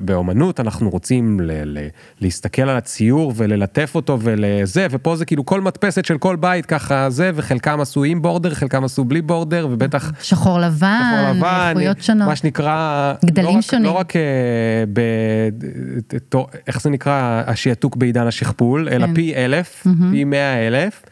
באומנות 0.00 0.60
אנחנו 0.60 0.90
רוצים 0.90 1.40
ל- 1.40 1.78
ל- 1.78 1.88
להסתכל 2.20 2.62
על 2.62 2.76
הציור 2.76 3.32
וללטף 3.36 3.92
אותו 3.94 4.18
ולזה, 4.20 4.86
ופה 4.90 5.16
זה 5.16 5.24
כאילו 5.24 5.46
כל 5.46 5.60
מדפסת 5.60 6.04
של 6.04 6.18
כל 6.18 6.36
בית 6.36 6.66
ככה 6.66 7.10
זה, 7.10 7.30
וחלקם 7.34 7.80
עשו 7.80 8.04
עם 8.04 8.22
בורדר, 8.22 8.54
חלקם 8.54 8.84
עשו 8.84 9.04
בלי 9.04 9.22
בורדר, 9.22 9.68
ובטח... 9.70 10.12
שחור 10.22 10.60
לבן, 10.60 11.00
שחור 11.00 11.30
לבן, 11.30 11.68
איכויות 11.68 12.02
שונות. 12.02 12.28
מה 12.28 12.36
שנקרא... 12.36 13.14
גדלים 13.24 13.46
לא 13.46 13.58
רק, 13.58 13.60
שונים. 13.60 13.84
לא 13.84 13.90
רק 13.90 14.12
uh, 14.12 14.16
ב... 14.92 15.00
איך 16.66 16.80
זה 16.80 16.90
נקרא, 16.90 17.42
השעתוק 17.46 17.96
בעידן 17.96 18.26
השכפול, 18.26 18.88
אלא 18.88 19.06
כן. 19.06 19.14
פי 19.14 19.34
אלף, 19.34 19.86
mm-hmm. 19.86 20.10
פי 20.10 20.24
מאה 20.24 20.66
אלף. 20.66 21.02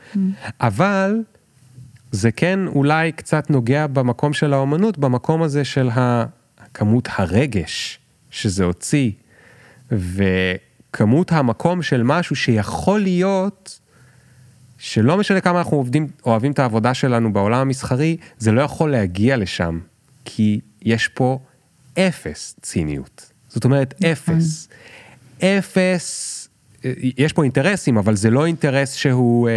אבל 0.61 1.23
זה 2.13 2.33
כן 2.33 2.67
אולי 2.67 3.13
קצת 3.13 3.51
נוגע 3.51 3.87
במקום 3.87 4.33
של 4.33 4.53
האומנות, 4.53 4.99
במקום 4.99 5.43
הזה 5.43 5.65
של 5.65 5.89
כמות 6.75 7.09
הרגש 7.13 7.99
שזה 8.31 8.65
הוציא, 8.65 9.11
וכמות 9.91 11.33
המקום 11.33 11.83
של 11.83 12.03
משהו 12.03 12.37
שיכול 12.37 13.01
להיות, 13.01 13.81
שלא 14.79 15.17
משנה 15.17 15.41
כמה 15.41 15.59
אנחנו 15.59 15.77
עובדים, 15.77 16.09
אוהבים 16.27 16.53
את 16.53 16.59
העבודה 16.59 16.95
שלנו 16.95 17.33
בעולם 17.33 17.61
המסחרי, 17.61 18.17
זה 18.39 18.53
לא 18.53 18.61
יכול 18.61 18.91
להגיע 18.91 19.37
לשם, 19.37 19.81
כי 20.25 20.61
יש 20.83 21.09
פה 21.09 21.39
אפס 21.99 22.57
ציניות. 22.63 23.33
זאת 23.49 23.65
אומרת, 23.65 23.95
נכון. 24.01 24.37
אפס. 24.37 24.69
אפס 25.39 26.30
יש 27.17 27.33
פה 27.33 27.43
אינטרסים, 27.43 27.99
אבל 27.99 28.17
זה 28.17 28.31
לא 28.31 28.47
אינטרס 28.47 28.93
שהוא 28.93 29.49
אה, 29.49 29.55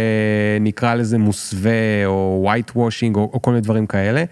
נקרא 0.60 0.94
לזה 0.94 1.18
מוסווה 1.18 2.06
או 2.06 2.48
white 2.48 2.70
washing 2.70 3.14
או, 3.14 3.30
או 3.32 3.42
כל 3.42 3.50
מיני 3.50 3.60
דברים 3.60 3.86
כאלה, 3.86 4.24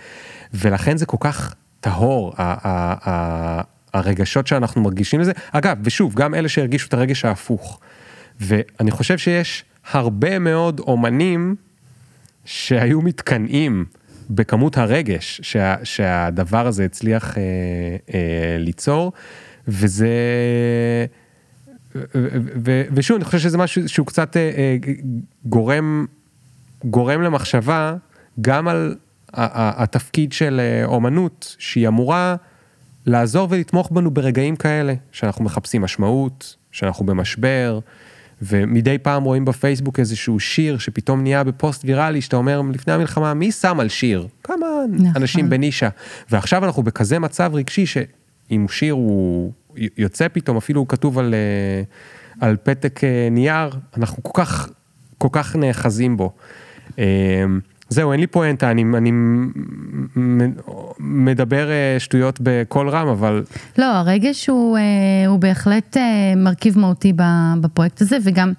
ולכן 0.55 0.97
זה 0.97 1.07
כל 1.07 1.17
כך 1.21 1.55
טהור, 1.81 2.33
ה, 2.37 2.69
ה, 2.69 2.95
ה, 3.11 3.63
הרגשות 3.95 4.47
שאנחנו 4.47 4.83
מרגישים 4.83 5.21
לזה. 5.21 5.33
אגב, 5.53 5.79
ושוב, 5.83 6.15
גם 6.15 6.35
אלה 6.35 6.49
שהרגישו 6.49 6.89
את 6.89 6.95
הרגש 6.95 7.25
ההפוך. 7.25 7.81
ואני 8.41 8.91
חושב 8.91 9.19
שיש 9.19 9.65
הרבה 9.91 10.39
מאוד 10.39 10.81
אומנים 10.81 11.57
שהיו 12.45 13.03
מתקנאים 13.03 13.85
בכמות 14.31 14.79
הרגש 14.79 15.41
שה, 15.43 15.75
שהדבר 15.85 16.67
הזה 16.67 16.85
הצליח 16.85 17.39
אה, 17.39 17.43
אה, 18.15 18.57
ליצור, 18.59 19.13
וזה... 19.69 20.09
ושוב, 22.95 23.15
אני 23.15 23.25
חושב 23.25 23.39
שזה 23.39 23.59
משהו 23.59 23.89
שהוא 23.89 24.07
קצת 24.07 24.37
אה, 24.37 24.51
אה, 24.57 24.77
גורם, 25.45 26.07
גורם 26.85 27.23
למחשבה 27.23 27.95
גם 28.41 28.69
על 28.69 28.97
התפקיד 29.33 30.33
של 30.33 30.61
אה, 30.61 30.85
אומנות, 30.85 31.57
שהיא 31.59 31.89
אמורה 31.89 32.37
לעזור 33.07 33.49
ולתמוך 33.51 33.91
בנו 33.93 34.11
ברגעים 34.11 34.57
כאלה, 34.57 34.95
שאנחנו 35.13 35.45
מחפשים 35.45 35.83
משמעות, 35.83 36.57
שאנחנו 36.73 37.07
במשבר, 37.07 37.79
ומדי 38.43 38.99
פעם 38.99 39.25
רואים 39.25 39.45
בפייסבוק 39.45 39.99
איזשהו 39.99 40.41
שיר 40.41 40.79
שפתאום 40.79 41.23
נהיה 41.23 41.45
בפוסט 41.45 41.85
ויראלי, 41.85 42.21
שאתה 42.21 42.37
אומר 42.37 42.63
לפני 42.73 42.93
המלחמה, 42.93 43.35
מי 43.35 43.53
שם 43.53 43.81
על 43.81 43.89
שיר? 43.89 44.27
כמה 44.45 44.67
נכון. 44.93 45.13
אנשים 45.17 45.51
בנישה. 45.51 45.89
ועכשיו 46.31 46.65
אנחנו 46.65 46.83
בכזה 46.83 47.19
מצב 47.19 47.51
רגשי 47.55 47.87
שאם 47.87 48.67
שיר 48.69 48.95
הוא 48.95 49.53
יוצא 49.77 50.29
פתאום, 50.29 50.57
אפילו 50.57 50.81
הוא 50.81 50.89
כתוב 50.89 51.19
על, 51.19 51.35
אה, 51.35 51.83
על 52.41 52.57
פתק 52.63 53.05
אה, 53.05 53.29
נייר, 53.31 53.71
אנחנו 53.97 54.23
כל 54.23 54.43
כך, 54.43 54.69
כל 55.19 55.29
כך 55.33 55.57
נאחזים 55.57 56.17
בו. 56.17 56.33
אה, 56.99 57.05
זהו, 57.89 58.13
אין 58.13 58.21
לי 58.21 58.27
פואנטה, 58.27 58.71
אני, 58.71 58.85
אני 58.97 59.13
מדבר 61.01 61.69
שטויות 61.99 62.39
בקול 62.43 62.89
רם, 62.89 63.09
אבל... 63.09 63.45
לא, 63.79 63.85
הרגש 63.85 64.49
הוא, 64.49 64.79
הוא 65.27 65.39
בהחלט 65.39 65.97
מרכיב 66.37 66.79
מהותי 66.79 67.13
בפרויקט 67.61 68.01
הזה, 68.01 68.17
וגם... 68.25 68.53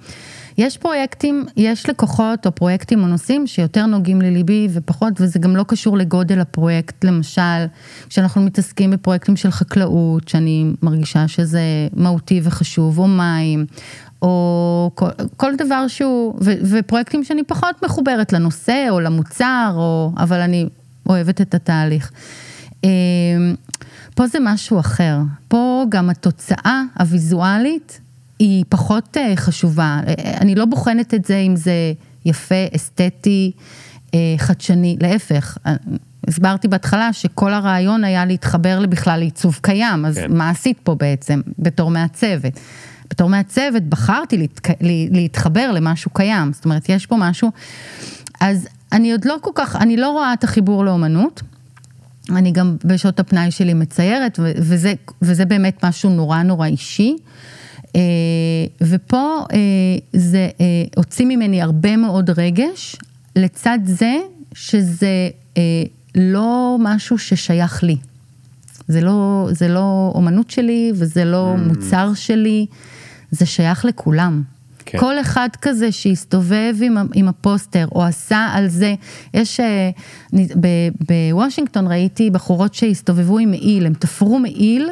יש 0.57 0.77
פרויקטים, 0.77 1.45
יש 1.57 1.89
לקוחות 1.89 2.45
או 2.45 2.51
פרויקטים 2.51 3.03
או 3.03 3.07
נושאים 3.07 3.47
שיותר 3.47 3.85
נוגעים 3.85 4.21
לליבי 4.21 4.67
ופחות, 4.73 5.13
וזה 5.21 5.39
גם 5.39 5.55
לא 5.55 5.63
קשור 5.67 5.97
לגודל 5.97 6.39
הפרויקט, 6.39 7.05
למשל, 7.05 7.65
כשאנחנו 8.09 8.41
מתעסקים 8.41 8.91
בפרויקטים 8.91 9.35
של 9.35 9.51
חקלאות, 9.51 10.27
שאני 10.27 10.65
מרגישה 10.81 11.27
שזה 11.27 11.61
מהותי 11.93 12.41
וחשוב, 12.43 12.99
או 12.99 13.07
מים, 13.07 13.65
או 14.21 14.91
כל, 14.95 15.09
כל 15.37 15.55
דבר 15.55 15.87
שהוא, 15.87 16.35
ו, 16.41 16.51
ופרויקטים 16.69 17.23
שאני 17.23 17.43
פחות 17.43 17.83
מחוברת 17.83 18.33
לנושא 18.33 18.87
או 18.89 18.99
למוצר, 18.99 19.73
או, 19.75 20.11
אבל 20.17 20.39
אני 20.39 20.65
אוהבת 21.09 21.41
את 21.41 21.55
התהליך. 21.55 22.11
אמ, 22.83 22.89
פה 24.15 24.27
זה 24.27 24.37
משהו 24.41 24.79
אחר, 24.79 25.17
פה 25.47 25.83
גם 25.89 26.09
התוצאה 26.09 26.81
הוויזואלית 26.99 27.99
היא 28.39 28.65
פחות 28.69 29.17
אה, 29.17 29.33
חשובה. 29.35 29.99
אני 30.41 30.55
לא 30.55 30.65
בוחנת 30.65 31.13
את 31.13 31.25
זה 31.25 31.37
אם 31.37 31.55
זה 31.55 31.93
יפה, 32.25 32.65
אסתטי, 32.75 33.51
אה, 34.13 34.19
חדשני, 34.37 34.97
להפך. 35.01 35.57
הסברתי 36.27 36.67
בהתחלה 36.67 37.13
שכל 37.13 37.53
הרעיון 37.53 38.03
היה 38.03 38.25
להתחבר 38.25 38.85
בכלל 38.89 39.19
לעיצוב 39.19 39.59
קיים, 39.61 40.05
אז 40.05 40.17
כן. 40.17 40.37
מה 40.37 40.49
עשית 40.49 40.79
פה 40.83 40.95
בעצם 40.95 41.41
בתור 41.59 41.91
מעצבת? 41.91 42.59
בתור 43.09 43.29
מעצבת 43.29 43.81
בחרתי 43.81 44.37
להתק... 44.37 44.67
להתחבר 45.11 45.71
למשהו 45.71 46.11
קיים, 46.11 46.53
זאת 46.53 46.65
אומרת, 46.65 46.89
יש 46.89 47.05
פה 47.05 47.15
משהו, 47.19 47.51
אז 48.39 48.67
אני 48.91 49.11
עוד 49.11 49.25
לא 49.25 49.37
כל 49.41 49.51
כך, 49.55 49.75
אני 49.75 49.97
לא 49.97 50.09
רואה 50.09 50.33
את 50.33 50.43
החיבור 50.43 50.85
לאומנות. 50.85 51.41
אני 52.29 52.51
גם 52.51 52.77
בשעות 52.85 53.19
הפנאי 53.19 53.51
שלי 53.51 53.73
מציירת, 53.73 54.39
וזה, 54.39 54.93
וזה 55.21 55.45
באמת 55.45 55.85
משהו 55.85 56.09
נורא 56.09 56.43
נורא 56.43 56.67
אישי. 56.67 57.15
אה, 57.95 58.01
ופה 58.81 59.45
אה, 59.53 59.57
זה 60.13 60.49
אה, 60.61 60.65
הוציא 60.95 61.25
ממני 61.25 61.61
הרבה 61.61 61.97
מאוד 61.97 62.29
רגש, 62.29 62.95
לצד 63.35 63.79
זה 63.85 64.15
שזה 64.53 65.29
לא 66.15 66.77
משהו 66.79 67.17
ששייך 67.17 67.83
לי. 67.83 67.97
זה 68.87 69.01
לא, 69.01 69.47
זה 69.51 69.67
לא 69.67 70.11
אומנות 70.15 70.49
שלי 70.49 70.91
וזה 70.95 71.25
לא 71.25 71.55
mm. 71.55 71.59
מוצר 71.59 72.13
שלי, 72.13 72.65
זה 73.31 73.45
שייך 73.45 73.85
לכולם. 73.85 74.43
כן. 74.85 74.97
כל 74.97 75.19
אחד 75.21 75.49
כזה 75.61 75.91
שהסתובב 75.91 76.75
עם, 76.81 76.97
עם 77.13 77.27
הפוסטר 77.27 77.87
או 77.95 78.03
עשה 78.03 78.49
על 78.53 78.67
זה, 78.67 78.95
יש, 79.33 79.59
אה, 79.59 79.89
בוושינגטון 81.09 81.87
ראיתי 81.87 82.29
בחורות 82.29 82.73
שהסתובבו 82.73 83.39
עם 83.39 83.51
מעיל, 83.51 83.85
הם 83.85 83.93
תפרו 83.93 84.39
מעיל 84.39 84.89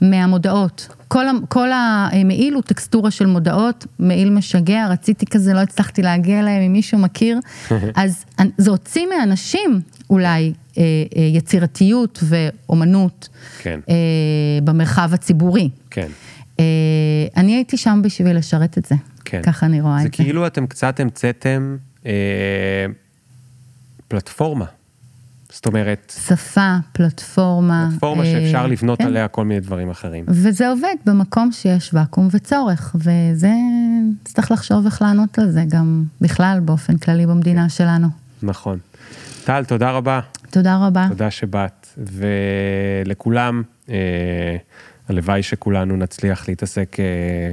מהמודעות. 0.00 0.88
כל, 1.08 1.24
כל 1.48 1.68
המעיל 1.72 2.54
הוא 2.54 2.62
טקסטורה 2.62 3.10
של 3.10 3.26
מודעות, 3.26 3.86
מעיל 3.98 4.30
משגע, 4.30 4.86
רציתי 4.90 5.26
כזה, 5.26 5.54
לא 5.54 5.60
הצלחתי 5.60 6.02
להגיע 6.02 6.40
אליהם, 6.40 6.62
אם 6.62 6.72
מישהו 6.72 6.98
מכיר. 6.98 7.38
אז 7.94 8.24
זה 8.58 8.70
הוציא 8.70 9.06
מאנשים 9.06 9.80
אולי 10.10 10.52
אה, 10.78 10.82
אה, 11.16 11.22
יצירתיות 11.22 12.22
ואומנות 12.22 13.28
כן. 13.62 13.80
במרחב 14.64 15.10
הציבורי. 15.14 15.70
כן. 15.90 16.08
אני 17.36 17.54
הייתי 17.54 17.76
שם 17.76 18.00
בשביל 18.04 18.36
לשרת 18.36 18.78
את 18.78 18.84
זה. 18.84 18.94
כן. 19.24 19.42
ככה 19.42 19.66
אני 19.66 19.80
רואה 19.80 19.96
את 19.96 20.02
זה. 20.02 20.08
זה 20.08 20.24
כאילו 20.24 20.46
אתם 20.46 20.66
קצת 20.66 21.00
המצאתם 21.00 21.76
אה, 22.06 22.86
פלטפורמה. 24.08 24.64
זאת 25.56 25.66
אומרת... 25.66 26.12
שפה, 26.26 26.76
פלטפורמה. 26.92 27.88
פלטפורמה 27.90 28.24
אה, 28.24 28.30
שאפשר 28.30 28.66
לבנות 28.66 28.98
כן. 28.98 29.06
עליה 29.06 29.28
כל 29.28 29.44
מיני 29.44 29.60
דברים 29.60 29.90
אחרים. 29.90 30.24
וזה 30.28 30.68
עובד 30.68 30.94
במקום 31.06 31.52
שיש 31.52 31.90
ואקום 31.94 32.28
וצורך, 32.30 32.96
וזה, 32.98 33.52
צריך 34.24 34.50
לחשוב 34.50 34.84
איך 34.84 35.02
לענות 35.02 35.38
על 35.38 35.50
זה 35.50 35.64
גם 35.68 36.04
בכלל 36.20 36.60
באופן 36.64 36.96
כללי 36.96 37.26
במדינה 37.26 37.62
כן. 37.62 37.68
שלנו. 37.68 38.08
נכון. 38.42 38.78
טל, 39.44 39.64
תודה 39.64 39.90
רבה. 39.90 40.20
תודה 40.50 40.76
רבה. 40.86 41.06
תודה 41.08 41.30
שבאת, 41.30 41.86
ולכולם, 41.98 43.62
אה, 43.90 44.56
הלוואי 45.08 45.42
שכולנו 45.42 45.96
נצליח 45.96 46.48
להתעסק... 46.48 46.96
אה, 47.00 47.52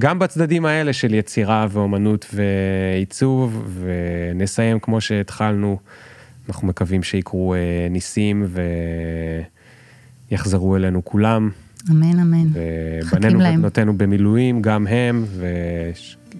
גם 0.00 0.18
בצדדים 0.18 0.66
האלה 0.66 0.92
של 0.92 1.14
יצירה 1.14 1.66
ואומנות 1.70 2.26
ועיצוב, 2.34 3.80
ונסיים 3.80 4.78
כמו 4.78 5.00
שהתחלנו, 5.00 5.78
אנחנו 6.48 6.68
מקווים 6.68 7.02
שיקרו 7.02 7.54
אה, 7.54 7.58
ניסים 7.90 8.46
ויחזרו 10.30 10.76
אלינו 10.76 11.04
כולם. 11.04 11.50
אמן, 11.90 12.18
אמן. 12.20 12.46
ובנינו 13.12 13.38
ובנותינו 13.38 13.98
במילואים, 13.98 14.62
גם 14.62 14.86
הם, 14.86 15.24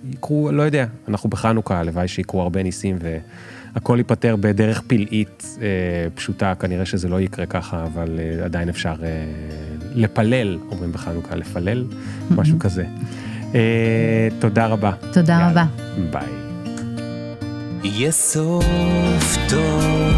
ויקרו, 0.04 0.52
לא 0.52 0.62
יודע, 0.62 0.86
אנחנו 1.08 1.30
בחנוכה, 1.30 1.80
הלוואי 1.80 2.08
שיקרו 2.08 2.42
הרבה 2.42 2.62
ניסים 2.62 2.96
והכל 3.74 3.94
ייפתר 3.98 4.36
בדרך 4.40 4.82
פלאית 4.86 5.58
אה, 5.62 5.66
פשוטה, 6.14 6.54
כנראה 6.54 6.86
שזה 6.86 7.08
לא 7.08 7.20
יקרה 7.20 7.46
ככה, 7.46 7.84
אבל 7.84 8.18
אה, 8.18 8.44
עדיין 8.44 8.68
אפשר 8.68 8.94
אה, 9.02 9.08
לפלל, 9.94 10.58
אומרים 10.70 10.92
בחנוכה, 10.92 11.36
לפלל, 11.36 11.84
משהו 12.30 12.58
כזה. 12.58 12.86
אה, 13.54 14.28
תודה 14.38 14.66
רבה. 14.66 14.92
תודה 15.12 15.50
רבה. 15.50 15.64
ביי. 16.10 16.43
יהיה 17.84 18.12
סוף 18.12 19.36
טוב. 19.48 20.13